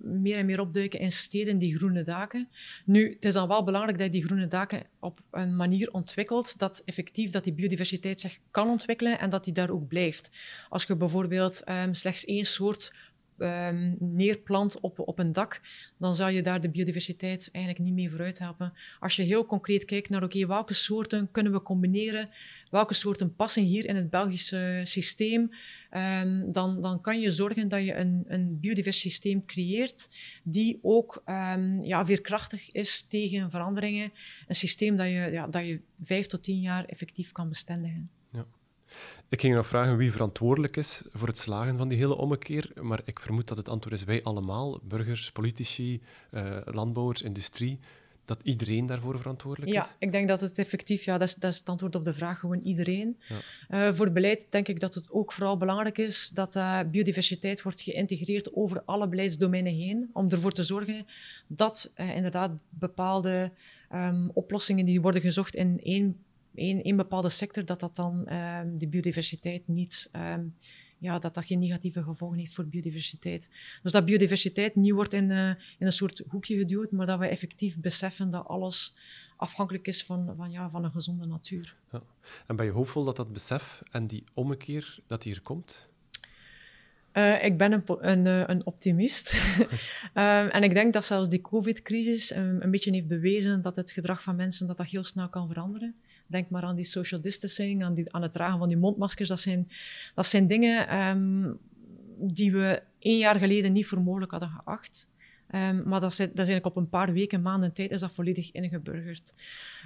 meer 0.00 0.36
en 0.36 0.46
meer 0.46 0.60
opduiken 0.60 1.00
in 1.00 1.12
steden, 1.12 1.58
die 1.58 1.76
groene 1.76 2.02
daken. 2.02 2.48
Nu, 2.84 3.12
het 3.12 3.24
is 3.24 3.32
dan 3.32 3.48
wel 3.48 3.64
belangrijk 3.64 3.98
dat 3.98 4.06
je 4.06 4.12
die 4.12 4.24
groene 4.24 4.46
daken 4.46 4.82
op 4.98 5.20
een 5.30 5.56
manier 5.56 5.92
ontwikkelt 5.92 6.58
dat 6.58 6.82
effectief 6.84 7.30
dat 7.30 7.44
die 7.44 7.52
biodiversiteit 7.52 8.20
zich 8.20 8.38
kan 8.50 8.68
ontwikkelen 8.68 9.18
en 9.18 9.30
dat 9.30 9.44
die 9.44 9.52
daar 9.52 9.70
ook 9.70 9.88
blijft. 9.88 10.30
Als 10.68 10.84
je 10.84 10.96
bijvoorbeeld 10.96 11.62
um, 11.68 11.94
slechts 11.94 12.24
één 12.24 12.44
soort 12.44 12.92
um, 13.38 13.96
neerplant 13.98 14.80
op, 14.80 14.98
op 14.98 15.18
een 15.18 15.32
dak, 15.32 15.60
dan 15.98 16.14
zou 16.14 16.30
je 16.30 16.42
daar 16.42 16.60
de 16.60 16.70
biodiversiteit 16.70 17.48
eigenlijk 17.52 17.84
niet 17.84 17.94
mee 17.94 18.10
vooruit 18.10 18.38
helpen. 18.38 18.72
Als 19.00 19.16
je 19.16 19.22
heel 19.22 19.46
concreet 19.46 19.84
kijkt 19.84 20.08
naar 20.08 20.28
welke 20.46 20.74
soorten 20.74 21.30
kunnen 21.30 21.52
we 21.52 21.62
combineren, 21.62 22.28
welke 22.70 22.94
soorten 22.94 23.34
passen 23.34 23.62
hier 23.62 23.86
in 23.86 23.96
het 23.96 24.10
Belgische 24.10 24.80
systeem, 24.82 25.50
um, 25.90 26.52
dan, 26.52 26.80
dan 26.80 27.00
kan 27.00 27.20
je 27.20 27.32
zorgen 27.32 27.68
dat 27.68 27.84
je 27.84 27.94
een, 27.94 28.24
een 28.26 28.60
biodivers 28.60 29.00
systeem 29.00 29.44
creëert 29.44 30.08
die 30.42 30.78
ook 30.82 31.22
um, 31.26 31.84
ja, 31.84 32.06
veerkrachtig 32.06 32.70
is 32.70 33.02
tegen 33.02 33.50
veranderingen. 33.50 34.12
Een 34.46 34.54
systeem 34.54 34.96
dat 34.96 35.06
je, 35.06 35.28
ja, 35.30 35.46
dat 35.46 35.66
je 35.66 35.80
vijf 36.02 36.26
tot 36.26 36.42
tien 36.42 36.60
jaar 36.60 36.84
effectief 36.84 37.32
kan 37.32 37.48
bestendigen. 37.48 38.10
Ik 39.28 39.40
ging 39.40 39.54
nog 39.54 39.66
vragen 39.66 39.96
wie 39.96 40.12
verantwoordelijk 40.12 40.76
is 40.76 41.02
voor 41.12 41.28
het 41.28 41.38
slagen 41.38 41.78
van 41.78 41.88
die 41.88 41.98
hele 41.98 42.16
ommekeer, 42.16 42.72
maar 42.80 43.00
ik 43.04 43.20
vermoed 43.20 43.48
dat 43.48 43.56
het 43.56 43.68
antwoord 43.68 43.94
is 43.94 44.04
wij 44.04 44.22
allemaal, 44.22 44.80
burgers, 44.82 45.32
politici, 45.32 46.02
uh, 46.30 46.56
landbouwers, 46.64 47.22
industrie, 47.22 47.78
dat 48.24 48.40
iedereen 48.42 48.86
daarvoor 48.86 49.18
verantwoordelijk 49.18 49.72
is? 49.72 49.78
Ja, 49.78 49.96
ik 49.98 50.12
denk 50.12 50.28
dat 50.28 50.40
het 50.40 50.58
effectief, 50.58 51.04
ja, 51.04 51.18
dat 51.18 51.28
is, 51.28 51.34
dat 51.34 51.52
is 51.52 51.58
het 51.58 51.68
antwoord 51.68 51.94
op 51.94 52.04
de 52.04 52.14
vraag, 52.14 52.38
gewoon 52.38 52.60
iedereen. 52.60 53.18
Ja. 53.68 53.88
Uh, 53.88 53.94
voor 53.94 54.12
beleid 54.12 54.46
denk 54.50 54.68
ik 54.68 54.80
dat 54.80 54.94
het 54.94 55.10
ook 55.10 55.32
vooral 55.32 55.56
belangrijk 55.56 55.98
is 55.98 56.28
dat 56.28 56.54
uh, 56.54 56.80
biodiversiteit 56.90 57.62
wordt 57.62 57.80
geïntegreerd 57.80 58.54
over 58.54 58.82
alle 58.84 59.08
beleidsdomeinen 59.08 59.74
heen, 59.74 60.10
om 60.12 60.28
ervoor 60.30 60.52
te 60.52 60.64
zorgen 60.64 61.06
dat 61.46 61.92
inderdaad 61.96 62.50
bepaalde 62.68 63.52
um, 63.92 64.30
oplossingen 64.34 64.84
die 64.84 65.00
worden 65.00 65.20
gezocht 65.20 65.54
in 65.54 65.80
één 65.82 66.24
in 66.54 66.80
een 66.82 66.96
bepaalde 66.96 67.28
sector, 67.28 67.64
dat 67.64 67.80
dat 67.80 67.96
dan 67.96 68.32
um, 68.32 68.78
de 68.78 68.88
biodiversiteit 68.88 69.68
niet, 69.68 70.10
um, 70.12 70.54
ja, 70.98 71.18
dat 71.18 71.34
dat 71.34 71.44
geen 71.44 71.58
negatieve 71.58 72.02
gevolgen 72.02 72.38
heeft 72.38 72.52
voor 72.52 72.66
biodiversiteit. 72.66 73.50
Dus 73.82 73.92
dat 73.92 74.04
biodiversiteit 74.04 74.74
niet 74.74 74.92
wordt 74.92 75.12
in, 75.12 75.30
uh, 75.30 75.48
in 75.48 75.86
een 75.86 75.92
soort 75.92 76.22
hoekje 76.28 76.56
geduwd, 76.56 76.90
maar 76.90 77.06
dat 77.06 77.18
we 77.18 77.26
effectief 77.26 77.80
beseffen 77.80 78.30
dat 78.30 78.46
alles 78.46 78.96
afhankelijk 79.36 79.86
is 79.86 80.04
van, 80.04 80.34
van, 80.36 80.50
ja, 80.50 80.70
van 80.70 80.84
een 80.84 80.92
gezonde 80.92 81.26
natuur. 81.26 81.76
Ja. 81.92 82.02
En 82.46 82.56
ben 82.56 82.66
je 82.66 82.72
hoopvol 82.72 83.04
dat 83.04 83.16
dat 83.16 83.32
besef 83.32 83.82
en 83.90 84.06
die 84.06 84.24
ommekeer, 84.34 84.98
dat 85.06 85.22
hier 85.22 85.42
komt? 85.42 85.88
Uh, 87.14 87.44
ik 87.44 87.58
ben 87.58 87.72
een, 87.72 87.82
een, 87.86 88.26
eh, 88.26 88.42
een 88.46 88.66
optimist. 88.66 89.56
um, 90.14 90.48
en 90.56 90.62
ik 90.62 90.74
denk 90.74 90.92
dat 90.92 91.04
zelfs 91.04 91.28
die 91.28 91.40
COVID-crisis 91.40 92.36
um, 92.36 92.62
een 92.62 92.70
beetje 92.70 92.90
heeft 92.90 93.06
bewezen 93.06 93.62
dat 93.62 93.76
het 93.76 93.90
gedrag 93.90 94.22
van 94.22 94.36
mensen 94.36 94.66
dat 94.66 94.76
dat 94.76 94.86
heel 94.86 95.04
snel 95.04 95.28
kan 95.28 95.48
veranderen. 95.48 95.94
Denk 96.26 96.50
maar 96.50 96.62
aan 96.62 96.76
die 96.76 96.84
social 96.84 97.20
distancing, 97.20 97.84
aan, 97.84 97.94
die, 97.94 98.12
aan 98.12 98.22
het 98.22 98.32
dragen 98.32 98.58
van 98.58 98.68
die 98.68 98.76
mondmaskers. 98.76 99.28
Dat 99.28 99.40
zijn, 99.40 99.68
dat 100.14 100.26
zijn 100.26 100.46
dingen 100.46 100.96
um, 100.96 101.58
die 102.18 102.52
we 102.52 102.82
één 102.98 103.18
jaar 103.18 103.36
geleden 103.36 103.72
niet 103.72 103.86
voor 103.86 104.02
mogelijk 104.02 104.30
hadden 104.30 104.48
geacht. 104.48 105.08
Um, 105.54 105.82
maar 105.88 106.00
dat 106.00 106.10
dat 106.16 106.18
is 106.20 106.36
eigenlijk 106.36 106.66
op 106.66 106.76
een 106.76 106.88
paar 106.88 107.12
weken, 107.12 107.42
maanden 107.42 107.72
tijd 107.72 107.90
is 107.90 108.00
dat 108.00 108.14
volledig 108.14 108.52
ingeburgerd. 108.52 109.34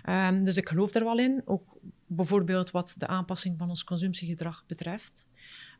Um, 0.09 0.45
dus 0.45 0.57
ik 0.57 0.69
geloof 0.69 0.95
er 0.95 1.05
wel 1.05 1.19
in, 1.19 1.43
ook 1.45 1.77
bijvoorbeeld 2.07 2.71
wat 2.71 2.95
de 2.99 3.07
aanpassing 3.07 3.59
van 3.59 3.69
ons 3.69 3.85
consumptiegedrag 3.85 4.65
betreft. 4.67 5.29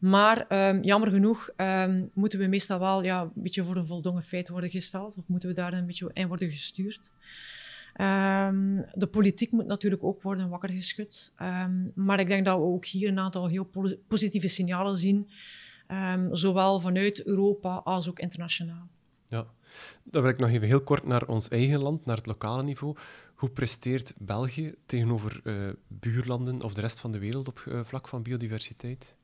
Maar 0.01 0.47
jammer 0.85 1.11
genoeg 1.11 1.51
moeten 2.15 2.39
we 2.39 2.47
meestal 2.47 2.79
wel 2.79 3.03
ja, 3.03 3.23
een 3.23 3.31
beetje 3.35 3.65
voor 3.65 3.77
een 3.77 3.87
voldongen 3.87 4.23
feit 4.23 4.49
worden 4.49 4.71
gesteld, 4.71 5.17
of 5.17 5.25
moeten 5.27 5.49
we 5.49 5.55
daar 5.55 5.73
een 5.73 5.87
beetje 5.87 6.11
in 6.13 6.29
worden 6.29 6.51
gestuurd. 6.51 7.13
Ehm, 7.99 8.83
de 8.93 9.07
politiek 9.07 9.51
moet 9.51 9.67
natuurlijk 9.67 10.05
ook 10.05 10.23
worden 10.23 10.49
wakker 10.49 10.71
geschud. 10.71 11.33
Ehm, 11.37 11.73
maar 11.95 12.21
ik 12.21 12.27
denk 12.27 12.45
dat 12.45 12.57
we 12.57 12.63
ook 12.63 12.85
hier 12.85 13.09
een 13.09 13.19
aantal 13.19 13.47
heel 13.47 13.71
positieve 14.09 14.49
signalen 14.49 14.97
zien, 14.97 15.29
um, 15.89 16.35
zowel 16.35 16.81
vanuit 16.81 17.25
Europa 17.27 17.75
als 17.75 18.09
ook 18.09 18.19
internationaal. 18.19 18.89
Ja, 19.29 19.47
dan 20.03 20.23
wil 20.23 20.31
ik 20.31 20.39
nog 20.39 20.51
even 20.51 20.69
heel 20.69 20.81
kort 20.81 21.07
naar 21.07 21.27
ons 21.27 21.49
eigen 21.49 21.81
land, 21.81 22.05
naar 22.05 22.17
het 22.17 22.27
lokale 22.27 22.63
niveau. 22.63 22.97
Hoe 23.35 23.51
presteert 23.51 24.15
België 24.19 24.75
tegenover 24.87 25.41
uh, 25.45 25.73
buurlanden 25.89 26.63
of 26.63 26.75
de 26.75 26.81
rest 26.81 27.01
van 27.01 27.13
de 27.13 27.19
wereld 27.19 27.49
op 27.49 27.65
uh, 27.69 27.81
vlak 27.85 28.09
van 28.09 28.23
biodiversiteit? 28.23 29.15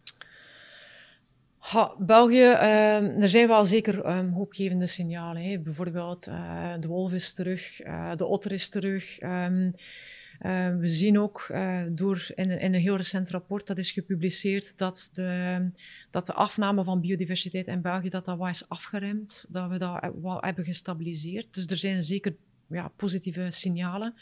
België, 1.99 2.37
uh, 2.37 3.23
er 3.23 3.29
zijn 3.29 3.49
wel 3.49 3.65
zeker 3.65 4.17
um, 4.17 4.33
hoopgevende 4.33 4.87
signalen. 4.87 5.43
Hè. 5.43 5.59
Bijvoorbeeld 5.59 6.29
uh, 6.29 6.75
de 6.81 6.89
wolf 6.89 7.12
is 7.12 7.33
terug, 7.33 7.85
uh, 7.85 8.17
de 8.17 8.27
otter 8.27 8.53
is 8.53 8.69
terug. 8.69 9.23
Um, 9.23 9.75
we 10.79 10.89
zien 10.89 11.19
ook 11.19 11.53
door 11.89 12.27
in, 12.35 12.51
in, 12.51 12.75
een 12.75 12.81
heel 12.81 12.97
recent 12.97 13.31
rapport 13.31 13.67
dat 13.67 13.79
is 13.79 13.91
gepubliceerd 13.91 14.79
dat 14.79 15.11
de, 15.12 15.71
dat 16.11 16.27
de 16.27 16.33
afname 16.33 16.85
van 16.85 17.01
biodiversiteit 17.01 17.67
in 17.67 17.81
België 17.81 18.09
dat 18.09 18.25
dat 18.25 18.39
wat 18.39 18.49
is 18.49 18.69
afgeremd, 18.69 19.47
dat 19.51 19.71
we 19.71 19.79
dat 19.79 20.11
wat 20.21 20.45
hebben 20.45 20.65
gestabiliseerd. 20.65 21.55
Dus 21.55 21.67
er 21.67 21.77
zijn 21.77 22.03
zeker 22.03 22.35
ja, 22.69 22.89
positieve 22.97 23.47
signalen. 23.51 24.15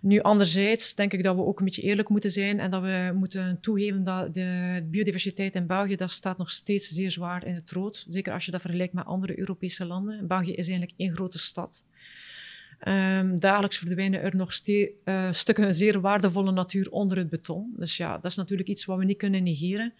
Nu, 0.00 0.20
anderzijds 0.20 0.94
denk 0.94 1.12
ik 1.12 1.22
dat 1.22 1.36
we 1.36 1.44
ook 1.44 1.58
een 1.58 1.64
beetje 1.64 1.82
eerlijk 1.82 2.08
moeten 2.08 2.30
zijn 2.30 2.60
en 2.60 2.70
dat 2.70 2.82
we 2.82 3.12
moeten 3.14 3.58
toegeven 3.60 4.04
dat 4.04 4.34
de 4.34 4.82
biodiversiteit 4.90 5.54
in 5.54 5.66
België, 5.66 5.96
dat 5.96 6.10
staat 6.10 6.38
nog 6.38 6.50
steeds 6.50 6.88
zeer 6.88 7.10
zwaar 7.10 7.46
in 7.46 7.54
het 7.54 7.70
rood. 7.70 8.06
Zeker 8.08 8.32
als 8.32 8.44
je 8.44 8.50
dat 8.50 8.60
vergelijkt 8.60 8.92
met 8.92 9.04
andere 9.04 9.38
Europese 9.38 9.84
landen. 9.84 10.26
België 10.26 10.52
is 10.52 10.68
eigenlijk 10.68 10.92
één 10.96 11.14
grote 11.14 11.38
stad. 11.38 11.84
Um, 12.88 13.38
dagelijks 13.38 13.78
verdwijnen 13.78 14.20
er 14.20 14.36
nog 14.36 14.52
uh, 14.66 15.32
stukken 15.32 15.74
zeer 15.74 16.00
waardevolle 16.00 16.52
natuur 16.52 16.90
onder 16.90 17.16
het 17.16 17.30
beton. 17.30 17.72
Dus 17.76 17.96
ja, 17.96 18.14
dat 18.18 18.30
is 18.30 18.36
natuurlijk 18.36 18.68
iets 18.68 18.84
wat 18.84 18.98
we 18.98 19.04
niet 19.04 19.16
kunnen 19.16 19.42
negeren. 19.42 19.92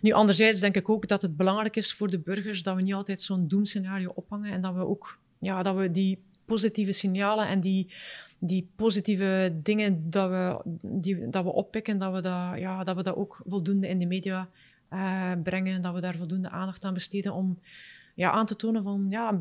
Nu, 0.00 0.12
anderzijds 0.12 0.60
denk 0.60 0.76
ik 0.76 0.88
ook 0.88 1.08
dat 1.08 1.22
het 1.22 1.36
belangrijk 1.36 1.76
is 1.76 1.92
voor 1.92 2.10
de 2.10 2.18
burgers 2.18 2.62
dat 2.62 2.76
we 2.76 2.82
niet 2.82 2.94
altijd 2.94 3.20
zo'n 3.20 3.48
doemscenario 3.48 4.12
ophangen 4.14 4.52
en 4.52 4.62
dat 4.62 4.74
we 4.74 4.86
ook 4.86 5.18
ja, 5.38 5.62
dat 5.62 5.76
we 5.76 5.90
die 5.90 6.18
positieve 6.48 6.92
signalen 6.92 7.48
en 7.48 7.60
die, 7.60 7.92
die 8.38 8.68
positieve 8.76 9.58
dingen 9.62 10.10
dat 10.10 10.30
we, 10.30 10.60
die, 10.82 11.28
dat 11.28 11.44
we 11.44 11.52
oppikken, 11.52 11.98
dat 11.98 12.12
we 12.12 12.20
dat, 12.20 12.58
ja, 12.58 12.84
dat 12.84 12.96
we 12.96 13.02
dat 13.02 13.16
ook 13.16 13.40
voldoende 13.46 13.88
in 13.88 13.98
de 13.98 14.06
media 14.06 14.48
uh, 14.92 15.32
brengen, 15.42 15.82
dat 15.82 15.94
we 15.94 16.00
daar 16.00 16.16
voldoende 16.16 16.50
aandacht 16.50 16.84
aan 16.84 16.94
besteden 16.94 17.32
om 17.32 17.58
ja, 18.14 18.30
aan 18.30 18.46
te 18.46 18.56
tonen 18.56 18.82
van 18.82 19.06
ja, 19.08 19.38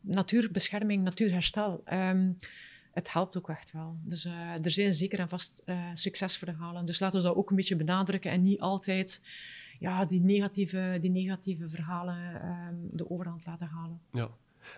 natuurbescherming, 0.00 1.04
natuurherstel. 1.04 1.82
Um, 1.92 2.36
het 2.92 3.12
helpt 3.12 3.36
ook 3.36 3.48
echt 3.48 3.72
wel. 3.72 3.96
Dus 4.02 4.24
uh, 4.24 4.64
er 4.64 4.70
zijn 4.70 4.94
zeker 4.94 5.18
en 5.18 5.28
vast 5.28 5.62
uh, 5.66 5.84
succesverhalen. 5.94 6.86
Dus 6.86 7.00
laten 7.00 7.20
we 7.20 7.26
dat 7.26 7.36
ook 7.36 7.50
een 7.50 7.56
beetje 7.56 7.76
benadrukken 7.76 8.30
en 8.30 8.42
niet 8.42 8.60
altijd 8.60 9.22
ja, 9.78 10.04
die, 10.04 10.20
negatieve, 10.20 10.98
die 11.00 11.10
negatieve 11.10 11.68
verhalen 11.68 12.46
um, 12.46 12.88
de 12.92 13.10
overhand 13.10 13.46
laten 13.46 13.66
halen. 13.66 14.00
Ja. 14.12 14.28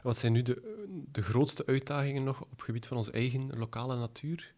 Wat 0.03 0.19
zijn 0.19 0.33
nu 0.33 0.43
de, 0.43 0.87
de 1.13 1.23
grootste 1.23 1.67
uitdagingen 1.67 2.25
nog 2.25 2.41
op 2.41 2.51
het 2.51 2.63
gebied 2.63 2.87
van 2.87 2.97
onze 2.97 3.13
eigen 3.13 3.51
lokale 3.57 3.97
natuur? 3.97 4.53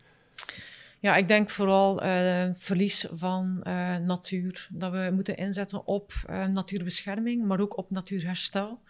Ja, 1.00 1.16
ik 1.16 1.28
denk 1.28 1.50
vooral 1.50 2.04
uh, 2.04 2.48
verlies 2.52 3.06
van 3.12 3.64
uh, 3.66 3.96
natuur. 3.96 4.68
Dat 4.70 4.92
we 4.92 5.10
moeten 5.14 5.36
inzetten 5.36 5.86
op 5.86 6.12
uh, 6.30 6.46
natuurbescherming, 6.46 7.44
maar 7.44 7.60
ook 7.60 7.76
op 7.76 7.90
natuurherstel. 7.90 8.80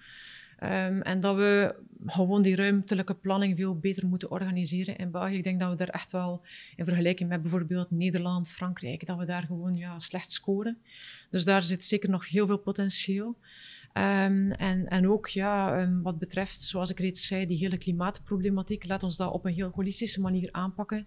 Um, 0.62 1.02
en 1.02 1.20
dat 1.20 1.36
we 1.36 1.74
gewoon 2.06 2.42
die 2.42 2.56
ruimtelijke 2.56 3.14
planning 3.14 3.56
veel 3.56 3.78
beter 3.78 4.06
moeten 4.06 4.30
organiseren 4.30 4.96
in 4.96 5.10
België. 5.10 5.36
Ik 5.36 5.44
denk 5.44 5.60
dat 5.60 5.70
we 5.70 5.76
daar 5.76 5.88
echt 5.88 6.12
wel, 6.12 6.42
in 6.76 6.84
vergelijking 6.84 7.28
met 7.28 7.42
bijvoorbeeld 7.42 7.90
Nederland, 7.90 8.48
Frankrijk, 8.48 9.06
dat 9.06 9.18
we 9.18 9.24
daar 9.24 9.42
gewoon 9.42 9.74
ja, 9.74 9.98
slecht 9.98 10.32
scoren. 10.32 10.78
Dus 11.30 11.44
daar 11.44 11.62
zit 11.62 11.84
zeker 11.84 12.10
nog 12.10 12.28
heel 12.28 12.46
veel 12.46 12.58
potentieel. 12.58 13.36
Um, 13.94 14.52
en, 14.52 14.86
en 14.86 15.08
ook 15.08 15.28
ja, 15.28 15.82
um, 15.82 16.02
wat 16.02 16.18
betreft, 16.18 16.60
zoals 16.60 16.90
ik 16.90 17.00
reeds 17.00 17.26
zei, 17.26 17.46
die 17.46 17.56
hele 17.56 17.78
klimaatproblematiek, 17.78 18.86
laat 18.86 19.02
ons 19.02 19.16
dat 19.16 19.32
op 19.32 19.44
een 19.44 19.52
heel 19.52 19.70
holistische 19.74 20.20
manier 20.20 20.48
aanpakken. 20.52 21.06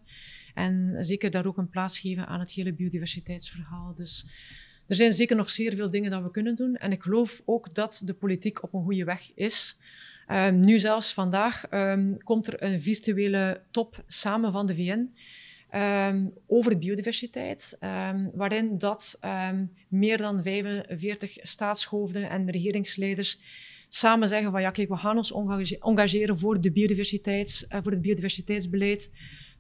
En 0.54 0.96
zeker 1.00 1.32
daar 1.32 1.46
ook 1.46 1.58
een 1.58 1.70
plaats 1.70 2.00
geven 2.00 2.28
aan 2.28 2.40
het 2.40 2.52
hele 2.52 2.74
biodiversiteitsverhaal. 2.74 3.94
Dus 3.96 4.26
er 4.88 4.96
zijn 4.96 5.14
zeker 5.14 5.36
nog 5.36 5.50
zeer 5.50 5.76
veel 5.76 5.90
dingen 5.90 6.12
dat 6.12 6.24
we 6.24 6.32
kunnen 6.32 6.56
doen. 6.56 6.76
En 6.76 6.92
ik 6.92 7.04
geloof 7.04 7.42
ook 7.46 7.74
dat 7.74 8.02
de 8.06 8.14
politiek 8.14 8.64
op 8.64 8.74
een 8.74 8.84
goede 8.84 9.04
weg 9.04 9.32
is. 9.36 9.78
Um, 10.32 10.60
nu 10.60 10.80
zelfs 10.80 11.14
vandaag 11.14 11.64
komt 12.24 12.48
er 12.48 12.64
een 12.64 12.82
virtuele 12.82 13.62
top 13.72 14.04
samen 14.08 14.52
van 14.52 14.66
de 14.66 14.76
VN. 14.76 15.14
Um, 15.74 16.34
over 16.48 16.78
biodiversiteit, 16.78 17.78
um, 17.80 18.32
waarin 18.34 18.78
dat 18.78 19.18
um, 19.22 19.72
meer 19.88 20.18
dan 20.18 20.44
45 20.44 21.38
staatshoofden 21.42 22.30
en 22.30 22.52
regeringsleiders 22.52 23.40
samen 23.90 24.28
zeggen 24.28 24.52
van 24.52 24.62
ja, 24.62 24.72
kijk, 24.72 24.90
we 24.90 24.96
gaan 24.96 25.18
ons 25.18 25.34
engageren 25.80 26.38
voor, 26.38 26.62
de 26.62 26.72
uh, 26.76 27.82
voor 27.82 27.92
het 27.92 28.02
biodiversiteitsbeleid. 28.02 29.12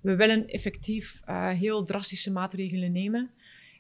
We 0.01 0.16
willen 0.16 0.47
effectief 0.47 1.22
uh, 1.30 1.49
heel 1.49 1.84
drastische 1.84 2.32
maatregelen 2.32 2.91
nemen. 2.91 3.32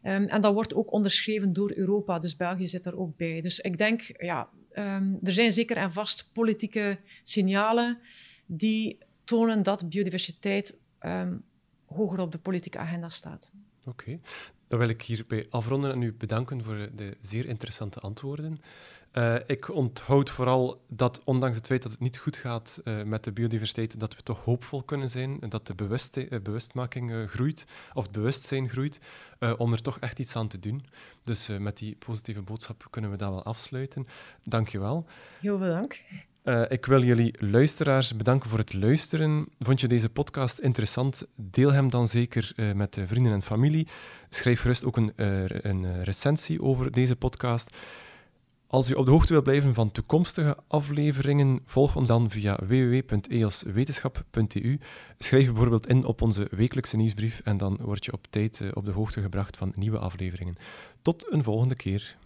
en 0.01 0.41
dat 0.41 0.53
wordt 0.53 0.73
ook 0.73 0.91
onderschreven 0.91 1.53
door 1.53 1.71
Europa, 1.75 2.19
dus 2.19 2.35
België 2.35 2.67
zit 2.67 2.85
er 2.85 2.97
ook 2.97 3.17
bij. 3.17 3.41
Dus 3.41 3.59
ik 3.59 3.77
denk, 3.77 4.01
ja, 4.17 4.49
er 5.23 5.31
zijn 5.31 5.51
zeker 5.51 5.77
en 5.77 5.91
vast 5.93 6.29
politieke 6.33 6.97
signalen 7.23 7.97
die 8.45 8.97
tonen 9.23 9.63
dat 9.63 9.89
biodiversiteit 9.89 10.77
hoger 11.85 12.19
op 12.19 12.31
de 12.31 12.37
politieke 12.37 12.77
agenda 12.77 13.09
staat. 13.09 13.51
Oké, 13.85 14.19
dan 14.67 14.79
wil 14.79 14.89
ik 14.89 15.01
hierbij 15.01 15.45
afronden 15.49 15.91
en 15.91 16.01
u 16.01 16.13
bedanken 16.13 16.63
voor 16.63 16.89
de 16.95 17.17
zeer 17.21 17.45
interessante 17.45 17.99
antwoorden. 17.99 18.59
Uh, 19.13 19.35
ik 19.47 19.69
onthoud 19.69 20.29
vooral 20.29 20.81
dat, 20.87 21.21
ondanks 21.23 21.57
het 21.57 21.65
feit 21.65 21.81
dat 21.81 21.91
het 21.91 21.99
niet 21.99 22.17
goed 22.17 22.37
gaat 22.37 22.81
uh, 22.83 23.03
met 23.03 23.23
de 23.23 23.31
biodiversiteit, 23.31 23.99
dat 23.99 24.15
we 24.15 24.23
toch 24.23 24.43
hoopvol 24.43 24.83
kunnen 24.83 25.09
zijn 25.09 25.41
en 25.41 25.49
dat 25.49 25.67
de 25.67 25.73
uh, 26.29 26.39
bewustmaking 26.41 27.29
groeit, 27.29 27.65
of 27.93 28.03
het 28.03 28.11
bewustzijn 28.11 28.69
groeit, 28.69 28.99
om 29.57 29.73
er 29.73 29.81
toch 29.81 29.99
echt 29.99 30.19
iets 30.19 30.35
aan 30.35 30.47
te 30.47 30.59
doen. 30.59 30.85
Dus 31.23 31.47
met 31.47 31.77
die 31.77 31.95
positieve 31.95 32.41
boodschap 32.41 32.87
kunnen 32.89 33.11
we 33.11 33.17
dat 33.17 33.29
wel 33.29 33.43
afsluiten. 33.43 34.07
Dank 34.43 34.67
je 34.67 34.79
wel. 34.79 35.05
Heel 35.39 35.57
veel 35.57 35.73
dank. 35.73 36.01
Uh, 36.45 36.61
ik 36.67 36.85
wil 36.85 37.03
jullie 37.03 37.35
luisteraars 37.39 38.15
bedanken 38.15 38.49
voor 38.49 38.59
het 38.59 38.73
luisteren. 38.73 39.47
Vond 39.59 39.81
je 39.81 39.87
deze 39.87 40.09
podcast 40.09 40.59
interessant? 40.59 41.27
Deel 41.35 41.73
hem 41.73 41.89
dan 41.89 42.07
zeker 42.07 42.51
uh, 42.55 42.73
met 42.73 42.99
vrienden 43.05 43.33
en 43.33 43.41
familie. 43.41 43.87
Schrijf 44.29 44.61
gerust 44.61 44.85
ook 44.85 44.97
een, 44.97 45.13
uh, 45.15 45.43
een 45.47 46.03
recensie 46.03 46.61
over 46.61 46.91
deze 46.91 47.15
podcast. 47.15 47.77
Als 48.67 48.91
u 48.91 48.93
op 48.93 49.05
de 49.05 49.11
hoogte 49.11 49.31
wilt 49.31 49.43
blijven 49.43 49.73
van 49.73 49.91
toekomstige 49.91 50.57
afleveringen, 50.67 51.61
volg 51.65 51.95
ons 51.95 52.07
dan 52.07 52.29
via 52.29 52.59
www.eoswetenschap.eu. 52.67 54.79
Schrijf 55.17 55.45
bijvoorbeeld 55.45 55.87
in 55.87 56.05
op 56.05 56.21
onze 56.21 56.47
wekelijkse 56.51 56.97
nieuwsbrief 56.97 57.41
en 57.43 57.57
dan 57.57 57.77
word 57.81 58.05
je 58.05 58.13
op 58.13 58.27
tijd 58.29 58.61
op 58.73 58.85
de 58.85 58.91
hoogte 58.91 59.21
gebracht 59.21 59.57
van 59.57 59.73
nieuwe 59.75 59.97
afleveringen. 59.97 60.55
Tot 61.01 61.31
een 61.31 61.43
volgende 61.43 61.75
keer. 61.75 62.17